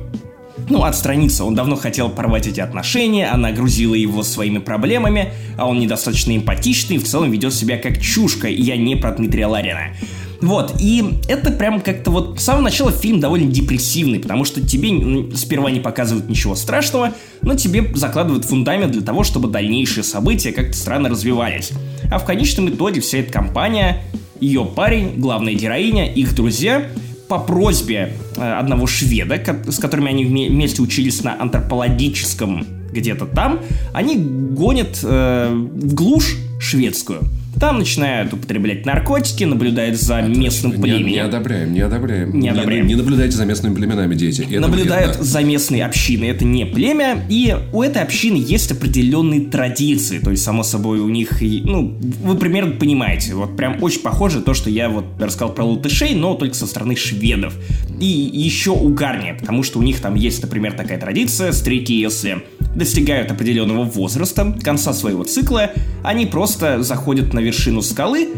ну, 0.69 0.85
отстраниться. 0.85 1.45
Он 1.45 1.55
давно 1.55 1.77
хотел 1.77 2.09
порвать 2.11 2.47
эти 2.47 2.61
отношения, 2.61 3.29
она 3.29 3.53
грузила 3.53 3.95
его 3.95 4.23
своими 4.23 4.59
проблемами, 4.59 5.33
а 5.57 5.67
он 5.67 5.81
недостаточно 5.81 6.37
эмпатичный 6.37 6.97
и 6.97 6.99
в 6.99 7.05
целом 7.05 7.31
ведет 7.31 7.55
себя 7.55 7.79
как 7.79 8.01
чушка, 8.01 8.49
и 8.49 8.61
я 8.61 8.77
не 8.77 8.97
про 8.97 9.13
Дмитрия 9.13 9.47
Ларина. 9.47 9.93
Вот, 10.41 10.77
и 10.81 11.05
это 11.27 11.51
прям 11.51 11.81
как-то 11.81 12.13
вот 12.13 12.39
с 12.39 12.45
самого 12.45 12.63
начала 12.63 12.93
фильм 12.93 13.19
довольно 13.19 13.51
депрессивный, 13.51 14.21
потому 14.21 14.45
что 14.45 14.65
тебе 14.65 15.35
сперва 15.37 15.71
не 15.71 15.81
показывают 15.81 16.29
ничего 16.29 16.55
страшного, 16.55 17.13
но 17.43 17.57
тебе 17.57 17.93
закладывают 17.95 18.45
фундамент 18.45 18.93
для 18.93 19.03
того, 19.03 19.25
чтобы 19.25 19.49
дальнейшие 19.49 20.05
события 20.05 20.53
как-то 20.53 20.77
странно 20.77 21.09
развивались. 21.09 21.73
А 22.11 22.19
в 22.19 22.25
конечном 22.25 22.69
итоге 22.69 23.01
вся 23.01 23.19
эта 23.19 23.33
компания, 23.33 24.05
ее 24.39 24.65
парень, 24.65 25.15
главная 25.17 25.55
героиня, 25.55 26.07
их 26.13 26.37
друзья 26.37 26.89
по 27.29 27.39
просьбе 27.39 28.15
э, 28.37 28.53
одного 28.53 28.87
шведа, 28.87 29.41
с 29.71 29.79
которыми 29.79 30.09
они 30.09 30.25
вместе 30.25 30.83
учились 30.83 31.23
на 31.23 31.41
антропологическом 31.41 32.67
где-то 32.93 33.27
там, 33.27 33.61
они 33.93 34.17
гонят 34.17 35.01
э, 35.03 35.51
в 35.53 35.95
глушь 35.95 36.37
шведскую– 36.61 37.21
там 37.59 37.79
начинают 37.79 38.33
употреблять 38.33 38.87
наркотики, 38.87 39.45
наблюдают 39.45 40.01
за 40.01 40.21
Это 40.21 40.29
местным 40.29 40.73
не, 40.73 40.83
племенем. 40.83 41.09
Не 41.09 41.19
одобряем, 41.19 41.73
не 41.73 41.81
одобряем. 41.81 42.39
Не 42.39 42.49
одобряем. 42.49 42.87
Не, 42.87 42.95
не 42.95 43.01
наблюдайте 43.01 43.37
за 43.37 43.45
местными 43.45 43.75
племенами, 43.75 44.15
дети. 44.15 44.43
Это 44.43 44.61
наблюдают 44.61 45.11
вредно. 45.11 45.25
за 45.25 45.43
местной 45.43 45.83
общиной. 45.83 46.29
Это 46.29 46.45
не 46.45 46.67
племя. 46.67 47.25
И 47.29 47.57
у 47.73 47.83
этой 47.83 48.03
общины 48.03 48.37
есть 48.37 48.71
определенные 48.71 49.41
традиции. 49.41 50.19
То 50.19 50.31
есть, 50.31 50.45
само 50.45 50.63
собой, 50.63 51.01
у 51.01 51.09
них... 51.09 51.41
Ну, 51.41 51.97
вы 52.23 52.37
примерно 52.37 52.73
понимаете. 52.73 53.35
Вот 53.35 53.57
прям 53.57 53.83
очень 53.83 54.01
похоже 54.01 54.41
то, 54.41 54.55
что 54.55 54.71
я 54.71 54.89
вот 54.89 55.05
рассказал 55.19 55.55
про 55.55 55.65
латышей, 55.65 56.15
но 56.15 56.35
только 56.35 56.55
со 56.55 56.67
стороны 56.67 56.97
шведов. 56.97 57.55
И 58.01 58.07
еще 58.07 58.71
угарнее, 58.71 59.35
потому 59.35 59.63
что 59.63 59.79
у 59.79 59.83
них 59.83 60.01
там 60.01 60.15
есть, 60.15 60.43
например, 60.43 60.73
такая 60.75 61.01
традиция. 61.01 61.53
Старики, 61.53 61.99
если 61.99 62.43
достигают 62.79 63.31
определенного 63.31 63.85
возраста, 63.85 64.57
конца 64.63 64.93
своего 64.93 65.25
цикла, 65.25 65.73
они 66.03 66.27
просто 66.27 66.83
заходят 66.83 67.35
на 67.35 67.41
вершину 67.41 67.83
скалы, 67.83 68.29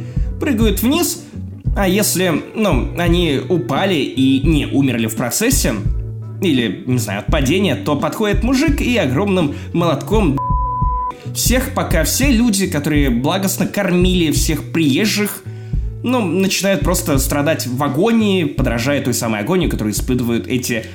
прыгают 0.41 0.83
вниз, 0.83 1.23
а 1.77 1.87
если, 1.87 2.43
ну, 2.57 2.89
они 2.99 3.41
упали 3.49 3.95
и 3.95 4.41
не 4.41 4.67
умерли 4.67 5.07
в 5.07 5.15
процессе, 5.15 5.75
или, 6.41 6.83
не 6.87 6.99
знаю, 6.99 7.21
от 7.21 7.27
падения, 7.27 7.77
то 7.77 7.97
подходит 7.97 8.43
мужик 8.43 8.81
и 8.81 8.97
огромным 8.97 9.55
молотком 9.73 10.39
всех, 11.35 11.75
пока 11.75 12.05
все 12.05 12.31
люди, 12.31 12.67
которые 12.67 13.11
благостно 13.11 13.67
кормили 13.67 14.33
всех 14.33 14.73
приезжих, 14.73 15.45
ну, 16.03 16.23
начинают 16.23 16.81
просто 16.81 17.19
страдать 17.19 17.67
в 17.67 17.83
агонии, 17.83 18.45
подражая 18.45 19.03
той 19.03 19.13
самой 19.13 19.41
агонии, 19.41 19.69
которую 19.69 19.93
испытывают 19.93 20.47
эти 20.47 20.87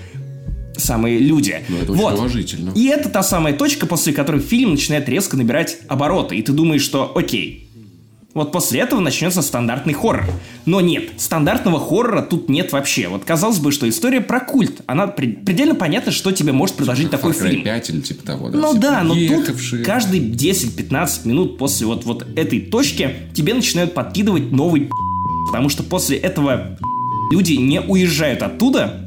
самые 0.78 1.20
люди. 1.20 1.64
Ну, 1.68 1.78
это 1.78 1.94
вот. 1.94 2.20
очень. 2.20 2.72
И 2.76 2.88
это 2.88 3.10
та 3.10 3.24
самая 3.24 3.54
точка, 3.54 3.86
после 3.86 4.14
которой 4.14 4.42
фильм 4.42 4.72
начинает 4.72 5.08
резко 5.10 5.38
набирать 5.38 5.78
обороты, 5.88 6.36
и 6.36 6.42
ты 6.42 6.52
думаешь, 6.52 6.82
что 6.82 7.12
окей, 7.16 7.68
вот 8.34 8.52
после 8.52 8.82
этого 8.82 9.00
начнется 9.00 9.42
стандартный 9.42 9.94
хоррор. 9.94 10.26
Но 10.66 10.82
нет, 10.82 11.06
стандартного 11.18 11.80
хоррора 11.80 12.22
тут 12.22 12.50
нет 12.50 12.74
вообще. 12.74 13.08
Вот 13.08 13.24
казалось 13.24 13.60
бы, 13.60 13.72
что 13.72 13.88
история 13.88 14.20
про 14.20 14.42
культ. 14.42 14.82
Она 14.88 15.08
предельно 15.08 15.74
понятно, 15.76 16.12
что 16.12 16.32
тебе 16.32 16.52
может 16.52 16.76
предложить 16.76 17.06
типа 17.06 17.18
такой 17.18 17.32
Far 17.32 17.42
Cry 17.42 17.50
фильм. 17.50 17.64
5 17.64 17.90
или 17.92 18.02
типа 18.02 18.26
того, 18.26 18.50
да? 18.50 18.58
Ну 18.58 18.74
типа 18.74 18.82
да, 18.82 19.04
но 19.04 19.16
ехавшие. 19.16 19.80
тут 19.80 19.86
каждые 19.86 20.22
10-15 20.22 21.28
минут 21.28 21.58
после 21.58 21.88
вот, 21.88 22.04
вот 22.04 22.28
этой 22.36 22.60
точки 22.60 23.16
тебе 23.34 23.54
начинают 23.54 23.94
подкидывать 23.94 24.52
новый 24.52 24.90
Потому 25.46 25.70
что 25.70 25.84
после 25.84 26.18
этого 26.18 26.78
люди 27.32 27.54
не 27.54 27.80
уезжают 27.80 28.42
оттуда, 28.42 29.05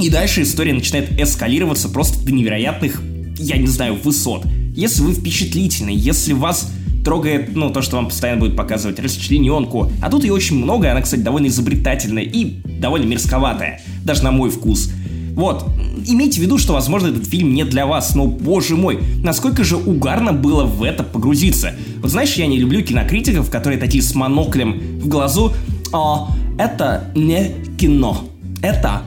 и 0.00 0.10
дальше 0.10 0.42
история 0.42 0.72
начинает 0.72 1.20
эскалироваться 1.20 1.88
просто 1.88 2.24
до 2.24 2.32
невероятных, 2.32 3.02
я 3.38 3.56
не 3.56 3.66
знаю, 3.66 3.96
высот. 4.02 4.44
Если 4.74 5.02
вы 5.02 5.14
впечатлительны, 5.14 5.90
если 5.94 6.32
вас 6.32 6.70
трогает, 7.04 7.54
ну, 7.54 7.70
то, 7.70 7.82
что 7.82 7.96
вам 7.96 8.06
постоянно 8.08 8.40
будет 8.40 8.56
показывать 8.56 8.98
расчлененку. 8.98 9.92
А 10.02 10.10
тут 10.10 10.24
ее 10.24 10.32
очень 10.32 10.56
много, 10.56 10.90
она, 10.90 11.02
кстати, 11.02 11.20
довольно 11.20 11.46
изобретательная 11.48 12.22
и 12.22 12.56
довольно 12.80 13.04
мерзковатая, 13.04 13.82
даже 14.04 14.24
на 14.24 14.32
мой 14.32 14.50
вкус. 14.50 14.90
Вот, 15.34 15.68
имейте 16.06 16.40
в 16.40 16.42
виду, 16.42 16.58
что, 16.58 16.72
возможно, 16.72 17.08
этот 17.08 17.26
фильм 17.26 17.54
не 17.54 17.64
для 17.64 17.86
вас, 17.86 18.14
но, 18.14 18.26
боже 18.26 18.76
мой, 18.76 19.00
насколько 19.22 19.64
же 19.64 19.76
угарно 19.76 20.32
было 20.32 20.64
в 20.64 20.82
это 20.82 21.02
погрузиться. 21.02 21.74
Вот 21.98 22.10
знаешь, 22.10 22.34
я 22.34 22.46
не 22.46 22.58
люблю 22.58 22.82
кинокритиков, 22.82 23.50
которые 23.50 23.78
такие 23.78 24.02
с 24.02 24.14
моноклем 24.14 25.00
в 25.00 25.08
глазу, 25.08 25.52
а 25.92 26.28
это 26.56 27.10
не 27.16 27.50
кино, 27.76 28.28
это 28.62 29.02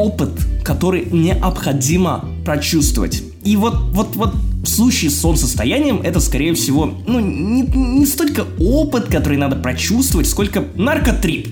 опыт, 0.00 0.30
который 0.64 1.06
необходимо 1.10 2.24
прочувствовать. 2.44 3.22
И 3.44 3.56
вот, 3.56 3.74
вот, 3.92 4.16
вот 4.16 4.34
в 4.34 4.66
случае 4.66 5.10
с 5.10 5.20
солнцестоянием 5.20 6.00
это, 6.02 6.20
скорее 6.20 6.54
всего, 6.54 6.92
ну, 7.06 7.20
не, 7.20 7.62
не 7.62 8.06
столько 8.06 8.46
опыт, 8.58 9.06
который 9.06 9.36
надо 9.36 9.56
прочувствовать, 9.56 10.26
сколько 10.26 10.64
наркотрип. 10.74 11.48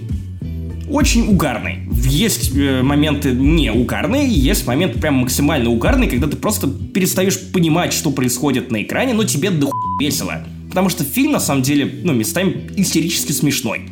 Очень 0.90 1.28
угарный. 1.28 1.80
Есть 2.06 2.56
э, 2.56 2.82
моменты 2.82 3.32
не 3.32 3.70
угарные, 3.70 4.26
есть 4.26 4.66
моменты 4.66 4.98
прям 4.98 5.16
максимально 5.16 5.68
угарные, 5.68 6.08
когда 6.08 6.26
ты 6.26 6.36
просто 6.36 6.66
перестаешь 6.68 7.38
понимать, 7.52 7.92
что 7.92 8.10
происходит 8.10 8.70
на 8.70 8.82
экране, 8.82 9.12
но 9.12 9.24
тебе 9.24 9.50
до 9.50 9.70
весело. 10.00 10.46
Потому 10.70 10.88
что 10.88 11.04
фильм, 11.04 11.32
на 11.32 11.40
самом 11.40 11.62
деле, 11.62 12.00
ну, 12.02 12.14
местами 12.14 12.70
истерически 12.76 13.32
смешной. 13.32 13.90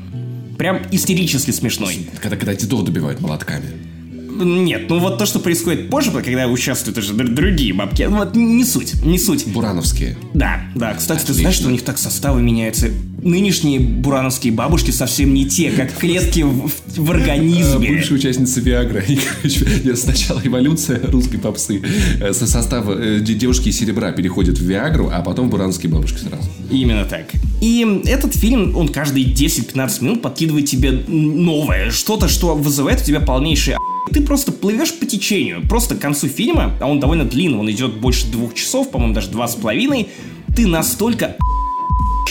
Прям 0.57 0.81
истерически 0.91 1.51
смешной. 1.51 2.09
Когда, 2.23 2.37
когда 2.37 2.55
дедов 2.55 2.85
добивают 2.85 3.21
молотками. 3.21 3.96
Нет, 4.45 4.89
ну 4.89 4.99
вот 4.99 5.19
то, 5.19 5.27
что 5.27 5.39
происходит 5.39 5.91
позже, 5.91 6.11
когда 6.11 6.47
участвуют 6.47 6.99
уже 6.99 7.13
другие 7.15 7.73
бабки, 7.73 8.05
вот 8.09 8.35
не 8.35 8.65
суть, 8.65 9.03
не 9.05 9.19
суть. 9.19 9.47
Бурановские. 9.47 10.17
Да, 10.35 10.63
да. 10.75 10.95
Кстати, 10.95 11.23
Отлично. 11.23 11.35
ты 11.35 11.41
знаешь, 11.41 11.57
что 11.57 11.69
у 11.69 11.71
них 11.71 11.83
так 11.83 11.99
составы 11.99 12.43
меняются? 12.43 12.91
Нынешние 13.27 13.81
бурановские 13.81 14.53
бабушки 14.53 14.93
совсем 14.93 15.35
не 15.35 15.47
те, 15.47 15.73
как 15.73 15.93
клетки 15.99 16.43
в, 16.43 16.71
в 16.97 17.11
организме. 17.11 17.89
Бывшая 17.89 18.15
участница 18.15 18.61
Виагра. 18.61 19.03
Сначала 19.97 20.41
эволюция 20.45 21.01
русской 21.11 21.39
попсы. 21.39 21.83
Э, 22.21 22.33
со 22.33 22.47
состава 22.47 22.97
э, 22.97 23.19
девушки 23.19 23.71
серебра 23.71 24.13
переходит 24.13 24.59
в 24.59 24.63
Виагру, 24.63 25.11
а 25.13 25.23
потом 25.23 25.51
бурановские 25.51 25.91
бабушки 25.91 26.19
сразу. 26.19 26.49
Именно 26.71 27.05
так. 27.05 27.27
И 27.61 28.01
этот 28.07 28.33
фильм, 28.37 28.77
он 28.77 28.87
каждые 28.87 29.27
10-15 29.27 30.05
минут 30.05 30.23
подкидывает 30.23 30.67
тебе 30.67 30.93
новое. 30.93 31.91
Что-то, 31.91 32.29
что 32.29 32.55
вызывает 32.55 33.01
у 33.01 33.05
тебя 33.05 33.19
полнейший 33.19 33.75
ты 34.13 34.23
просто 34.23 34.53
плывешь 34.53 34.95
по 34.95 35.05
течению. 35.05 35.67
Просто 35.69 35.97
к 35.97 35.99
концу 35.99 36.29
фильма, 36.29 36.73
а 36.81 36.87
он 36.87 37.01
довольно 37.01 37.25
длинный, 37.25 37.59
он 37.59 37.69
идет 37.73 37.97
больше 37.97 38.31
двух 38.31 38.55
часов, 38.55 38.93
по-моему, 38.93 39.15
даже 39.15 39.31
два 39.31 39.49
с 39.49 39.57
половиной, 39.57 40.11
ты 40.55 40.69
настолько 40.69 41.37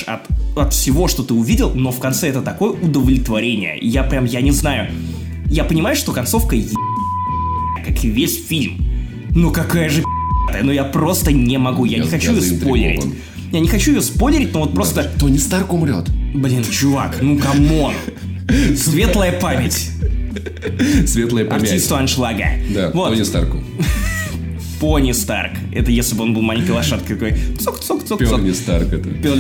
от, 0.08 0.22
от 0.56 0.74
всего, 0.74 1.08
что 1.08 1.24
ты 1.24 1.34
увидел, 1.34 1.72
но 1.74 1.92
в 1.92 2.00
конце 2.00 2.30
это 2.30 2.42
такое 2.42 2.72
удовлетворение. 2.72 3.78
Я 3.82 4.04
прям, 4.04 4.26
я 4.26 4.42
не 4.42 4.52
знаю. 4.52 4.92
Я 5.48 5.64
понимаю, 5.64 5.96
что 5.96 6.12
концовка 6.12 6.56
е... 6.56 6.68
как 7.86 8.04
и 8.04 8.10
весь 8.10 8.46
фильм. 8.46 8.86
Ну 9.32 9.52
какая 9.52 9.90
же 9.90 10.04
но 10.64 10.72
я 10.72 10.84
просто 10.84 11.32
не 11.32 11.58
могу, 11.58 11.86
я, 11.86 11.98
я 11.98 12.04
не 12.04 12.10
хочу 12.10 12.34
ее 12.34 12.42
спойлерить. 12.42 13.06
Я 13.52 13.60
не 13.60 13.68
хочу 13.68 13.92
ее 13.92 14.02
спойлерить, 14.02 14.54
но 14.54 14.62
вот 14.62 14.74
просто... 14.74 15.12
Тони 15.20 15.38
Старк 15.38 15.74
умрет. 15.74 16.10
Блин, 16.34 16.64
чувак, 16.64 17.18
ну 17.22 17.38
come 17.38 17.70
on. 17.70 17.94
Светлая 18.76 19.40
память. 19.40 19.92
Светлая 21.08 21.46
память. 21.46 21.64
Артисту 21.64 21.96
аншлага. 21.96 22.46
Да, 22.74 22.92
вот. 22.94 23.10
Тони 23.10 23.24
Старку. 23.24 23.64
Пони 24.80 25.14
Старк. 25.14 25.54
Это 25.74 25.92
если 25.92 26.16
бы 26.16 26.24
он 26.24 26.34
был 26.34 26.42
маленькой 26.42 26.72
лошадкой 26.72 27.16
такой. 27.16 27.38
Цок, 27.60 27.80
цок, 27.80 28.06
цок, 28.06 28.20
цок. 28.20 28.20
Перни 28.20 28.52
Старк 28.52 28.92
это. 28.92 29.10
Пер... 29.10 29.38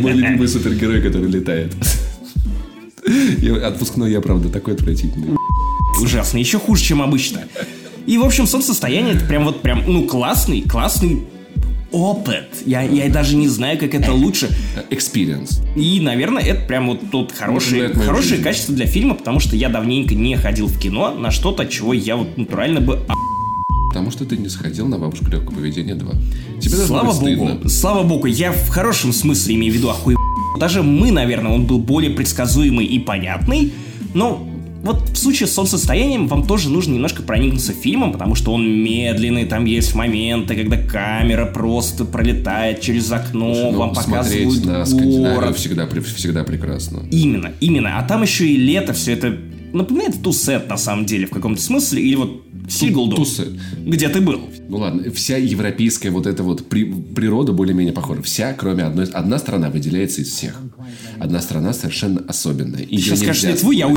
Мой 0.00 0.12
любимый 0.12 0.48
супергерой, 0.48 1.02
который 1.02 1.30
летает. 1.30 1.72
Отпускной 3.64 4.10
я, 4.12 4.20
правда, 4.20 4.48
такой 4.48 4.74
отвратительный. 4.74 5.36
Ужасно. 6.00 6.38
Еще 6.38 6.58
хуже, 6.58 6.82
чем 6.82 7.02
обычно. 7.02 7.44
И, 8.06 8.18
в 8.18 8.24
общем, 8.24 8.46
солнцестояние 8.46 9.14
это 9.14 9.24
прям 9.24 9.44
вот 9.44 9.62
прям, 9.62 9.82
ну, 9.86 10.04
классный, 10.04 10.62
классный 10.62 11.24
опыт. 11.92 12.48
Я, 12.66 12.82
я 12.82 13.08
даже 13.08 13.36
не 13.36 13.48
знаю, 13.48 13.78
как 13.78 13.94
это 13.94 14.12
лучше. 14.12 14.48
Experience. 14.90 15.62
И, 15.76 16.00
наверное, 16.00 16.42
это 16.42 16.66
прям 16.66 16.88
вот 16.88 17.10
тут 17.10 17.32
хорошее, 17.32 17.88
хорошее 17.90 18.42
качество 18.42 18.74
для 18.74 18.86
фильма, 18.86 19.14
потому 19.14 19.40
что 19.40 19.56
я 19.56 19.68
давненько 19.68 20.14
не 20.14 20.36
ходил 20.36 20.66
в 20.66 20.78
кино 20.78 21.14
на 21.14 21.30
что-то, 21.30 21.66
чего 21.66 21.92
я 21.92 22.16
вот 22.16 22.36
натурально 22.36 22.80
бы 22.80 23.00
Потому 23.94 24.10
что 24.10 24.24
ты 24.24 24.36
не 24.36 24.48
сходил 24.48 24.88
на 24.88 24.98
бабушку 24.98 25.30
легкого 25.30 25.54
поведения 25.54 25.94
2. 25.94 26.12
Тебе 26.60 26.76
слава 26.78 27.12
богу, 27.12 27.16
стыдно. 27.16 27.68
слава 27.68 28.02
богу, 28.02 28.26
я 28.26 28.50
в 28.50 28.68
хорошем 28.68 29.12
смысле 29.12 29.54
имею 29.54 29.72
в 29.72 29.76
виду 29.76 29.88
охуй. 29.88 30.16
Даже 30.58 30.82
мы, 30.82 31.12
наверное, 31.12 31.52
он 31.52 31.66
был 31.66 31.78
более 31.78 32.10
предсказуемый 32.10 32.86
и 32.86 32.98
понятный, 32.98 33.72
но 34.12 34.48
вот 34.82 35.10
в 35.10 35.16
случае 35.16 35.46
с 35.46 35.52
солнцестоянием 35.52 36.26
вам 36.26 36.44
тоже 36.44 36.70
нужно 36.70 36.94
немножко 36.94 37.22
проникнуться 37.22 37.72
фильмом, 37.72 38.10
потому 38.12 38.34
что 38.34 38.52
он 38.52 38.68
медленный, 38.68 39.44
там 39.44 39.64
есть 39.64 39.94
моменты, 39.94 40.56
когда 40.56 40.76
камера 40.76 41.46
просто 41.46 42.04
пролетает 42.04 42.80
через 42.80 43.12
окно, 43.12 43.70
Ну, 43.70 43.78
вам 43.78 43.94
показывают 43.94 44.64
на 44.64 44.84
город. 44.84 45.56
всегда, 45.56 45.86
всегда 45.86 46.42
прекрасно. 46.42 47.04
Именно, 47.12 47.52
именно. 47.60 47.96
А 47.96 48.02
там 48.02 48.22
еще 48.22 48.44
и 48.44 48.56
лето, 48.56 48.92
все 48.92 49.12
это 49.12 49.38
напоминает 49.72 50.20
Тусет 50.20 50.68
на 50.68 50.76
самом 50.76 51.06
деле 51.06 51.26
в 51.26 51.30
каком-то 51.30 51.62
смысле, 51.62 52.02
или 52.02 52.16
вот 52.16 52.43
Сиглду, 52.68 53.16
Тусет. 53.16 53.48
где 53.84 54.08
ты 54.08 54.20
был. 54.20 54.40
Ну 54.68 54.78
ладно, 54.78 55.10
вся 55.12 55.36
европейская 55.36 56.10
вот 56.10 56.26
эта 56.26 56.42
вот 56.42 56.66
при- 56.68 56.84
природа 57.14 57.52
более-менее 57.52 57.92
похожа. 57.92 58.22
Вся, 58.22 58.52
кроме 58.54 58.84
одной. 58.84 59.06
Одна 59.06 59.38
страна 59.38 59.68
выделяется 59.70 60.22
из 60.22 60.28
всех. 60.28 60.60
Одна 61.18 61.40
страна 61.42 61.72
совершенно 61.72 62.22
особенная. 62.26 62.82
Ее 62.82 62.98
Сейчас 63.00 63.18
скажешь 63.20 63.42
нельзя 63.42 63.54
Литву, 63.56 63.70
я 63.72 63.88
у... 63.88 63.94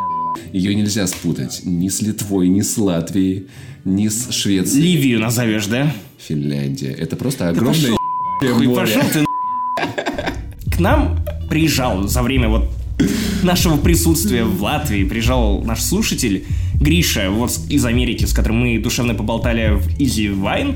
Ее 0.53 0.75
нельзя 0.75 1.07
спутать 1.07 1.61
ни 1.63 1.89
с 1.89 2.01
Литвой, 2.01 2.47
ни 2.49 2.61
с 2.61 2.77
Латвией, 2.77 3.47
ни 3.85 4.07
с 4.07 4.31
Швецией. 4.31 4.83
Ливию 4.83 5.19
назовешь, 5.21 5.65
да? 5.67 5.93
Финляндия. 6.17 6.91
Это 6.91 7.15
просто 7.15 7.49
огромное 7.49 7.91
Хуй 8.41 8.67
море. 8.67 8.75
пошел 8.75 9.01
ты 9.13 9.25
К 10.75 10.79
нам 10.79 11.19
приезжал 11.49 12.07
за 12.07 12.21
время 12.21 12.49
вот 12.49 12.65
нашего 13.43 13.77
присутствия 13.77 14.43
в 14.43 14.61
Латвии, 14.61 15.03
приезжал 15.03 15.61
наш 15.63 15.81
слушатель 15.81 16.45
Гриша 16.79 17.29
вот 17.29 17.51
из 17.69 17.85
Америки, 17.85 18.25
с 18.25 18.33
которым 18.33 18.59
мы 18.59 18.79
душевно 18.79 19.13
поболтали 19.13 19.75
в 19.75 19.87
Easy 19.99 20.33
Wine. 20.33 20.75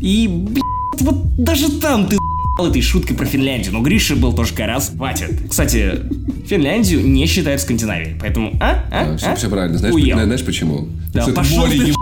И, 0.00 0.28
блядь, 0.28 1.00
вот 1.00 1.36
даже 1.36 1.70
там 1.80 2.06
ты 2.06 2.16
этой 2.62 2.82
шуткой 2.82 3.16
про 3.16 3.26
Финляндию. 3.26 3.72
Но 3.72 3.80
Гриша 3.80 4.14
был 4.14 4.32
тоже 4.32 4.54
раз. 4.56 4.92
Хватит. 4.96 5.48
Кстати, 5.50 6.00
Финляндию 6.46 7.04
не 7.04 7.26
считают 7.26 7.60
Скандинавией. 7.60 8.16
Поэтому, 8.20 8.56
а? 8.60 8.84
А? 8.92 9.04
Да, 9.06 9.16
все, 9.16 9.26
а? 9.26 9.34
все 9.34 9.48
правильно. 9.48 9.78
Знаешь, 9.78 9.94
Уел. 9.94 10.22
знаешь 10.22 10.44
почему? 10.44 10.88
Да, 11.12 11.26
пошел 11.28 11.66
море 11.66 11.80
ты 11.80 11.86
еб- 11.86 11.96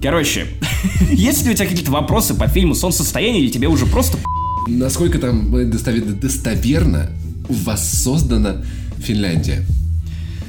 Короче, 0.00 0.46
есть 1.10 1.44
ли 1.44 1.50
у 1.50 1.54
тебя 1.54 1.66
какие-то 1.66 1.90
вопросы 1.90 2.34
по 2.34 2.46
фильму 2.46 2.74
«Солнцестояние» 2.74 3.42
или 3.42 3.50
тебе 3.50 3.66
уже 3.66 3.86
просто 3.86 4.18
Насколько 4.66 5.18
там 5.18 5.54
э, 5.56 5.64
достове- 5.64 6.00
достоверно 6.00 7.10
воссоздана 7.48 8.64
Финляндия? 8.98 9.64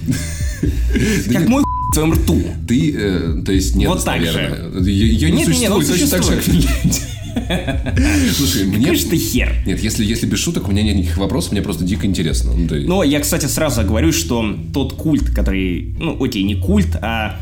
как 1.31 1.47
мой 1.47 1.63
в 1.63 1.93
твоем 1.93 2.13
рту? 2.13 2.41
Ты, 2.67 2.95
э, 2.97 3.41
то 3.45 3.51
есть, 3.51 3.75
нет 3.75 3.89
Вот 3.89 4.03
так 4.03 4.21
достоверно. 4.21 4.79
Ее 4.87 5.31
не 5.31 5.37
Нет, 5.39 5.47
нет, 5.49 5.59
нет, 5.59 5.71
существует, 5.71 5.87
точно 5.87 6.09
так 6.09 6.23
же, 6.23 6.31
как 6.31 6.41
Финляндия. 6.41 7.01
Слушай, 8.35 8.65
мне... 8.65 8.85
Конечно, 8.87 9.09
ты 9.11 9.17
хер. 9.17 9.55
Нет, 9.65 9.79
если, 9.83 10.03
если 10.03 10.25
без 10.25 10.39
шуток, 10.39 10.67
у 10.67 10.71
меня 10.71 10.81
нет 10.83 10.95
никаких 10.95 11.17
вопросов, 11.17 11.51
мне 11.51 11.61
просто 11.61 11.83
дико 11.83 12.07
интересно. 12.07 12.51
Ну, 12.53 12.75
есть- 12.75 12.87
Но 12.87 13.03
я, 13.03 13.19
кстати, 13.19 13.45
сразу 13.45 13.83
говорю, 13.83 14.11
что 14.11 14.57
тот 14.73 14.93
культ, 14.93 15.29
который... 15.29 15.95
Ну, 15.99 16.21
окей, 16.23 16.43
не 16.43 16.55
культ, 16.55 16.95
а 16.95 17.39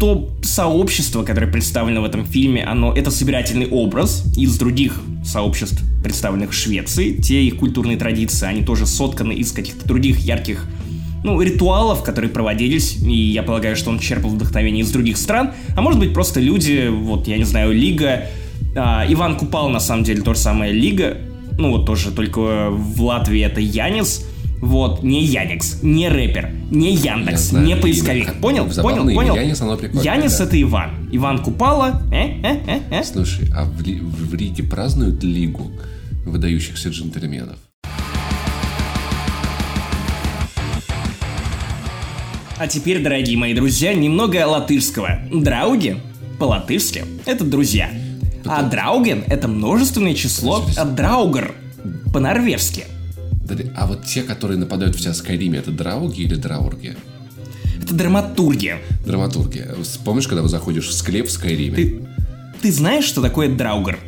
то 0.00 0.30
сообщество, 0.42 1.22
которое 1.24 1.46
представлено 1.46 2.00
в 2.00 2.06
этом 2.06 2.24
фильме, 2.24 2.64
оно 2.64 2.94
это 2.94 3.10
собирательный 3.10 3.68
образ 3.68 4.24
из 4.34 4.56
других 4.56 4.98
сообществ, 5.22 5.82
представленных 6.02 6.50
в 6.50 6.54
Швеции. 6.54 7.12
Те 7.20 7.44
их 7.44 7.58
культурные 7.58 7.98
традиции, 7.98 8.46
они 8.46 8.62
тоже 8.62 8.86
сотканы 8.86 9.32
из 9.34 9.52
каких-то 9.52 9.86
других 9.86 10.18
ярких 10.20 10.66
ну, 11.22 11.38
ритуалов, 11.42 12.02
которые 12.02 12.30
проводились, 12.30 12.96
и 12.96 13.14
я 13.14 13.42
полагаю, 13.42 13.76
что 13.76 13.90
он 13.90 13.98
черпал 13.98 14.30
вдохновение 14.30 14.84
из 14.84 14.90
других 14.90 15.18
стран, 15.18 15.52
а 15.76 15.82
может 15.82 16.00
быть 16.00 16.14
просто 16.14 16.40
люди, 16.40 16.88
вот, 16.90 17.28
я 17.28 17.36
не 17.36 17.44
знаю, 17.44 17.74
Лига, 17.74 18.28
а, 18.74 19.04
Иван 19.06 19.36
Купал, 19.36 19.68
на 19.68 19.80
самом 19.80 20.04
деле, 20.04 20.22
то 20.22 20.32
же 20.32 20.40
самое 20.40 20.72
Лига, 20.72 21.18
ну, 21.58 21.72
вот 21.72 21.84
тоже, 21.84 22.10
только 22.10 22.70
в 22.70 23.02
Латвии 23.02 23.42
это 23.42 23.60
Янис, 23.60 24.26
вот, 24.60 25.02
не 25.02 25.24
Яникс, 25.24 25.82
не 25.82 26.08
рэпер, 26.08 26.50
не 26.70 26.94
Яндекс, 26.94 27.48
знаю 27.48 27.66
не 27.66 27.72
имя. 27.72 27.80
поисковик. 27.82 28.26
Как- 28.26 28.40
Понял? 28.40 28.66
Понял? 28.82 29.04
имя. 29.08 29.14
Понял? 29.14 29.34
Янис, 29.36 29.60
оно 29.60 29.76
прикольное, 29.76 30.04
Янис 30.04 30.36
да. 30.36 30.44
это 30.44 30.60
Иван. 30.60 31.08
Иван 31.12 31.42
Купала. 31.42 32.02
Э, 32.12 32.26
э, 32.42 32.60
э, 32.66 32.80
э. 32.90 33.04
Слушай, 33.04 33.48
а 33.54 33.64
в, 33.64 33.78
в 33.78 34.34
Риге 34.34 34.62
празднуют 34.64 35.22
Лигу 35.22 35.70
выдающихся 36.26 36.90
джентльменов? 36.90 37.56
А 42.58 42.66
теперь, 42.68 43.02
дорогие 43.02 43.38
мои 43.38 43.54
друзья, 43.54 43.94
немного 43.94 44.46
латышского. 44.46 45.20
Драуги 45.32 45.96
по-латышски— 46.38 47.04
это 47.24 47.44
друзья. 47.44 47.88
А 48.44 48.62
драуген— 48.62 49.24
это 49.28 49.48
множественное 49.48 50.12
число 50.14 50.66
от 50.76 50.94
драугер 50.94 51.54
по-норвежски. 52.12 52.84
А 53.76 53.86
вот 53.86 54.04
те, 54.04 54.22
которые 54.22 54.58
нападают 54.58 54.96
в 54.96 55.00
тебя 55.00 55.12
в 55.12 55.16
Скайриме, 55.16 55.58
это 55.58 55.70
драуги 55.70 56.22
или 56.22 56.34
драурги? 56.34 56.96
Это 57.82 57.94
драматургия. 57.94 58.78
Драматурги. 59.04 59.66
Помнишь, 60.04 60.28
когда 60.28 60.42
вы 60.42 60.48
заходишь 60.48 60.88
в 60.88 60.92
склеп 60.92 61.28
в 61.28 61.30
Скайриме? 61.30 61.76
Ты, 61.76 62.02
ты 62.62 62.72
знаешь, 62.72 63.04
что 63.04 63.22
такое 63.22 63.48
драугер? 63.48 63.98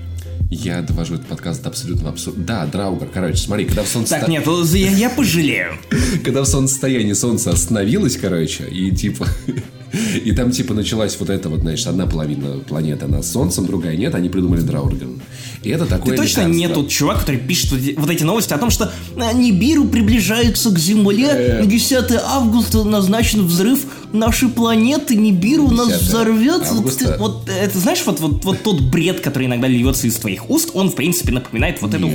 Я 0.51 0.83
довожу 0.83 1.15
этот 1.15 1.27
подкаст 1.27 1.63
до 1.63 1.71
абсолютно 1.71 2.11
абсурд. 2.11 2.45
Да, 2.45 2.67
драугар. 2.67 3.09
Короче, 3.09 3.39
смотри, 3.39 3.65
когда 3.65 3.85
в 3.85 3.89
солнце... 3.89 4.19
Так, 4.21 4.29
нет, 4.29 4.47
я, 4.47 4.91
я 4.91 5.09
пожалею. 5.09 5.73
Когда 6.25 6.43
в 6.43 6.47
солнцестоянии 6.47 7.15
солнце 7.15 7.51
остановилось, 7.51 8.19
короче, 8.19 8.65
и 8.65 8.95
типа... 8.95 9.27
И 10.25 10.33
там 10.33 10.51
типа 10.51 10.75
началась 10.75 11.17
вот 11.21 11.29
эта 11.31 11.49
вот, 11.49 11.61
значит, 11.61 11.87
одна 11.87 12.07
половина 12.07 12.59
планеты 12.61 13.05
она 13.05 13.23
с 13.23 13.31
солнцем, 13.31 13.67
другая 13.67 13.97
нет, 13.97 14.15
они 14.15 14.29
придумали 14.29 14.61
Драурген. 14.61 15.21
И 15.63 15.69
это 15.71 15.87
такое 15.87 16.17
Ты 16.17 16.23
точно 16.23 16.41
лекарство. 16.41 16.59
не 16.59 16.69
тот 16.69 16.89
чувак, 16.89 17.21
который 17.21 17.41
пишет 17.41 17.73
вот 17.97 18.11
эти- 18.11 18.23
новости 18.23 18.53
о 18.53 18.59
том, 18.59 18.71
что 18.71 18.91
а, 19.17 19.33
Нибиру 19.33 19.85
приближается 19.85 20.71
к 20.71 20.79
Земле, 20.79 21.59
на 21.61 21.67
10 21.67 22.13
августа 22.25 22.85
назначен 22.85 23.47
взрыв 23.47 23.85
нашей 24.13 24.49
планеты, 24.49 25.15
Нибиру 25.17 25.69
нас 25.71 25.89
10 25.89 26.03
взорвет. 26.03 26.59
Вот, 26.61 26.79
августа. 26.79 27.13
ты- 27.13 27.19
вот 27.19 27.49
это, 27.49 27.79
знаешь, 27.79 28.03
вот, 28.07 28.21
вот, 28.21 28.45
вот 28.45 28.63
тот 28.63 28.81
бред, 28.81 29.21
который 29.21 29.47
иногда 29.47 29.69
льется 29.69 30.07
из 30.07 30.15
твоих 30.17 30.49
уст, 30.51 30.71
он, 30.75 30.91
в 30.91 30.95
принципе, 30.95 31.33
напоминает 31.33 31.81
вот 31.83 31.95
эту... 31.95 32.11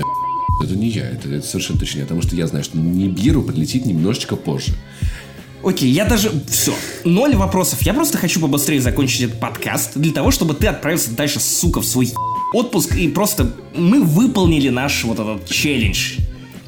Это 0.63 0.75
не 0.75 0.89
я, 0.89 1.07
это, 1.07 1.30
это 1.30 1.45
совершенно 1.47 1.80
точно 1.80 1.97
не 1.97 2.01
я, 2.01 2.05
потому 2.05 2.23
что 2.23 2.36
я 2.36 2.47
знаю, 2.47 2.63
что 2.63 2.78
Нибиру 2.80 3.43
прилетит 3.43 3.86
немножечко 3.86 4.36
позже. 4.36 4.73
Окей, 5.64 5.89
я 5.89 6.05
даже... 6.05 6.32
Все. 6.49 6.74
Ноль 7.03 7.36
вопросов. 7.36 7.82
Я 7.82 7.93
просто 7.93 8.18
хочу 8.18 8.39
побыстрее 8.39 8.80
закончить 8.80 9.22
этот 9.22 9.39
подкаст 9.39 9.91
для 9.95 10.14
того, 10.14 10.32
чтобы 10.32 10.53
ты 10.53 10.68
отправился 10.68 11.12
дальше, 11.12 11.39
сука, 11.39 11.82
в 11.82 11.86
свой 11.86 12.14
отпуск 12.53 12.95
и 12.95 13.08
просто 13.10 13.51
мы 13.76 14.01
выполнили 14.01 14.70
наш 14.70 15.03
вот 15.03 15.20
этот 15.20 15.49
челлендж. 15.49 16.18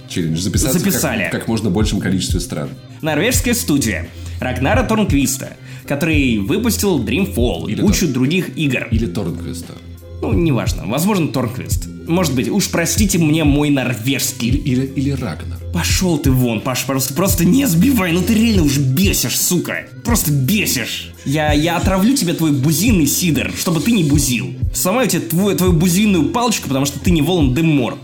Челлендж 0.09 0.39
записаться 0.39 0.79
Записали. 0.79 1.23
Как, 1.23 1.31
как 1.41 1.47
можно 1.47 1.69
большем 1.69 1.99
количестве 1.99 2.39
стран. 2.39 2.69
Норвежская 3.01 3.53
студия 3.53 4.09
Рагнара 4.39 4.83
Торнквиста, 4.83 5.53
который 5.87 6.39
выпустил 6.39 7.03
Dreamfall 7.03 7.69
и 7.69 7.73
Или 7.73 7.81
кучу 7.81 8.07
других 8.07 8.57
игр. 8.57 8.87
Или 8.91 9.05
Торнквеста. 9.05 9.73
Ну, 10.21 10.33
неважно. 10.33 10.85
Возможно, 10.85 11.29
Торнквист. 11.29 11.87
Может 12.07 12.33
быть, 12.35 12.49
уж 12.49 12.69
простите 12.69 13.19
мне 13.19 13.43
мой 13.43 13.69
норвежский. 13.69 14.49
Или, 14.49 14.85
или 14.85 15.11
Рагнар. 15.11 15.58
Пошел 15.73 16.17
ты 16.17 16.31
вон, 16.31 16.61
Паш, 16.61 16.85
просто, 16.85 17.13
просто 17.13 17.45
не 17.45 17.67
сбивай, 17.67 18.11
ну 18.11 18.21
ты 18.21 18.33
реально 18.33 18.63
уже 18.63 18.79
бесишь, 18.79 19.39
сука. 19.39 19.85
Просто 20.03 20.31
бесишь. 20.31 21.11
Я, 21.25 21.53
я 21.53 21.77
отравлю 21.77 22.15
тебе 22.15 22.33
твой 22.33 22.51
бузинный 22.51 23.05
сидор, 23.05 23.51
чтобы 23.57 23.79
ты 23.79 23.91
не 23.91 24.03
бузил. 24.03 24.55
Сломаю 24.73 25.07
тебе 25.07 25.21
твою, 25.21 25.55
твою 25.55 25.73
бузинную 25.73 26.29
палочку, 26.29 26.67
потому 26.67 26.85
что 26.85 26.99
ты 26.99 27.11
не 27.11 27.21
Волан 27.21 27.53
де 27.53 27.61
Морт. 27.61 27.97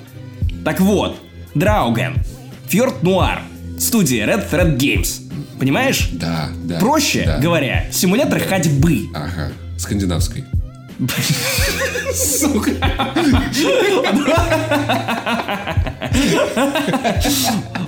Так 0.64 0.80
вот, 0.80 1.18
Драуген, 1.56 2.16
Фьорд 2.68 3.02
Нуар, 3.02 3.42
студия 3.80 4.28
Red 4.28 4.50
Thread 4.52 4.78
Games. 4.78 5.22
Понимаешь? 5.60 6.10
Да, 6.14 6.50
да. 6.64 6.80
Проще 6.80 7.24
да. 7.26 7.40
говоря, 7.40 7.88
симулятор 7.92 8.40
ходьбы. 8.40 9.08
Ага, 9.14 9.52
скандинавской. 9.78 10.44
Сука. 12.14 12.72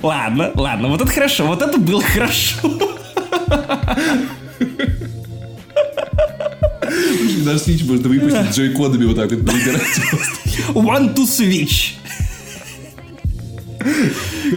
Ладно, 0.02 0.52
ладно, 0.54 0.88
вот 0.88 1.00
это 1.00 1.10
хорошо, 1.10 1.46
вот 1.46 1.62
это 1.62 1.78
было 1.78 2.02
хорошо. 2.02 2.58
Даже 7.44 7.64
Switch 7.64 7.84
можно 7.86 8.08
выпустить 8.08 8.56
джойкодами 8.56 9.06
вот 9.06 9.16
так 9.16 9.30
вот 9.30 9.40
перебирать. 9.40 9.82
One 10.74 11.14
to 11.14 11.24
switch. 11.24 11.94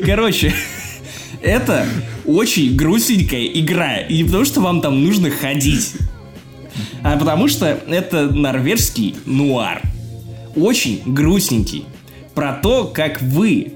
Короче, 0.06 0.54
это 1.42 1.86
очень 2.26 2.76
грустненькая 2.76 3.46
игра. 3.46 3.98
И 3.98 4.18
не 4.18 4.24
потому, 4.26 4.46
что 4.46 4.62
вам 4.62 4.82
там 4.82 5.04
нужно 5.04 5.30
ходить, 5.30 5.94
а 7.04 7.18
потому 7.18 7.48
что 7.48 7.66
это 7.66 8.30
норвежский 8.32 9.16
нуар. 9.26 9.82
Очень 10.56 11.02
грустненький. 11.06 11.86
Про 12.34 12.54
то, 12.54 12.86
как 12.86 13.22
вы, 13.22 13.74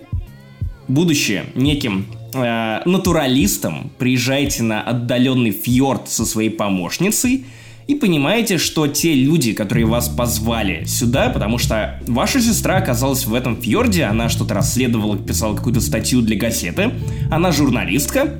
будучи 0.87 1.43
неким 1.55 2.07
э, 2.33 2.81
натуралистом, 2.85 3.91
приезжаете 3.97 4.63
на 4.63 4.81
отдаленный 4.81 5.51
фьорд 5.51 6.09
со 6.09 6.25
своей 6.25 6.49
помощницей 6.49 7.45
и 7.87 7.95
понимаете, 7.95 8.57
что 8.57 8.87
те 8.87 9.13
люди, 9.13 9.53
которые 9.53 9.85
вас 9.85 10.09
позвали 10.09 10.85
сюда, 10.85 11.29
потому 11.29 11.57
что 11.57 11.99
ваша 12.07 12.41
сестра 12.41 12.77
оказалась 12.77 13.25
в 13.25 13.33
этом 13.33 13.61
фьорде, 13.61 14.05
она 14.05 14.27
что-то 14.27 14.55
расследовала, 14.55 15.17
писала 15.17 15.55
какую-то 15.55 15.81
статью 15.81 16.21
для 16.21 16.35
газеты, 16.35 16.91
она 17.29 17.51
журналистка, 17.51 18.39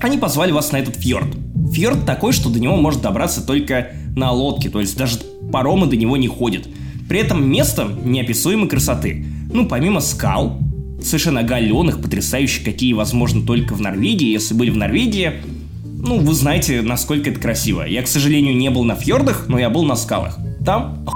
они 0.00 0.18
позвали 0.18 0.52
вас 0.52 0.72
на 0.72 0.78
этот 0.78 0.96
фьорд. 0.96 1.36
Фьорд 1.72 2.06
такой, 2.06 2.32
что 2.32 2.48
до 2.48 2.60
него 2.60 2.76
может 2.76 3.02
добраться 3.02 3.44
только 3.44 3.92
на 4.14 4.30
лодке, 4.30 4.68
то 4.70 4.80
есть 4.80 4.96
даже 4.96 5.18
паромы 5.52 5.86
до 5.86 5.96
него 5.96 6.16
не 6.16 6.28
ходят. 6.28 6.68
При 7.08 7.20
этом 7.20 7.48
место 7.48 7.88
неописуемой 8.04 8.68
красоты. 8.68 9.24
Ну, 9.52 9.66
помимо 9.66 10.00
скал, 10.00 10.58
совершенно 11.02 11.40
оголенных, 11.40 12.00
потрясающих, 12.00 12.64
какие 12.64 12.92
возможно 12.92 13.42
только 13.42 13.74
в 13.74 13.80
Норвегии. 13.80 14.32
Если 14.32 14.54
были 14.54 14.70
в 14.70 14.76
Норвегии, 14.76 15.34
ну, 15.84 16.18
вы 16.18 16.34
знаете, 16.34 16.82
насколько 16.82 17.30
это 17.30 17.40
красиво. 17.40 17.82
Я, 17.82 18.02
к 18.02 18.08
сожалению, 18.08 18.56
не 18.56 18.70
был 18.70 18.84
на 18.84 18.96
фьордах, 18.96 19.46
но 19.48 19.58
я 19.58 19.70
был 19.70 19.84
на 19.84 19.96
скалах. 19.96 20.38
Там 20.64 21.06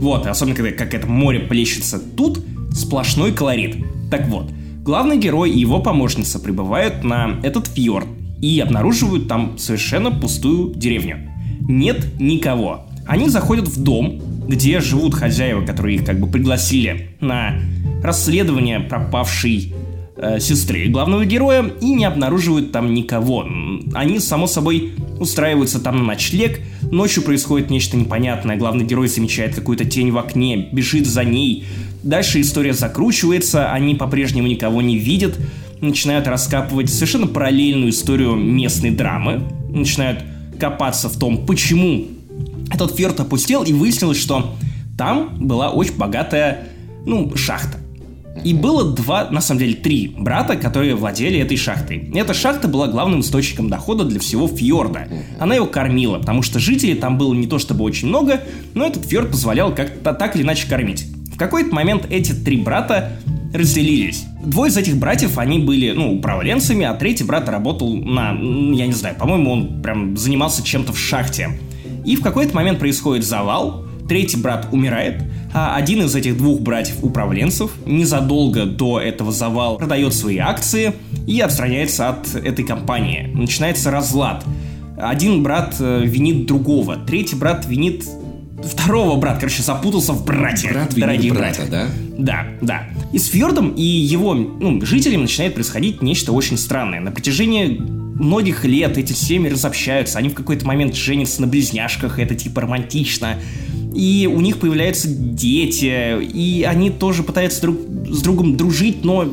Вот, 0.00 0.26
особенно 0.26 0.56
когда 0.56 0.72
как 0.72 0.94
это 0.94 1.06
море 1.06 1.38
плещется 1.40 1.98
тут, 1.98 2.40
сплошной 2.72 3.32
колорит. 3.32 3.76
Так 4.10 4.26
вот, 4.28 4.50
главный 4.82 5.16
герой 5.16 5.50
и 5.50 5.58
его 5.58 5.80
помощница 5.80 6.38
прибывают 6.38 7.04
на 7.04 7.40
этот 7.42 7.68
фьорд 7.68 8.08
и 8.40 8.58
обнаруживают 8.60 9.28
там 9.28 9.56
совершенно 9.58 10.10
пустую 10.10 10.74
деревню. 10.74 11.30
Нет 11.60 12.20
никого. 12.20 12.86
Они 13.06 13.28
заходят 13.28 13.68
в 13.68 13.82
дом, 13.82 14.20
где 14.48 14.80
живут 14.80 15.14
хозяева, 15.14 15.64
которые 15.64 15.96
их 15.96 16.04
как 16.04 16.20
бы 16.20 16.26
пригласили 16.26 17.16
на 17.20 17.54
расследование 18.02 18.80
пропавшей 18.80 19.72
э, 20.16 20.40
сестры 20.40 20.88
главного 20.88 21.24
героя 21.24 21.64
и 21.80 21.94
не 21.94 22.04
обнаруживают 22.04 22.72
там 22.72 22.92
никого. 22.92 23.46
Они, 23.94 24.18
само 24.18 24.46
собой, 24.48 24.92
устраиваются 25.20 25.80
там 25.80 25.98
на 25.98 26.04
ночлег, 26.04 26.60
ночью 26.90 27.22
происходит 27.22 27.70
нечто 27.70 27.96
непонятное, 27.96 28.56
главный 28.56 28.84
герой 28.84 29.08
замечает 29.08 29.54
какую-то 29.54 29.84
тень 29.84 30.10
в 30.10 30.18
окне, 30.18 30.68
бежит 30.72 31.06
за 31.06 31.24
ней. 31.24 31.64
Дальше 32.02 32.40
история 32.40 32.72
закручивается, 32.72 33.70
они 33.72 33.94
по-прежнему 33.94 34.48
никого 34.48 34.82
не 34.82 34.98
видят, 34.98 35.38
начинают 35.80 36.26
раскапывать 36.26 36.90
совершенно 36.90 37.26
параллельную 37.26 37.90
историю 37.90 38.34
местной 38.34 38.90
драмы, 38.90 39.42
начинают 39.68 40.24
копаться 40.58 41.08
в 41.08 41.16
том, 41.16 41.46
почему 41.46 42.06
этот 42.72 42.96
фьорд 42.96 43.20
опустел, 43.20 43.62
и 43.62 43.72
выяснилось, 43.72 44.18
что 44.18 44.54
там 44.96 45.36
была 45.38 45.70
очень 45.70 45.96
богатая, 45.96 46.68
ну, 47.06 47.34
шахта. 47.36 47.78
И 48.44 48.54
было 48.54 48.84
два, 48.92 49.28
на 49.30 49.40
самом 49.40 49.60
деле, 49.60 49.74
три 49.74 50.14
брата, 50.16 50.56
которые 50.56 50.94
владели 50.94 51.38
этой 51.38 51.56
шахтой. 51.56 52.10
Эта 52.14 52.32
шахта 52.32 52.66
была 52.66 52.88
главным 52.88 53.20
источником 53.20 53.68
дохода 53.68 54.04
для 54.04 54.18
всего 54.20 54.48
фьорда. 54.48 55.06
Она 55.38 55.54
его 55.54 55.66
кормила, 55.66 56.18
потому 56.18 56.42
что 56.42 56.58
жителей 56.58 56.94
там 56.94 57.18
было 57.18 57.34
не 57.34 57.46
то 57.46 57.58
чтобы 57.58 57.84
очень 57.84 58.08
много, 58.08 58.40
но 58.74 58.86
этот 58.86 59.04
фьорд 59.04 59.30
позволял 59.30 59.74
как-то 59.74 60.14
так 60.14 60.34
или 60.34 60.42
иначе 60.42 60.66
кормить. 60.66 61.11
В 61.32 61.38
какой-то 61.38 61.74
момент 61.74 62.06
эти 62.10 62.32
три 62.32 62.58
брата 62.58 63.12
разделились. 63.52 64.24
Двое 64.44 64.70
из 64.70 64.76
этих 64.76 64.96
братьев, 64.96 65.38
они 65.38 65.58
были, 65.58 65.92
ну, 65.92 66.14
управленцами, 66.14 66.84
а 66.84 66.94
третий 66.94 67.24
брат 67.24 67.48
работал 67.48 67.94
на, 67.94 68.30
я 68.30 68.86
не 68.86 68.92
знаю, 68.92 69.16
по-моему, 69.16 69.50
он 69.52 69.82
прям 69.82 70.16
занимался 70.16 70.64
чем-то 70.64 70.92
в 70.92 70.98
шахте. 70.98 71.50
И 72.04 72.16
в 72.16 72.22
какой-то 72.22 72.54
момент 72.54 72.78
происходит 72.78 73.24
завал, 73.24 73.84
третий 74.08 74.36
брат 74.36 74.68
умирает, 74.72 75.22
а 75.54 75.76
один 75.76 76.02
из 76.02 76.14
этих 76.14 76.36
двух 76.36 76.60
братьев-управленцев 76.60 77.70
незадолго 77.86 78.64
до 78.64 79.00
этого 79.00 79.32
завала 79.32 79.76
продает 79.76 80.14
свои 80.14 80.38
акции 80.38 80.94
и 81.26 81.40
отстраняется 81.40 82.08
от 82.08 82.34
этой 82.34 82.64
компании. 82.64 83.30
Начинается 83.34 83.90
разлад. 83.90 84.44
Один 84.98 85.42
брат 85.42 85.76
э, 85.78 86.02
винит 86.04 86.46
другого, 86.46 86.96
третий 86.96 87.36
брат 87.36 87.66
винит 87.66 88.04
второго 88.64 89.16
брата, 89.16 89.40
короче, 89.40 89.62
запутался 89.62 90.12
в 90.12 90.24
брате. 90.24 90.68
Брат 90.68 90.94
дорогие 90.94 91.32
брата, 91.32 91.66
да? 91.70 91.88
Да, 92.18 92.46
да. 92.60 92.88
И 93.12 93.18
с 93.18 93.26
Фьордом 93.28 93.70
и 93.70 93.82
его 93.82 94.34
ну, 94.34 94.84
жителям 94.84 95.22
начинает 95.22 95.54
происходить 95.54 96.02
нечто 96.02 96.32
очень 96.32 96.56
странное. 96.56 97.00
На 97.00 97.10
протяжении 97.10 97.78
многих 97.78 98.64
лет 98.64 98.98
эти 98.98 99.12
семьи 99.12 99.50
разобщаются, 99.50 100.18
они 100.18 100.28
в 100.28 100.34
какой-то 100.34 100.66
момент 100.66 100.94
женятся 100.94 101.40
на 101.40 101.46
близняшках, 101.46 102.18
это 102.18 102.34
типа 102.34 102.62
романтично. 102.62 103.36
И 103.94 104.28
у 104.32 104.40
них 104.40 104.58
появляются 104.58 105.08
дети, 105.08 106.20
и 106.22 106.62
они 106.62 106.90
тоже 106.90 107.22
пытаются 107.22 107.60
друг 107.60 107.76
с 108.08 108.22
другом 108.22 108.56
дружить, 108.56 109.04
но 109.04 109.28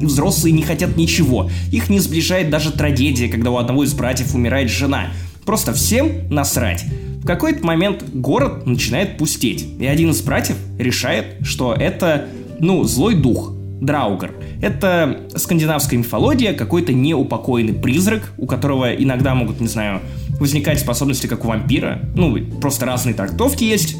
взрослые 0.00 0.52
не 0.52 0.62
хотят 0.62 0.96
ничего. 0.96 1.50
Их 1.72 1.88
не 1.88 1.98
сближает 1.98 2.50
даже 2.50 2.70
трагедия, 2.70 3.28
когда 3.28 3.50
у 3.50 3.56
одного 3.56 3.84
из 3.84 3.92
братьев 3.92 4.34
умирает 4.34 4.70
жена. 4.70 5.08
Просто 5.44 5.72
всем 5.72 6.28
насрать. 6.30 6.84
В 7.24 7.26
какой-то 7.26 7.64
момент 7.64 8.04
город 8.12 8.66
начинает 8.66 9.16
пустеть, 9.16 9.66
и 9.80 9.86
один 9.86 10.10
из 10.10 10.20
братьев 10.20 10.58
решает, 10.78 11.38
что 11.40 11.72
это, 11.72 12.26
ну, 12.60 12.84
злой 12.84 13.14
дух, 13.14 13.50
Драугар. 13.80 14.32
Это 14.60 15.20
скандинавская 15.34 15.98
мифология, 15.98 16.52
какой-то 16.52 16.92
неупокоенный 16.92 17.72
призрак, 17.72 18.30
у 18.36 18.46
которого 18.46 18.94
иногда 18.94 19.34
могут, 19.34 19.58
не 19.58 19.68
знаю, 19.68 20.02
возникать 20.38 20.80
способности, 20.80 21.26
как 21.26 21.46
у 21.46 21.48
вампира. 21.48 22.00
Ну, 22.14 22.36
просто 22.60 22.84
разные 22.84 23.14
трактовки 23.14 23.64
есть. 23.64 23.96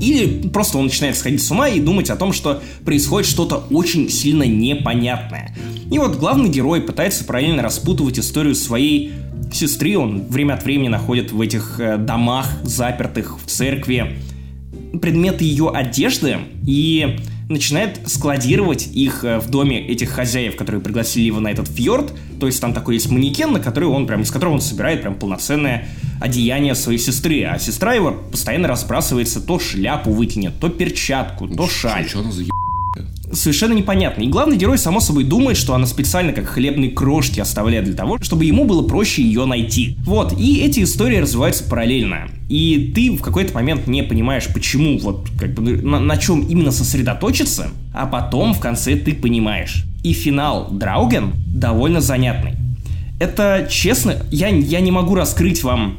Или 0.00 0.48
просто 0.48 0.78
он 0.78 0.86
начинает 0.86 1.16
сходить 1.16 1.42
с 1.42 1.50
ума 1.50 1.68
и 1.68 1.80
думать 1.80 2.10
о 2.10 2.16
том, 2.16 2.32
что 2.32 2.62
происходит 2.84 3.28
что-то 3.28 3.66
очень 3.70 4.08
сильно 4.10 4.42
непонятное. 4.42 5.56
И 5.90 5.98
вот 5.98 6.16
главный 6.16 6.48
герой 6.48 6.80
пытается 6.80 7.24
параллельно 7.24 7.62
распутывать 7.62 8.18
историю 8.18 8.54
своей 8.54 9.12
сестры. 9.52 9.96
Он 9.96 10.26
время 10.26 10.54
от 10.54 10.64
времени 10.64 10.88
находит 10.88 11.32
в 11.32 11.40
этих 11.40 11.78
э, 11.78 11.96
домах, 11.96 12.48
запертых 12.64 13.38
в 13.38 13.46
церкви, 13.48 14.16
предметы 15.00 15.44
ее 15.44 15.70
одежды 15.70 16.38
и 16.66 17.18
начинает 17.48 18.00
складировать 18.08 18.88
их 18.92 19.24
э, 19.24 19.38
в 19.38 19.50
доме 19.50 19.80
этих 19.86 20.10
хозяев, 20.10 20.56
которые 20.56 20.80
пригласили 20.80 21.24
его 21.24 21.40
на 21.40 21.48
этот 21.48 21.68
фьорд. 21.68 22.12
То 22.40 22.46
есть 22.46 22.60
там 22.60 22.74
такой 22.74 22.94
есть 22.94 23.10
манекен, 23.10 23.52
на 23.52 23.60
который 23.60 23.88
он 23.88 24.06
прям, 24.06 24.22
из 24.22 24.30
которого 24.30 24.54
он 24.54 24.60
собирает 24.60 25.02
прям 25.02 25.14
полноценное 25.14 25.88
одеяние 26.20 26.74
своей 26.74 26.98
сестры. 26.98 27.44
А 27.44 27.58
сестра 27.58 27.94
его 27.94 28.12
постоянно 28.12 28.68
разбрасывается, 28.68 29.40
то 29.40 29.58
шляпу 29.58 30.10
вытянет, 30.10 30.58
то 30.60 30.68
перчатку, 30.68 31.46
то 31.46 31.68
шаль. 31.68 32.08
Что 32.08 32.20
она 32.20 32.32
за 32.32 32.44
совершенно 33.32 33.72
непонятно. 33.72 34.22
И 34.22 34.28
главный 34.28 34.56
герой, 34.56 34.78
само 34.78 35.00
собой, 35.00 35.24
думает, 35.24 35.56
что 35.56 35.74
она 35.74 35.86
специально 35.86 36.32
как 36.32 36.46
хлебные 36.46 36.90
крошки 36.90 37.40
оставляет 37.40 37.84
для 37.84 37.94
того, 37.94 38.18
чтобы 38.20 38.44
ему 38.44 38.64
было 38.64 38.86
проще 38.86 39.22
ее 39.22 39.44
найти. 39.44 39.96
Вот, 40.04 40.38
и 40.38 40.60
эти 40.60 40.82
истории 40.82 41.16
развиваются 41.16 41.64
параллельно. 41.64 42.28
И 42.48 42.92
ты 42.94 43.10
в 43.16 43.22
какой-то 43.22 43.54
момент 43.54 43.86
не 43.86 44.02
понимаешь, 44.02 44.46
почему, 44.52 44.98
вот, 44.98 45.28
как 45.38 45.54
бы, 45.54 45.62
на, 45.62 45.98
на 45.98 46.16
чем 46.16 46.40
именно 46.40 46.70
сосредоточиться, 46.70 47.70
а 47.92 48.06
потом 48.06 48.54
в 48.54 48.60
конце 48.60 48.96
ты 48.96 49.14
понимаешь. 49.14 49.84
И 50.02 50.12
финал 50.12 50.68
Драуген 50.70 51.32
довольно 51.48 52.00
занятный. 52.00 52.52
Это, 53.18 53.66
честно, 53.70 54.16
я, 54.30 54.48
я 54.48 54.80
не 54.80 54.90
могу 54.90 55.14
раскрыть 55.14 55.62
вам 55.62 55.96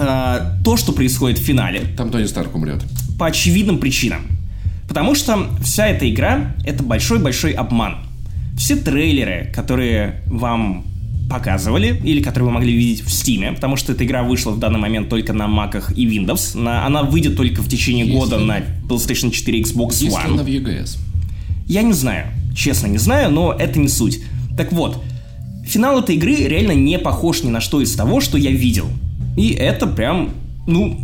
э, 0.00 0.38
то, 0.64 0.76
что 0.76 0.92
происходит 0.92 1.38
в 1.38 1.42
финале. 1.42 1.82
Там 1.96 2.10
Тони 2.10 2.24
Старк 2.24 2.54
умрет. 2.54 2.82
По 3.18 3.26
очевидным 3.26 3.78
причинам. 3.78 4.37
Потому 4.88 5.14
что 5.14 5.46
вся 5.62 5.86
эта 5.86 6.10
игра— 6.10 6.56
это 6.64 6.82
большой-большой 6.82 7.52
обман. 7.52 7.98
Все 8.56 8.74
трейлеры, 8.74 9.52
которые 9.54 10.22
вам 10.26 10.84
показывали, 11.28 12.00
или 12.04 12.22
которые 12.22 12.48
вы 12.48 12.54
могли 12.54 12.74
видеть 12.74 13.02
в 13.02 13.08
Steam, 13.08 13.54
потому 13.54 13.76
что 13.76 13.92
эта 13.92 14.04
игра 14.04 14.22
вышла 14.22 14.50
в 14.50 14.58
данный 14.58 14.78
момент 14.78 15.08
только 15.08 15.32
на 15.32 15.44
Macах 15.44 15.92
и 15.94 16.06
Windows. 16.06 16.58
На, 16.58 16.86
она 16.86 17.02
выйдет 17.02 17.36
только 17.36 17.62
в 17.62 17.68
течение 17.68 18.06
Если... 18.06 18.18
года 18.18 18.38
на 18.38 18.60
PlayStation 18.88 19.30
4 19.30 19.60
Xbox 19.60 19.88
One. 19.88 20.04
Если 20.04 20.26
она 20.26 20.42
в 20.42 20.46
EGS. 20.46 20.98
Я 21.66 21.82
не 21.82 21.92
знаю. 21.92 22.26
Честно, 22.56 22.86
не 22.86 22.98
знаю, 22.98 23.30
но 23.30 23.52
это 23.52 23.78
не 23.78 23.88
суть. 23.88 24.22
Так 24.56 24.72
вот, 24.72 25.02
финал 25.66 26.00
этой 26.00 26.16
игры 26.16 26.34
реально 26.34 26.72
не 26.72 26.98
похож 26.98 27.42
ни 27.42 27.50
на 27.50 27.60
что 27.60 27.80
из 27.82 27.94
того, 27.94 28.20
что 28.20 28.38
я 28.38 28.50
видел. 28.50 28.88
И 29.36 29.50
это 29.50 29.86
прям, 29.86 30.30
ну, 30.66 30.98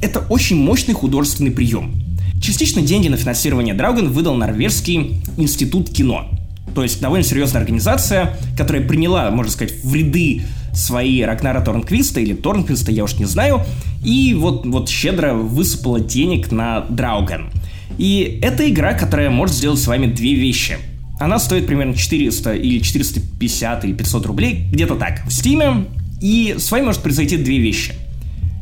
это 0.00 0.20
очень 0.30 0.56
мощный 0.56 0.94
художественный 0.94 1.50
прием. 1.50 2.05
Частично 2.46 2.80
деньги 2.80 3.08
на 3.08 3.16
финансирование 3.16 3.74
Dragon 3.74 4.06
выдал 4.06 4.36
Норвежский 4.36 5.20
институт 5.36 5.90
кино. 5.90 6.28
То 6.76 6.84
есть 6.84 7.00
довольно 7.00 7.24
серьезная 7.24 7.60
организация, 7.60 8.36
которая 8.56 8.86
приняла, 8.86 9.32
можно 9.32 9.50
сказать, 9.50 9.74
в 9.82 9.92
ряды 9.92 10.42
свои 10.72 11.22
Рагнара 11.22 11.60
Торнквиста 11.60 12.20
или 12.20 12.34
Торнквиста, 12.34 12.92
я 12.92 13.02
уж 13.02 13.14
не 13.14 13.24
знаю, 13.24 13.62
и 14.04 14.32
вот, 14.38 14.64
вот 14.64 14.88
щедро 14.88 15.34
высыпала 15.34 15.98
денег 15.98 16.52
на 16.52 16.82
Драуган. 16.82 17.50
И 17.98 18.38
это 18.40 18.70
игра, 18.70 18.92
которая 18.94 19.28
может 19.28 19.56
сделать 19.56 19.80
с 19.80 19.88
вами 19.88 20.06
две 20.06 20.36
вещи. 20.36 20.76
Она 21.18 21.40
стоит 21.40 21.66
примерно 21.66 21.94
400 21.94 22.54
или 22.54 22.78
450 22.78 23.84
или 23.86 23.92
500 23.92 24.24
рублей, 24.24 24.68
где-то 24.70 24.94
так, 24.94 25.26
в 25.26 25.32
Стиме, 25.32 25.86
и 26.20 26.54
с 26.56 26.70
вами 26.70 26.84
может 26.84 27.02
произойти 27.02 27.38
две 27.38 27.58
вещи. 27.58 27.94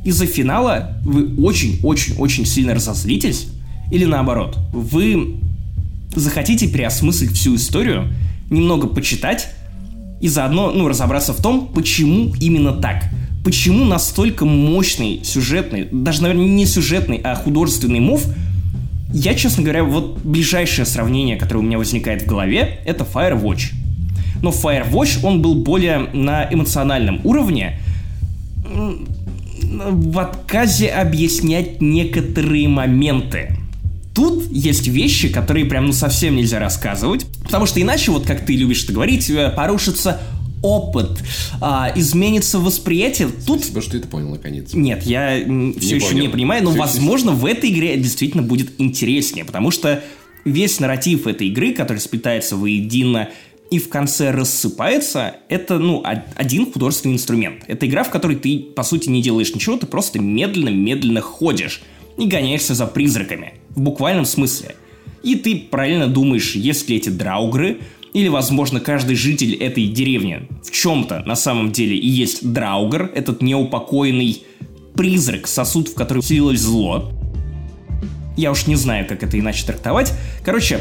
Из-за 0.07 0.25
финала 0.25 0.97
вы 1.05 1.35
очень-очень-очень 1.37 2.47
сильно 2.47 2.75
разозлитесь, 2.75 3.49
или 3.91 4.05
наоборот, 4.05 4.59
вы 4.73 5.37
захотите 6.15 6.69
переосмыслить 6.69 7.33
всю 7.33 7.57
историю, 7.57 8.13
немного 8.51 8.87
почитать 8.87 9.49
и 10.21 10.29
заодно 10.29 10.71
ну, 10.71 10.89
разобраться 10.89 11.33
в 11.33 11.43
том, 11.43 11.69
почему 11.69 12.33
именно 12.41 12.73
так. 12.73 13.05
Почему 13.45 13.85
настолько 13.85 14.47
мощный 14.47 15.21
сюжетный, 15.23 15.89
даже, 15.91 16.23
наверное, 16.23 16.47
не 16.47 16.67
сюжетный, 16.67 17.21
а 17.23 17.35
художественный 17.35 18.01
мув, 18.01 18.25
я, 19.13 19.35
честно 19.35 19.63
говоря, 19.63 19.85
вот 19.85 20.19
ближайшее 20.25 20.87
сравнение, 20.87 21.37
которое 21.37 21.61
у 21.61 21.63
меня 21.63 21.79
возникает 21.79 22.23
в 22.23 22.27
голове, 22.27 22.81
это 22.85 23.05
Firewatch. 23.05 23.73
но 24.43 24.51
Firewatch, 24.51 25.25
он 25.25 25.43
был 25.43 25.57
более 25.57 25.99
на 26.13 26.49
эмоциональном 26.51 27.21
уровне, 27.23 27.79
в 29.63 30.19
отказе 30.19 30.89
объяснять 30.89 31.81
некоторые 31.81 32.69
моменты. 32.69 33.57
Тут 34.15 34.51
есть 34.51 34.87
вещи, 34.87 35.29
которые 35.29 35.67
прям 35.67 35.87
ну 35.87 35.93
совсем 35.93 36.37
нельзя 36.37 36.61
рассказывать, 36.61 37.27
потому 37.43 37.67
что 37.67 37.83
иначе, 37.83 38.13
вот 38.13 38.27
как 38.27 38.47
ты 38.47 38.55
любишь 38.55 38.85
это 38.85 38.93
говорить, 38.93 39.31
порушится 39.57 40.21
опыт, 40.63 41.23
а, 41.61 41.93
изменится 41.95 42.59
восприятие. 42.59 43.29
Тут... 43.47 43.61
Спасибо, 43.61 43.83
что 43.83 43.91
ты 43.93 43.99
это 43.99 44.09
понял 44.09 44.31
наконец. 44.31 44.73
Нет, 44.73 45.05
я 45.05 45.43
не 45.45 45.75
все 45.75 45.97
еще 45.97 46.15
не 46.15 46.29
понимаю, 46.29 46.65
но, 46.65 46.71
все 46.71 46.79
возможно, 46.79 47.33
в 47.33 47.45
этой 47.45 47.71
игре 47.71 47.97
действительно 47.97 48.43
будет 48.43 48.73
интереснее, 48.79 49.45
потому 49.45 49.71
что 49.71 50.03
весь 50.45 50.81
нарратив 50.81 51.27
этой 51.27 51.49
игры, 51.49 51.75
который 51.75 51.99
сплетается 51.99 52.57
воедино 52.57 53.29
и 53.71 53.79
в 53.79 53.89
конце 53.89 54.31
рассыпается, 54.31 55.37
это, 55.49 55.79
ну, 55.79 56.03
один 56.37 56.71
художественный 56.71 57.15
инструмент. 57.15 57.65
Это 57.67 57.87
игра, 57.87 58.05
в 58.05 58.11
которой 58.11 58.37
ты, 58.37 58.59
по 58.59 58.85
сути, 58.85 59.09
не 59.09 59.23
делаешь 59.23 59.55
ничего, 59.55 59.77
ты 59.77 59.87
просто 59.87 60.19
медленно-медленно 60.19 61.21
ходишь 61.21 61.83
и 62.19 62.27
гоняешься 62.27 62.75
за 62.75 62.87
призраками. 62.87 63.55
В 63.71 63.81
буквальном 63.81 64.25
смысле. 64.25 64.77
И 65.23 65.37
ты 65.37 65.57
параллельно 65.57 66.07
думаешь, 66.07 66.55
есть 66.55 66.89
ли 66.89 66.97
эти 66.97 67.09
драугры, 67.09 67.79
или, 68.13 68.29
возможно, 68.29 68.79
каждый 68.79 69.17
житель 69.17 69.55
этой 69.55 69.89
деревни 69.89 70.49
в 70.63 70.71
чем-то 70.71 71.25
на 71.27 71.35
самом 71.35 71.73
деле 71.73 71.97
и 71.97 72.09
есть 72.09 72.53
драугр, 72.53 73.11
этот 73.15 73.43
неупокоенный 73.43 74.45
призрак, 74.95 75.49
сосуд, 75.49 75.89
в 75.89 75.95
который 75.95 76.23
вселилось 76.23 76.61
зло. 76.61 77.11
Я 78.37 78.53
уж 78.53 78.67
не 78.67 78.77
знаю, 78.77 79.07
как 79.09 79.23
это 79.23 79.39
иначе 79.39 79.67
трактовать. 79.67 80.13
Короче, 80.45 80.81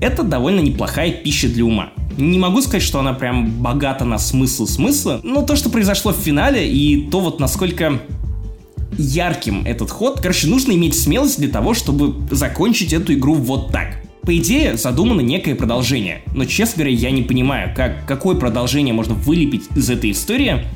это 0.00 0.22
довольно 0.22 0.60
неплохая 0.60 1.10
пища 1.10 1.48
для 1.48 1.64
ума. 1.64 1.90
Не 2.16 2.38
могу 2.38 2.60
сказать, 2.62 2.82
что 2.82 3.00
она 3.00 3.12
прям 3.12 3.50
богата 3.62 4.04
на 4.04 4.18
смысл-смысла, 4.18 5.20
но 5.22 5.42
то, 5.42 5.56
что 5.56 5.70
произошло 5.70 6.12
в 6.12 6.16
финале, 6.16 6.68
и 6.68 7.08
то 7.10 7.20
вот 7.20 7.40
насколько 7.40 8.00
ярким 8.98 9.64
этот 9.64 9.90
ход, 9.90 10.20
короче, 10.20 10.48
нужно 10.48 10.72
иметь 10.72 10.98
смелость 10.98 11.38
для 11.38 11.48
того, 11.48 11.74
чтобы 11.74 12.14
закончить 12.34 12.92
эту 12.92 13.14
игру 13.14 13.34
вот 13.34 13.70
так. 13.70 14.02
По 14.22 14.36
идее, 14.36 14.76
задумано 14.76 15.20
некое 15.22 15.54
продолжение, 15.54 16.22
но, 16.34 16.44
честно 16.44 16.82
говоря, 16.82 16.94
я 16.94 17.10
не 17.10 17.22
понимаю, 17.22 17.72
как, 17.74 18.04
какое 18.06 18.36
продолжение 18.36 18.92
можно 18.92 19.14
вылепить 19.14 19.64
из 19.74 19.88
этой 19.88 20.10
истории, 20.10 20.66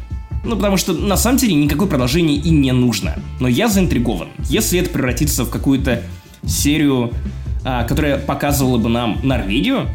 ну, 0.44 0.56
потому 0.56 0.76
что 0.76 0.92
на 0.92 1.16
самом 1.16 1.38
деле 1.38 1.54
никакое 1.54 1.88
продолжение 1.88 2.36
и 2.36 2.50
не 2.50 2.72
нужно. 2.72 3.16
Но 3.40 3.48
я 3.48 3.68
заинтригован. 3.68 4.28
Если 4.48 4.80
это 4.80 4.90
превратится 4.90 5.44
в 5.44 5.50
какую-то 5.50 6.02
серию, 6.46 7.12
а, 7.64 7.84
которая 7.84 8.18
показывала 8.18 8.78
бы 8.78 8.88
нам 8.88 9.20
Норвегию 9.22 9.88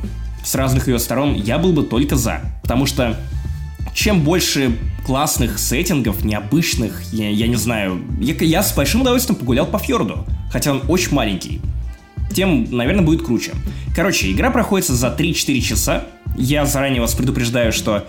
с 0.44 0.56
разных 0.56 0.88
ее 0.88 1.00
сторон, 1.00 1.34
я 1.34 1.58
был 1.58 1.74
бы 1.74 1.84
только 1.84 2.16
за. 2.16 2.42
Потому 2.62 2.86
что 2.86 3.20
чем 3.94 4.22
больше 4.22 4.78
классных 5.08 5.58
сеттингов, 5.58 6.24
необычных, 6.24 7.02
я, 7.12 7.30
я 7.30 7.48
не 7.48 7.56
знаю, 7.56 8.02
я, 8.20 8.36
я 8.36 8.62
с 8.62 8.76
большим 8.76 9.02
удовольствием 9.02 9.40
погулял 9.40 9.66
по 9.66 9.80
фьорду, 9.80 10.26
хотя 10.52 10.72
он 10.72 10.84
очень 10.88 11.14
маленький 11.14 11.62
тем, 12.38 12.68
наверное, 12.70 13.04
будет 13.04 13.24
круче. 13.24 13.54
Короче, 13.96 14.32
игра 14.32 14.52
проходится 14.52 14.94
за 14.94 15.08
3-4 15.08 15.60
часа. 15.60 16.04
Я 16.38 16.68
заранее 16.68 17.02
вас 17.02 17.16
предупреждаю, 17.16 17.72
что 17.72 18.06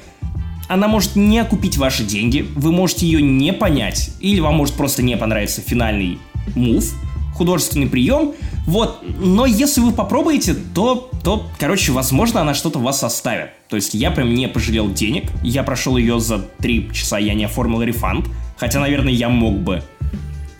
она 0.68 0.86
может 0.86 1.16
не 1.16 1.38
окупить 1.38 1.78
ваши 1.78 2.04
деньги, 2.04 2.46
вы 2.54 2.72
можете 2.72 3.06
ее 3.06 3.22
не 3.22 3.54
понять, 3.54 4.10
или 4.20 4.38
вам 4.40 4.56
может 4.56 4.74
просто 4.74 5.02
не 5.02 5.16
понравиться 5.16 5.62
финальный 5.62 6.18
мув, 6.54 6.92
художественный 7.38 7.86
прием, 7.86 8.34
вот, 8.66 9.02
но 9.18 9.46
если 9.46 9.80
вы 9.80 9.92
попробуете, 9.92 10.54
то, 10.74 11.10
то, 11.24 11.46
короче, 11.58 11.92
возможно, 11.92 12.42
она 12.42 12.52
что-то 12.52 12.78
вас 12.78 13.02
оставит. 13.02 13.50
То 13.68 13.76
есть 13.76 13.94
я 13.94 14.10
прям 14.10 14.34
не 14.34 14.48
пожалел 14.48 14.92
денег, 14.92 15.30
я 15.42 15.62
прошел 15.62 15.96
ее 15.96 16.20
за 16.20 16.38
3 16.38 16.90
часа, 16.92 17.18
я 17.18 17.34
не 17.34 17.44
оформил 17.44 17.82
рефанд, 17.82 18.26
хотя, 18.56 18.80
наверное, 18.80 19.12
я 19.12 19.28
мог 19.28 19.58
бы. 19.58 19.82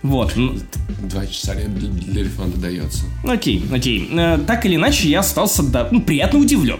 Вот. 0.03 0.35
Два 0.35 1.26
часа 1.26 1.55
для, 1.55 1.89
для 1.89 2.24
рефанда 2.24 2.57
дается. 2.57 3.05
Окей, 3.24 3.64
окей. 3.72 4.09
Э, 4.12 4.39
так 4.47 4.64
или 4.64 4.76
иначе, 4.76 5.09
я 5.09 5.20
остался 5.20 5.62
да, 5.62 5.89
ну, 5.91 6.01
приятно 6.01 6.39
удивлен. 6.39 6.79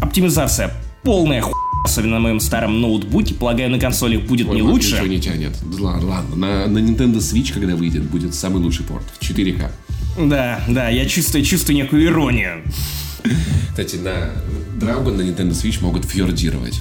Оптимизация 0.00 0.72
полная 1.02 1.42
ху... 1.42 1.52
Особенно 1.84 2.14
на 2.14 2.20
моем 2.20 2.40
старом 2.40 2.80
ноутбуке. 2.80 3.34
Полагаю, 3.34 3.70
на 3.70 3.78
консолях 3.78 4.22
будет 4.22 4.48
Ой, 4.48 4.56
не 4.56 4.62
лучше. 4.62 4.94
Ничего 4.94 5.06
не 5.06 5.20
тянет. 5.20 5.52
Ладно, 5.78 6.08
ладно. 6.08 6.36
На, 6.36 6.66
на 6.66 6.78
Nintendo 6.78 7.16
Switch, 7.16 7.52
когда 7.52 7.76
выйдет, 7.76 8.04
будет 8.04 8.34
самый 8.34 8.62
лучший 8.62 8.84
порт. 8.84 9.04
В 9.18 9.22
4К. 9.22 9.70
Да, 10.18 10.60
да, 10.68 10.88
я 10.88 11.06
чувствую, 11.06 11.44
чувствую 11.44 11.76
некую 11.76 12.04
иронию. 12.04 12.62
Кстати, 13.70 13.96
на 13.96 14.32
Dragon 14.78 15.16
на 15.16 15.22
Nintendo 15.22 15.50
Switch 15.50 15.82
могут 15.82 16.04
фьордировать. 16.04 16.80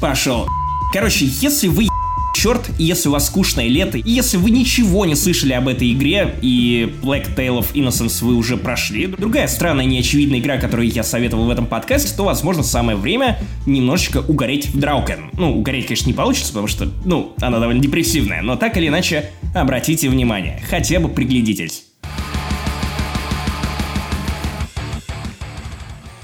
Пошел. 0.00 0.48
Короче, 0.92 1.26
если 1.26 1.68
вы 1.68 1.86
черт, 2.34 2.70
если 2.78 3.08
у 3.08 3.12
вас 3.12 3.26
скучное 3.26 3.68
лето, 3.68 3.98
и 3.98 4.10
если 4.10 4.36
вы 4.36 4.50
ничего 4.50 5.04
не 5.04 5.14
слышали 5.14 5.52
об 5.52 5.68
этой 5.68 5.92
игре, 5.92 6.34
и 6.42 6.92
Black 7.02 7.34
Tale 7.36 7.60
of 7.60 7.72
Innocence 7.74 8.24
вы 8.24 8.34
уже 8.34 8.56
прошли, 8.56 9.06
другая 9.06 9.48
странная 9.48 9.84
неочевидная 9.84 10.38
игра, 10.38 10.58
которую 10.58 10.88
я 10.88 11.02
советовал 11.02 11.46
в 11.46 11.50
этом 11.50 11.66
подкасте, 11.66 12.14
то, 12.16 12.24
возможно, 12.24 12.62
самое 12.62 12.96
время 12.96 13.38
немножечко 13.66 14.18
угореть 14.18 14.66
в 14.68 14.78
Драукен. 14.78 15.30
Ну, 15.34 15.58
угореть, 15.58 15.86
конечно, 15.86 16.06
не 16.08 16.14
получится, 16.14 16.48
потому 16.48 16.66
что, 16.66 16.90
ну, 17.04 17.34
она 17.40 17.58
довольно 17.58 17.80
депрессивная, 17.80 18.42
но 18.42 18.56
так 18.56 18.76
или 18.76 18.88
иначе, 18.88 19.30
обратите 19.54 20.08
внимание, 20.08 20.62
хотя 20.68 21.00
бы 21.00 21.08
приглядитесь. 21.08 21.84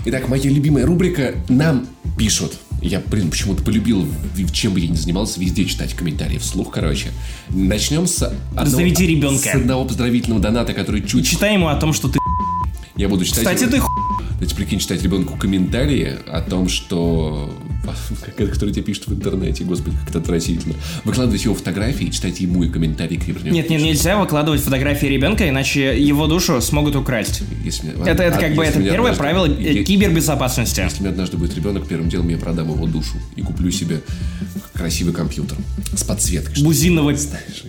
Итак, 0.04 0.28
моя 0.28 0.50
любимая 0.50 0.86
рубрика 0.86 1.34
«Нам 1.48 1.86
пишут». 2.16 2.59
Я, 2.81 3.01
блин, 3.01 3.31
почему-то 3.31 3.62
полюбил, 3.62 4.07
чем 4.53 4.74
бы 4.74 4.81
я 4.81 4.89
ни 4.89 4.95
занимался, 4.95 5.41
везде 5.41 5.64
читать 5.64 5.95
комментарии 5.95 6.39
вслух, 6.39 6.72
короче. 6.72 7.09
Начнем 7.49 8.07
с 8.07 8.22
одного, 8.22 8.70
Заведи 8.70 9.07
ребенка. 9.07 9.51
С 9.51 9.55
одного 9.55 9.85
поздравительного 9.85 10.41
доната, 10.41 10.72
который 10.72 11.03
чуть... 11.03 11.26
Читай 11.26 11.55
ему 11.55 11.68
о 11.68 11.76
том, 11.76 11.93
что 11.93 12.09
ты 12.09 12.18
Я 12.97 13.09
буду 13.09 13.24
читать... 13.24 13.41
Кстати, 13.41 13.66
ты 13.66 13.83
Значит, 14.39 14.57
прикинь, 14.57 14.79
читать 14.79 15.03
ребенку 15.03 15.37
комментарии 15.37 16.16
о 16.29 16.41
том, 16.41 16.68
что... 16.68 17.53
Которые 18.37 18.74
тебе 18.74 18.83
пишут 18.83 19.09
в 19.09 19.14
интернете, 19.14 19.64
господи, 19.64 19.97
как 19.97 20.11
это 20.11 20.18
отвратительно. 20.18 20.74
Выкладывать 21.05 21.45
его 21.45 21.55
фотографии 21.55 22.07
и 22.07 22.12
читать 22.12 22.41
ему 22.41 22.62
и 22.62 22.68
комментарии 22.68 23.16
к 23.16 23.26
Нет, 23.26 23.70
нет, 23.70 23.81
нельзя 23.81 24.18
выкладывать 24.18 24.61
фотографии 24.61 25.07
ребенка, 25.07 25.49
иначе 25.49 25.99
его 25.99 26.26
душу 26.26 26.61
смогут 26.61 26.97
украсть. 26.97 27.43
Если, 27.64 27.91
это, 28.07 28.22
это 28.22 28.37
а, 28.37 28.41
как 28.41 28.55
бы 28.55 28.64
это 28.64 28.81
первое 28.81 29.12
однажды, 29.12 29.18
правило 29.18 29.47
я, 29.47 29.85
кибербезопасности. 29.85 30.81
Если 30.81 30.99
у 30.99 31.01
меня 31.01 31.11
однажды 31.11 31.37
будет 31.37 31.55
ребенок, 31.57 31.89
первым 31.89 32.09
делом 32.09 32.29
я 32.29 32.39
продам 32.39 32.70
его 32.70 32.87
душу 32.87 33.16
и 33.37 33.43
куплю 33.43 33.70
себе 33.70 34.01
красивый 34.74 35.12
компьютер 35.12 35.59
с 35.97 36.05
подсветкой. 36.05 36.62
Бузинного 36.62 37.14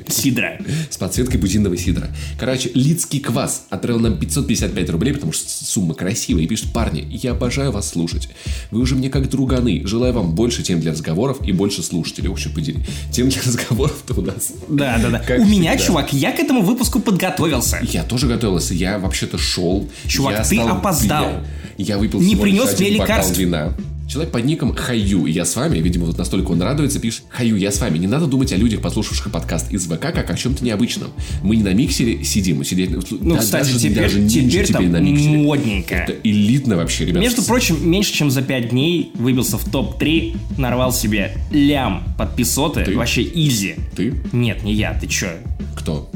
сидра. 0.08 0.60
С 0.90 0.98
подсветкой 0.98 1.40
бузинного 1.40 1.76
сидра. 1.78 2.10
Короче, 2.40 2.70
Лицкий 2.74 3.20
квас 3.20 3.66
отправил 3.70 4.00
нам 4.00 4.20
555 4.20 4.90
рублей, 4.92 5.14
потому 5.14 5.32
что 5.32 5.50
сумма 5.50 5.96
красивая, 5.96 6.44
и 6.44 6.48
пишет 6.48 6.60
пишет, 6.60 6.74
парни, 6.74 7.08
я 7.10 7.32
обожаю 7.32 7.72
вас 7.72 7.90
слушать. 7.90 8.30
Вы 8.72 8.82
уже 8.82 8.96
мне 8.96 9.10
как 9.10 9.30
друганы. 9.30 9.86
Желаю 9.86 9.99
вам 10.12 10.32
больше 10.32 10.64
тем 10.64 10.80
для 10.80 10.92
разговоров 10.92 11.38
и 11.46 11.52
больше 11.52 11.84
слушателей. 11.84 12.30
Вообще 12.30 12.50
подели. 12.50 12.80
Тем 13.12 13.30
для 13.30 13.42
разговоров-то 13.42 14.14
у 14.20 14.22
нас. 14.22 14.52
Да, 14.68 14.98
да, 15.02 15.10
да. 15.10 15.20
Как 15.20 15.40
у 15.40 15.44
всегда. 15.44 15.46
меня, 15.46 15.78
чувак, 15.78 16.14
я 16.14 16.32
к 16.32 16.40
этому 16.40 16.62
выпуску 16.62 17.00
подготовился. 17.00 17.80
Я 17.84 18.04
тоже 18.04 18.28
готовился. 18.28 18.74
Я 18.74 19.00
вообще-то 19.00 19.38
шел. 19.38 19.88
Чувак, 20.08 20.34
я 20.34 20.44
ты 20.44 20.60
опоздал. 20.60 21.30
Я, 21.78 21.96
я 21.96 21.98
выпил 21.98 22.20
Не 22.20 22.36
принес 22.36 22.78
мне 22.80 22.90
лекарств. 22.90 23.38
Вина. 23.38 23.74
Человек 24.10 24.34
под 24.34 24.44
ником 24.44 24.76
Хаю, 24.76 25.28
я 25.28 25.46
с 25.46 25.56
вами, 25.56 25.78
видимо, 25.78 26.08
вот 26.08 26.18
настолько 26.18 26.50
он 26.50 26.62
радуется, 26.64 27.00
пишет 27.00 27.26
Хаю, 27.30 27.56
я 27.58 27.72
с 27.72 27.80
вами. 27.80 28.00
Не 28.00 28.08
надо 28.08 28.26
думать 28.26 28.52
о 28.52 28.56
людях, 28.56 28.82
послушавших 28.82 29.32
подкаст 29.32 29.72
из 29.72 29.86
ВК, 29.86 30.02
как 30.02 30.32
о 30.32 30.36
чем-то 30.36 30.66
необычном. 30.66 31.12
Мы 31.44 31.58
не 31.58 31.62
на 31.62 31.76
миксере 31.76 32.24
сидим, 32.24 32.64
сидеть, 32.64 32.90
ну, 32.90 33.36
да, 33.36 33.38
кстати, 33.40 33.68
даже, 33.68 33.80
теперь, 33.80 33.96
даже 34.02 34.28
теперь, 34.28 34.50
теперь 34.50 34.68
там 34.72 34.92
на 34.92 35.00
миксере. 35.00 35.38
модненько. 35.38 35.96
Это 35.96 36.16
элитно 36.24 36.78
вообще, 36.78 37.06
ребята. 37.06 37.20
Между 37.20 37.44
прочим, 37.44 37.88
меньше 37.88 38.12
чем 38.12 38.32
за 38.32 38.42
5 38.42 38.70
дней 38.70 39.12
выбился 39.14 39.60
в 39.60 39.70
топ-3, 39.70 40.38
нарвал 40.58 40.92
себе 40.92 41.38
лям 41.52 42.04
подписоты, 42.18 42.86
ты? 42.86 42.98
вообще 42.98 43.22
изи. 43.22 43.76
Ты? 43.96 44.16
Нет, 44.32 44.64
не 44.64 44.74
я, 44.74 44.96
ты 45.00 45.06
чё? 45.06 45.28
Кто? 45.76 46.10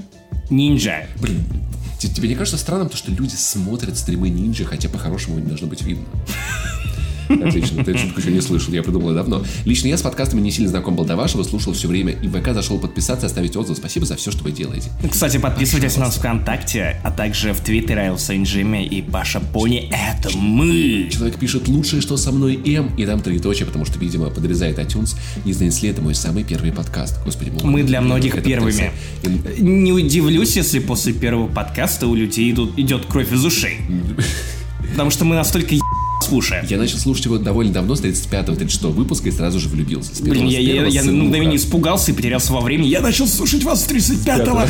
Нинджа. 0.49 1.05
Блин, 1.21 1.43
тебе 1.99 2.27
не 2.27 2.33
кажется 2.33 2.57
странным 2.57 2.89
то, 2.89 2.97
что 2.97 3.11
люди 3.11 3.35
смотрят 3.35 3.95
стримы 3.99 4.29
нинджа, 4.29 4.65
хотя 4.65 4.89
по-хорошему 4.89 5.37
не 5.37 5.45
должно 5.45 5.67
быть 5.67 5.83
видно? 5.83 6.05
Отлично, 7.29 7.83
ты 7.83 7.97
шутку 7.97 8.19
еще 8.19 8.31
не 8.31 8.41
слышал, 8.41 8.73
я 8.73 8.83
придумал 8.83 9.13
давно. 9.13 9.43
Лично 9.65 9.87
я 9.87 9.97
с 9.97 10.01
подкастами 10.01 10.41
не 10.41 10.51
сильно 10.51 10.69
знаком 10.69 10.95
был 10.95 11.05
до 11.05 11.15
вашего, 11.15 11.43
слушал 11.43 11.73
все 11.73 11.87
время, 11.87 12.13
и 12.13 12.27
в 12.27 12.39
ВК 12.39 12.53
зашел 12.53 12.79
подписаться, 12.79 13.27
оставить 13.27 13.55
отзыв. 13.55 13.77
Спасибо 13.77 14.05
за 14.05 14.15
все, 14.15 14.31
что 14.31 14.43
вы 14.43 14.51
делаете. 14.51 14.89
Кстати, 15.09 15.37
подписывайтесь 15.37 15.95
на 15.97 16.05
нас 16.05 16.15
ВКонтакте, 16.15 16.99
а 17.03 17.11
также 17.11 17.53
в 17.53 17.61
Твиттере 17.61 18.01
Айл 18.01 18.17
Джимми 18.17 18.85
и 18.85 19.01
Паша 19.01 19.39
Пони. 19.39 19.89
Это 19.91 20.35
мы! 20.37 21.09
Человек 21.11 21.37
пишет 21.37 21.67
лучшее, 21.67 22.01
что 22.01 22.17
со 22.17 22.31
мной 22.31 22.55
М, 22.65 22.95
и 22.95 23.05
там 23.05 23.21
троеточие, 23.21 23.65
потому 23.65 23.85
что, 23.85 23.99
видимо, 23.99 24.29
подрезает 24.29 24.79
iTunes. 24.79 25.15
Не 25.45 25.53
занесли 25.53 25.89
это 25.89 26.01
мой 26.01 26.15
самый 26.15 26.43
первый 26.43 26.71
подкаст. 26.71 27.23
Господи, 27.25 27.51
мы, 27.51 27.69
мы 27.69 27.83
для 27.83 28.01
многих 28.01 28.41
первыми. 28.43 28.91
И... 29.23 29.61
Не 29.61 29.91
удивлюсь, 29.91 30.55
если 30.55 30.79
после 30.79 31.13
первого 31.13 31.47
подкаста 31.47 32.07
у 32.07 32.15
людей 32.15 32.51
идут, 32.51 32.77
идет 32.77 33.05
кровь 33.05 33.31
из 33.31 33.43
ушей. 33.45 33.79
Потому 34.91 35.09
что 35.09 35.25
мы 35.25 35.35
настолько 35.35 35.75
с 36.41 36.47
слушаю. 36.53 36.65
Я 36.69 36.77
начал 36.77 36.97
слушать 36.97 37.25
его 37.25 37.37
довольно 37.37 37.73
давно, 37.73 37.95
с 37.95 38.01
35-36 38.01 38.91
выпуска, 38.91 39.29
и 39.29 39.31
сразу 39.31 39.59
же 39.59 39.69
влюбился. 39.69 40.15
С 40.15 40.21
Блин, 40.21 40.47
я, 40.47 40.59
я, 40.59 40.85
я 40.85 41.03
на 41.03 41.11
мгновение 41.11 41.57
испугался 41.57 42.11
и 42.11 42.13
потерялся 42.13 42.53
во 42.53 42.61
времени. 42.61 42.87
Я 42.87 43.01
начал 43.01 43.27
слушать 43.27 43.63
вас 43.63 43.83
с 43.83 43.87
35-го. 43.87 44.67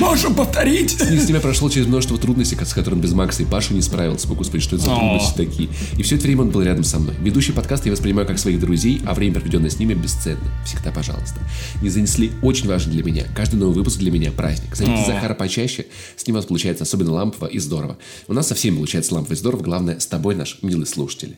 Можем 0.00 0.34
повторить? 0.34 0.92
С 0.92 1.26
тебя 1.26 1.40
прошел 1.40 1.68
через 1.70 1.86
множество 1.86 2.18
трудностей, 2.18 2.56
с 2.56 2.72
которым 2.72 3.00
без 3.00 3.12
Макса 3.12 3.42
и 3.42 3.46
Паши 3.46 3.74
не 3.74 3.82
справился. 3.82 4.28
О, 4.28 4.34
Господи, 4.34 4.62
что 4.62 4.76
это 4.76 4.86
за 4.86 4.94
трудности 4.94 5.36
такие? 5.36 5.68
И 5.96 6.02
все 6.02 6.16
это 6.16 6.24
время 6.24 6.42
он 6.42 6.50
был 6.50 6.62
рядом 6.62 6.84
со 6.84 6.98
мной. 6.98 7.14
Ведущий 7.20 7.52
подкаст 7.52 7.86
я 7.86 7.92
воспринимаю 7.92 8.26
как 8.26 8.38
своих 8.38 8.60
друзей, 8.60 9.00
а 9.06 9.14
время, 9.14 9.34
проведенное 9.34 9.70
с 9.70 9.78
ними, 9.78 9.94
бесценно. 9.94 10.40
Всегда 10.64 10.90
пожалуйста. 10.90 11.40
Не 11.82 11.90
занесли 11.90 12.32
очень 12.42 12.68
важно 12.68 12.92
для 12.92 13.02
меня. 13.02 13.24
Каждый 13.34 13.56
новый 13.56 13.74
выпуск 13.74 13.98
для 13.98 14.10
меня 14.10 14.32
праздник. 14.32 14.74
Зовите. 14.74 15.04
Захара 15.06 15.34
почаще, 15.34 15.86
с 16.16 16.26
ним 16.26 16.36
у 16.36 16.38
нас 16.38 16.46
получается 16.46 16.84
особенно 16.84 17.12
лампово 17.12 17.46
и 17.46 17.58
здорово. 17.58 17.98
У 18.26 18.32
нас 18.32 18.48
со 18.48 18.54
всеми 18.54 18.76
получается 18.76 19.14
лампово 19.14 19.34
и 19.34 19.36
здорово, 19.36 19.62
главное, 19.62 20.00
с 20.00 20.06
тобой, 20.06 20.34
наш 20.34 20.58
милый 20.62 20.86
слушатель. 20.86 21.36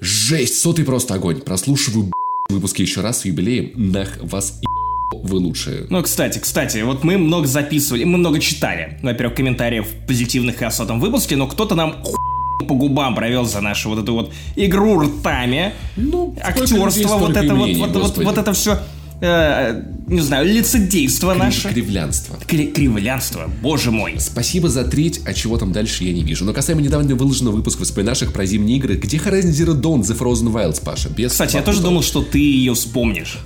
Жесть, 0.00 0.60
сотый 0.60 0.84
просто 0.84 1.14
огонь. 1.14 1.40
Прослушиваю 1.40 2.10
выпуски 2.50 2.82
еще 2.82 3.00
раз 3.00 3.20
с 3.20 3.24
юбилеем. 3.24 3.72
Нах 3.92 4.18
вас 4.20 4.58
и 4.60 4.71
вы 5.22 5.36
лучшие. 5.38 5.86
Ну, 5.90 6.02
кстати, 6.02 6.38
кстати, 6.38 6.78
вот 6.82 7.04
мы 7.04 7.18
много 7.18 7.46
записывали, 7.46 8.04
мы 8.04 8.18
много 8.18 8.40
читали, 8.40 8.98
во-первых, 9.02 9.36
комментариев 9.36 9.86
позитивных 10.06 10.60
о 10.62 10.70
сотом 10.70 11.00
выпуске, 11.00 11.36
но 11.36 11.46
кто-то 11.46 11.74
нам 11.74 11.96
по 12.68 12.74
губам 12.74 13.14
провел 13.14 13.44
за 13.44 13.60
нашу 13.60 13.88
вот 13.90 13.98
эту 13.98 14.14
вот 14.14 14.32
игру 14.56 15.00
ртами, 15.00 15.72
Ну, 15.96 16.28
людей, 16.30 16.42
актерство, 16.42 17.16
вот 17.18 17.36
это 17.36 17.54
вот, 17.54 17.64
мнений, 17.64 17.80
вот, 17.80 17.96
вот, 17.96 18.18
вот 18.18 18.38
это 18.38 18.52
все, 18.52 18.78
не 19.20 20.20
знаю, 20.20 20.46
лицедейство 20.46 21.34
наше. 21.34 21.68
Кривлянство. 21.68 22.36
Кри- 22.46 22.68
кривлянство, 22.72 23.50
боже 23.62 23.90
мой. 23.90 24.16
Спасибо 24.18 24.68
за 24.68 24.84
треть, 24.84 25.20
а 25.24 25.32
чего 25.32 25.58
там 25.58 25.72
дальше 25.72 26.04
я 26.04 26.12
не 26.12 26.22
вижу. 26.22 26.44
Но 26.44 26.52
касаемо 26.52 26.82
недавно 26.82 27.14
выложенного 27.14 27.56
выпуска 27.56 27.84
вспоминашек 27.84 28.32
про 28.32 28.46
зимние 28.46 28.78
игры, 28.78 28.96
где 28.96 29.16
Horizon 29.18 29.50
Zero 29.50 29.80
Dawn 29.80 30.00
The 30.02 30.18
Frozen 30.18 30.52
Wilds, 30.52 30.82
Паша? 30.84 31.08
Без 31.08 31.32
Кстати, 31.32 31.56
я 31.56 31.62
тоже 31.62 31.82
думал, 31.82 32.02
что 32.02 32.22
ты 32.22 32.38
ее 32.38 32.74
вспомнишь. 32.74 33.38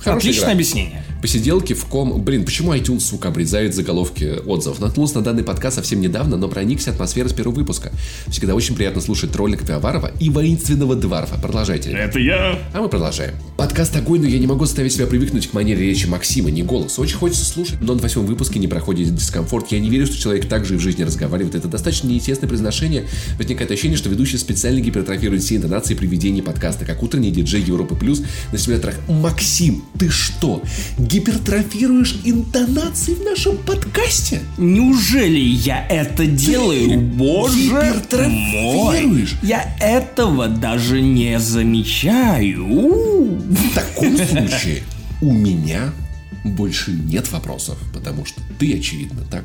Хорошая 0.00 0.16
Отличное 0.16 0.44
игра. 0.44 0.52
объяснение. 0.52 1.02
Посиделки 1.24 1.72
в 1.72 1.86
ком... 1.86 2.20
Блин, 2.20 2.44
почему 2.44 2.74
iTunes, 2.74 3.00
сука, 3.00 3.28
обрезает 3.28 3.74
заголовки 3.74 4.40
отзывов? 4.44 4.78
Наткнулся 4.78 5.14
на 5.14 5.20
данный 5.22 5.42
подкаст 5.42 5.76
совсем 5.76 6.02
недавно, 6.02 6.36
но 6.36 6.48
проникся 6.48 6.90
атмосферой 6.90 7.30
с 7.30 7.32
первого 7.32 7.54
выпуска. 7.54 7.92
Всегда 8.28 8.54
очень 8.54 8.74
приятно 8.74 9.00
слушать 9.00 9.32
троллика 9.32 9.64
Пиаварова 9.64 10.10
и 10.20 10.28
воинственного 10.28 10.96
Дварфа. 10.96 11.40
Продолжайте. 11.40 11.92
Это 11.92 12.18
я. 12.18 12.58
А 12.74 12.82
мы 12.82 12.90
продолжаем. 12.90 13.32
Подкаст 13.56 13.96
огонь, 13.96 14.20
но 14.20 14.28
я 14.28 14.38
не 14.38 14.46
могу 14.46 14.66
заставить 14.66 14.92
себя 14.92 15.06
привыкнуть 15.06 15.46
к 15.46 15.54
манере 15.54 15.86
речи 15.86 16.04
Максима, 16.04 16.50
не 16.50 16.62
голос. 16.62 16.98
Очень 16.98 17.16
хочется 17.16 17.46
слушать, 17.46 17.80
но 17.80 17.94
на 17.94 18.02
восьмом 18.02 18.26
выпуске 18.26 18.58
не 18.58 18.68
проходит 18.68 19.14
дискомфорт. 19.14 19.72
Я 19.72 19.80
не 19.80 19.88
верю, 19.88 20.04
что 20.04 20.18
человек 20.18 20.46
так 20.46 20.66
же 20.66 20.74
и 20.74 20.76
в 20.76 20.80
жизни 20.80 21.04
разговаривает. 21.04 21.54
Это 21.54 21.68
достаточно 21.68 22.08
неестественное 22.08 22.50
произношение. 22.50 23.06
Возникает 23.38 23.70
ощущение, 23.70 23.96
что 23.96 24.10
ведущий 24.10 24.36
специально 24.36 24.78
гипертрофирует 24.78 25.42
все 25.42 25.56
интонации 25.56 25.94
при 25.94 26.06
ведении 26.06 26.42
подкаста, 26.42 26.84
как 26.84 27.02
утренний 27.02 27.30
диджей 27.30 27.62
Европы 27.62 27.94
Плюс 27.94 28.20
на 28.52 28.58
симуляторах. 28.58 28.96
Максим, 29.08 29.84
ты 29.98 30.10
что, 30.10 30.62
гипертрофируешь 31.14 32.16
интонации 32.24 33.14
в 33.14 33.22
нашем 33.22 33.56
подкасте? 33.58 34.40
Неужели 34.58 35.38
я 35.38 35.86
это 35.86 36.26
делаю? 36.26 37.00
Боже 37.00 37.70
мой! 37.70 37.86
гипертрофируешь? 37.86 39.36
Я 39.40 39.76
этого 39.78 40.48
даже 40.48 41.00
не 41.00 41.38
замечаю. 41.38 42.66
В 42.66 43.74
таком 43.74 44.16
случае 44.16 44.82
у 45.22 45.32
меня 45.32 45.92
больше 46.42 46.90
нет 46.90 47.30
вопросов, 47.30 47.78
потому 47.92 48.24
что 48.24 48.40
ты, 48.58 48.76
очевидно, 48.76 49.22
так 49.30 49.44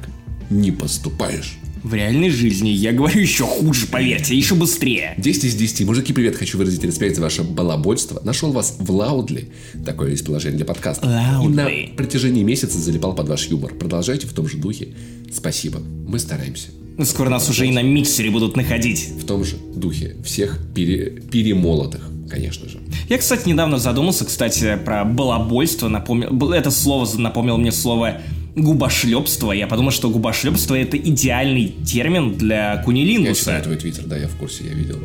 не 0.50 0.72
поступаешь. 0.72 1.59
В 1.84 1.94
реальной 1.94 2.30
жизни 2.30 2.70
я 2.70 2.92
говорю 2.92 3.22
еще 3.22 3.46
хуже, 3.46 3.88
поверьте, 3.88 4.36
еще 4.36 4.56
быстрее. 4.56 5.14
10 5.18 5.44
из 5.46 5.56
10. 5.56 5.86
Мужики, 5.86 6.12
привет, 6.12 6.36
хочу 6.36 6.58
выразить 6.58 6.84
респект 6.84 7.16
за 7.16 7.22
ваше 7.22 7.44
балабольство. 7.44 8.20
Нашел 8.24 8.52
вас 8.52 8.76
в 8.80 8.92
Лаудли. 8.92 9.50
Такое 9.86 10.12
есть 10.12 10.26
приложение 10.26 10.58
для 10.58 10.66
подкаста. 10.66 11.40
И 11.44 11.48
на 11.48 11.70
протяжении 11.96 12.44
месяца 12.44 12.78
залипал 12.78 13.16
под 13.16 13.30
ваш 13.30 13.48
юмор. 13.48 13.74
Продолжайте 13.76 14.28
в 14.28 14.34
том 14.34 14.48
же 14.50 14.58
духе. 14.58 14.90
Спасибо. 15.34 15.80
Мы 15.80 16.20
стараемся. 16.20 16.70
Скоро 17.06 17.30
нас 17.30 17.50
уже 17.50 17.66
и 17.66 17.72
на 17.72 17.82
миксере 17.82 18.30
будут 18.30 18.58
находить. 18.58 19.10
В 19.18 19.26
том 19.26 19.46
же 19.46 19.56
духе. 19.74 20.18
Всех 20.26 20.60
пере- 20.76 21.22
перемолотых, 21.32 22.02
конечно 22.30 22.68
же. 22.68 22.80
Я, 23.08 23.18
кстати, 23.18 23.48
недавно 23.48 23.78
задумался, 23.80 24.26
кстати, 24.26 24.78
про 24.84 25.06
балабольство. 25.06 25.88
Напомнил, 25.88 26.52
это 26.52 26.72
слово 26.72 27.08
напомнило 27.18 27.56
мне 27.56 27.72
слово 27.72 28.22
губошлепство. 28.60 29.52
Я 29.52 29.68
подумал, 29.68 29.92
что 29.92 30.10
губошлепство 30.10 30.76
это 30.76 30.98
идеальный 30.98 31.74
термин 31.86 32.38
для 32.38 32.74
Я 32.74 32.78
кунилингуса. 32.84 33.40
читаю 33.40 33.64
твой 33.64 33.78
твиттер, 33.78 34.04
да, 34.06 34.18
я 34.18 34.28
в 34.28 34.36
курсе, 34.36 34.66
я 34.66 34.74
видел. 34.74 34.98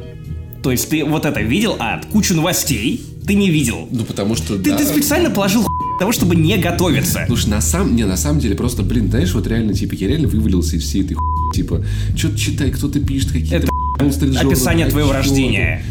То 0.63 0.71
есть 0.71 0.89
ты 0.89 1.05
вот 1.05 1.27
это 1.27 1.41
видел, 1.41 1.77
а 1.79 2.01
кучу 2.13 2.35
новостей 2.35 3.03
ты 3.27 3.35
не 3.35 3.51
видел. 3.51 3.89
Ну, 3.91 4.05
потому 4.05 4.35
что, 4.37 4.57
Ты, 4.59 4.71
да. 4.71 4.77
ты 4.79 4.85
специально 4.87 5.31
положил 5.31 5.67
того, 5.99 6.13
чтобы 6.13 6.37
не 6.37 6.57
готовиться. 6.59 7.25
Слушай, 7.27 7.49
на 7.51 7.61
самом, 7.61 7.95
не, 7.97 8.05
на 8.05 8.17
самом 8.17 8.41
деле, 8.41 8.55
просто, 8.55 8.83
блин, 8.83 9.09
знаешь, 9.09 9.33
вот 9.35 9.47
реально, 9.47 9.75
типа, 9.75 9.95
я 9.95 10.09
реально 10.09 10.29
вывалился 10.29 10.77
из 10.77 10.83
всей 10.85 11.03
этой 11.05 11.15
хуйни, 11.15 11.53
типа, 11.55 11.85
что-то 12.17 12.39
читай, 12.39 12.71
кто-то 12.71 12.99
пишет 13.01 13.33
какие-то 13.33 13.57
Это 13.57 13.69
Journal, 14.01 14.47
описание 14.47 14.87
твоего 14.87 15.13
рождения. 15.13 15.85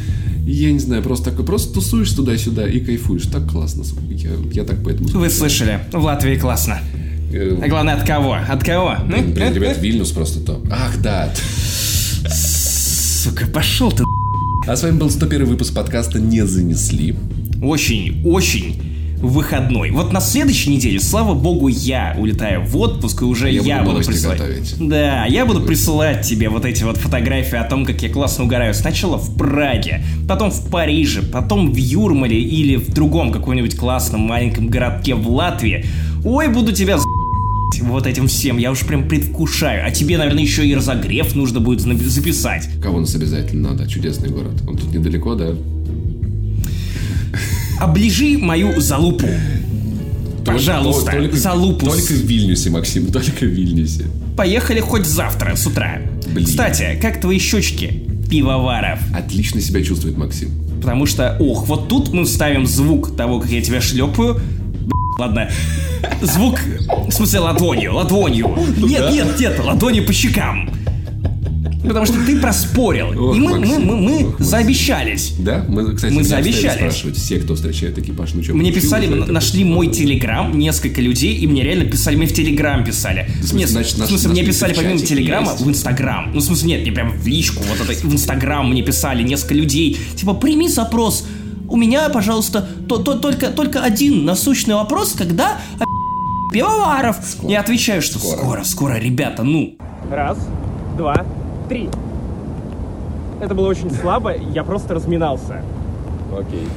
Я 0.45 0.71
не 0.73 0.79
знаю, 0.79 1.01
просто 1.03 1.31
такой, 1.31 1.45
просто 1.45 1.73
тусуешь 1.73 2.11
туда-сюда 2.11 2.67
и 2.67 2.79
кайфуешь. 2.81 3.27
Так 3.27 3.49
классно. 3.49 3.83
Я, 4.09 4.31
я 4.51 4.63
так 4.65 4.83
поэтому... 4.83 5.07
Вы 5.09 5.29
слышали, 5.29 5.79
в 5.91 6.03
Латвии 6.03 6.35
классно. 6.35 6.81
А 7.33 7.67
главное, 7.67 7.95
от 7.95 8.05
кого? 8.07 8.37
От 8.47 8.63
кого? 8.63 8.95
Блин, 9.07 9.33
блин, 9.33 9.53
ребят, 9.53 9.77
Вильнюс 9.79 10.11
просто 10.11 10.39
то. 10.39 10.61
Ах, 10.71 11.01
да. 11.01 11.33
Сука, 12.29 13.47
пошел 13.47 13.91
ты. 13.91 14.03
А 14.67 14.75
с 14.75 14.83
вами 14.83 14.97
был 14.97 15.09
101 15.09 15.45
выпуск 15.45 15.73
подкаста 15.73 16.19
«Не 16.19 16.45
занесли». 16.45 17.15
Очень, 17.61 18.21
очень 18.25 18.81
выходной. 19.17 19.91
Вот 19.91 20.11
на 20.11 20.19
следующей 20.19 20.69
неделе, 20.69 20.99
слава 20.99 21.33
богу, 21.33 21.69
я 21.69 22.15
улетаю 22.19 22.61
в 22.65 22.75
отпуск, 22.77 23.21
и 23.21 23.25
уже 23.25 23.49
Я 23.49 23.61
я, 23.61 23.79
буду 23.81 23.97
буду, 23.97 24.05
присылать. 24.05 24.37
готовить. 24.37 24.75
Да, 24.79 25.25
я 25.25 25.45
буду 25.45 25.61
присылать 25.61 26.27
тебе 26.27 26.49
вот 26.49 26.65
эти 26.65 26.83
вот 26.83 26.97
фотографии 26.97 27.57
о 27.57 27.63
том, 27.63 27.85
как 27.85 28.01
я 28.01 28.09
классно 28.09 28.43
угораю. 28.43 28.73
Сначала 28.73 29.17
в 29.17 29.37
Праге, 29.37 30.03
потом 30.27 30.51
в 30.51 30.69
Париже, 30.69 31.21
потом 31.23 31.71
в 31.71 31.77
Юрмале 31.77 32.37
или 32.37 32.75
в 32.75 32.93
другом 32.93 33.31
каком-нибудь 33.31 33.77
классном 33.77 34.21
маленьком 34.21 34.67
городке 34.67 35.15
в 35.15 35.29
Латвии. 35.29 35.85
Ой, 36.25 36.49
буду 36.49 36.73
тебя 36.73 36.97
за***ть 36.97 37.12
вот 37.89 38.07
этим 38.07 38.27
всем, 38.27 38.57
я 38.57 38.71
уж 38.71 38.81
прям 38.81 39.07
предвкушаю. 39.07 39.85
А 39.85 39.91
тебе, 39.91 40.17
наверное, 40.17 40.43
еще 40.43 40.67
и 40.67 40.75
разогрев 40.75 41.35
нужно 41.35 41.59
будет 41.59 41.81
записать. 41.81 42.69
Кого 42.81 42.99
нас 42.99 43.15
обязательно 43.15 43.71
надо? 43.71 43.87
Чудесный 43.89 44.29
город. 44.29 44.53
Он 44.67 44.77
тут 44.77 44.93
недалеко, 44.93 45.35
да? 45.35 45.55
Оближи 47.79 48.37
мою 48.37 48.79
залупу. 48.79 49.27
Пожалуйста, 50.45 51.11
Только- 51.11 51.37
залупу. 51.37 51.85
Только 51.85 52.13
в 52.13 52.25
Вильнюсе, 52.25 52.69
Максим, 52.69 53.11
только 53.11 53.45
в 53.45 53.49
Вильнюсе. 53.49 54.05
Поехали 54.35 54.79
хоть 54.79 55.05
завтра 55.05 55.55
с 55.55 55.65
утра. 55.65 56.01
Блин. 56.33 56.45
Кстати, 56.45 56.97
как 57.01 57.21
твои 57.21 57.39
щечки, 57.39 58.03
пивоваров? 58.29 58.99
Отлично 59.15 59.61
себя 59.61 59.81
чувствует 59.83 60.17
Максим. 60.17 60.49
Потому 60.81 61.05
что, 61.05 61.37
ох, 61.39 61.67
вот 61.67 61.87
тут 61.87 62.11
мы 62.11 62.25
вставим 62.25 62.65
звук 62.67 63.15
того, 63.15 63.39
как 63.39 63.49
я 63.51 63.61
тебя 63.61 63.79
шлепаю. 63.79 64.41
Ладно. 65.19 65.49
Звук, 66.21 66.59
в 67.07 67.11
смысле, 67.11 67.39
ладонью, 67.39 67.93
ладонью. 67.95 68.55
Нет, 68.77 69.01
да. 69.01 69.11
нет, 69.11 69.39
нет, 69.39 69.59
ладонью 69.63 70.05
по 70.05 70.13
щекам. 70.13 70.69
Потому 71.85 72.05
что 72.05 72.15
ты 72.25 72.39
проспорил. 72.39 73.07
Ох, 73.07 73.35
И 73.35 73.39
мы, 73.41 73.51
мы, 73.51 73.59
Максим, 73.59 73.85
мы, 73.85 73.95
мы 73.97 74.15
ох, 74.15 74.29
Максим. 74.31 74.45
заобещались. 74.45 75.33
Да? 75.39 75.65
Мы, 75.67 75.93
кстати, 75.93 76.13
Мы 76.13 76.21
меня 76.23 76.37
обязали 76.37 76.51
заобещали. 76.53 76.77
спрашивать 76.77 77.17
все, 77.17 77.39
кто 77.39 77.55
встречает 77.55 77.97
экипаж. 77.97 78.33
Ну, 78.33 78.41
что, 78.43 78.53
Мне 78.53 78.71
писали, 78.71 79.05
же 79.07 79.11
н- 79.13 79.23
это? 79.23 79.31
нашли 79.33 79.65
мой 79.65 79.87
телеграм, 79.87 80.57
несколько 80.57 81.01
людей, 81.01 81.35
и 81.35 81.45
мне 81.45 81.61
реально 81.61 81.83
писали, 81.83 82.15
мне 82.15 82.27
в 82.27 82.33
телеграм 82.33 82.85
писали. 82.85 83.27
смысле, 83.41 83.59
Нет, 83.59 83.69
значит, 83.69 83.93
в 83.95 84.07
смысле, 84.07 84.29
наш 84.29 84.37
мне 84.37 84.45
писали 84.47 84.73
помимо 84.73 84.97
телеграма 84.99 85.51
есть. 85.51 85.63
в 85.65 85.69
инстаграм. 85.69 86.31
Ну, 86.33 86.39
в 86.39 86.43
смысле, 86.43 86.67
нет, 86.69 86.81
мне 86.83 86.91
прям 86.93 87.11
в 87.17 87.27
личку, 87.27 87.61
вот 87.67 87.89
это, 87.89 88.07
в 88.07 88.13
инстаграм 88.13 88.69
мне 88.71 88.81
писали 88.81 89.21
несколько 89.21 89.53
людей. 89.53 89.97
Типа, 90.15 90.33
прими 90.35 90.69
запрос. 90.69 91.25
У 91.73 91.75
меня, 91.75 92.07
пожалуйста, 92.09 92.61
то, 92.87 92.99
то, 92.99 93.15
только, 93.17 93.47
только 93.49 93.81
один 93.81 94.25
насущный 94.25 94.75
вопрос, 94.75 95.13
когда 95.13 95.57
о- 95.79 96.53
пивоваров. 96.53 97.17
Я 97.41 97.61
отвечаю, 97.61 98.03
что 98.03 98.19
Скоро. 98.19 98.37
скоро, 98.37 98.63
скоро, 98.63 98.93
ребята, 98.99 99.41
ну. 99.41 99.75
Раз, 100.11 100.37
два, 100.95 101.25
три. 101.67 101.89
Это 103.41 103.55
было 103.55 103.69
очень 103.69 103.89
слабо, 103.89 104.35
я 104.37 104.63
просто 104.63 104.93
разминался. 104.93 105.63
Окей. 106.31 106.67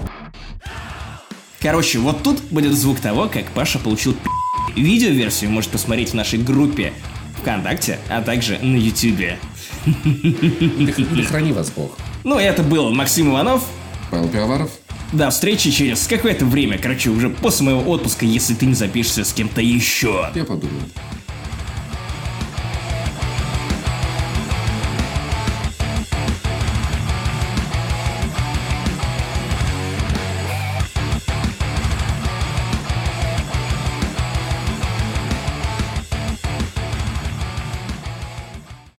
Короче, 1.60 1.98
вот 1.98 2.22
тут 2.22 2.40
будет 2.50 2.72
звук 2.72 2.98
того, 2.98 3.28
как 3.30 3.44
Паша 3.50 3.78
получил 3.78 4.14
пи***. 4.14 4.80
Видеоверсию 4.80 5.50
можете 5.50 5.72
посмотреть 5.74 6.12
в 6.12 6.14
нашей 6.14 6.38
группе 6.38 6.94
ВКонтакте, 7.42 7.98
а 8.08 8.22
также 8.22 8.58
на 8.62 8.76
Ютубе. 8.76 9.36
Да 9.84 11.22
храни 11.28 11.52
вас 11.52 11.70
Бог. 11.70 11.90
Ну, 12.24 12.38
это 12.38 12.62
был 12.62 12.94
Максим 12.94 13.28
Иванов. 13.32 13.62
Павел 14.10 14.28
Пиаваров. 14.28 14.70
До 15.12 15.30
встречи 15.30 15.70
через 15.70 16.06
какое-то 16.06 16.44
время, 16.44 16.78
короче, 16.78 17.10
уже 17.10 17.30
после 17.30 17.66
моего 17.66 17.90
отпуска, 17.90 18.24
если 18.24 18.54
ты 18.54 18.66
не 18.66 18.74
запишешься 18.74 19.24
с 19.24 19.32
кем-то 19.32 19.60
еще. 19.60 20.30
Я 20.34 20.44
подумаю. 20.44 20.82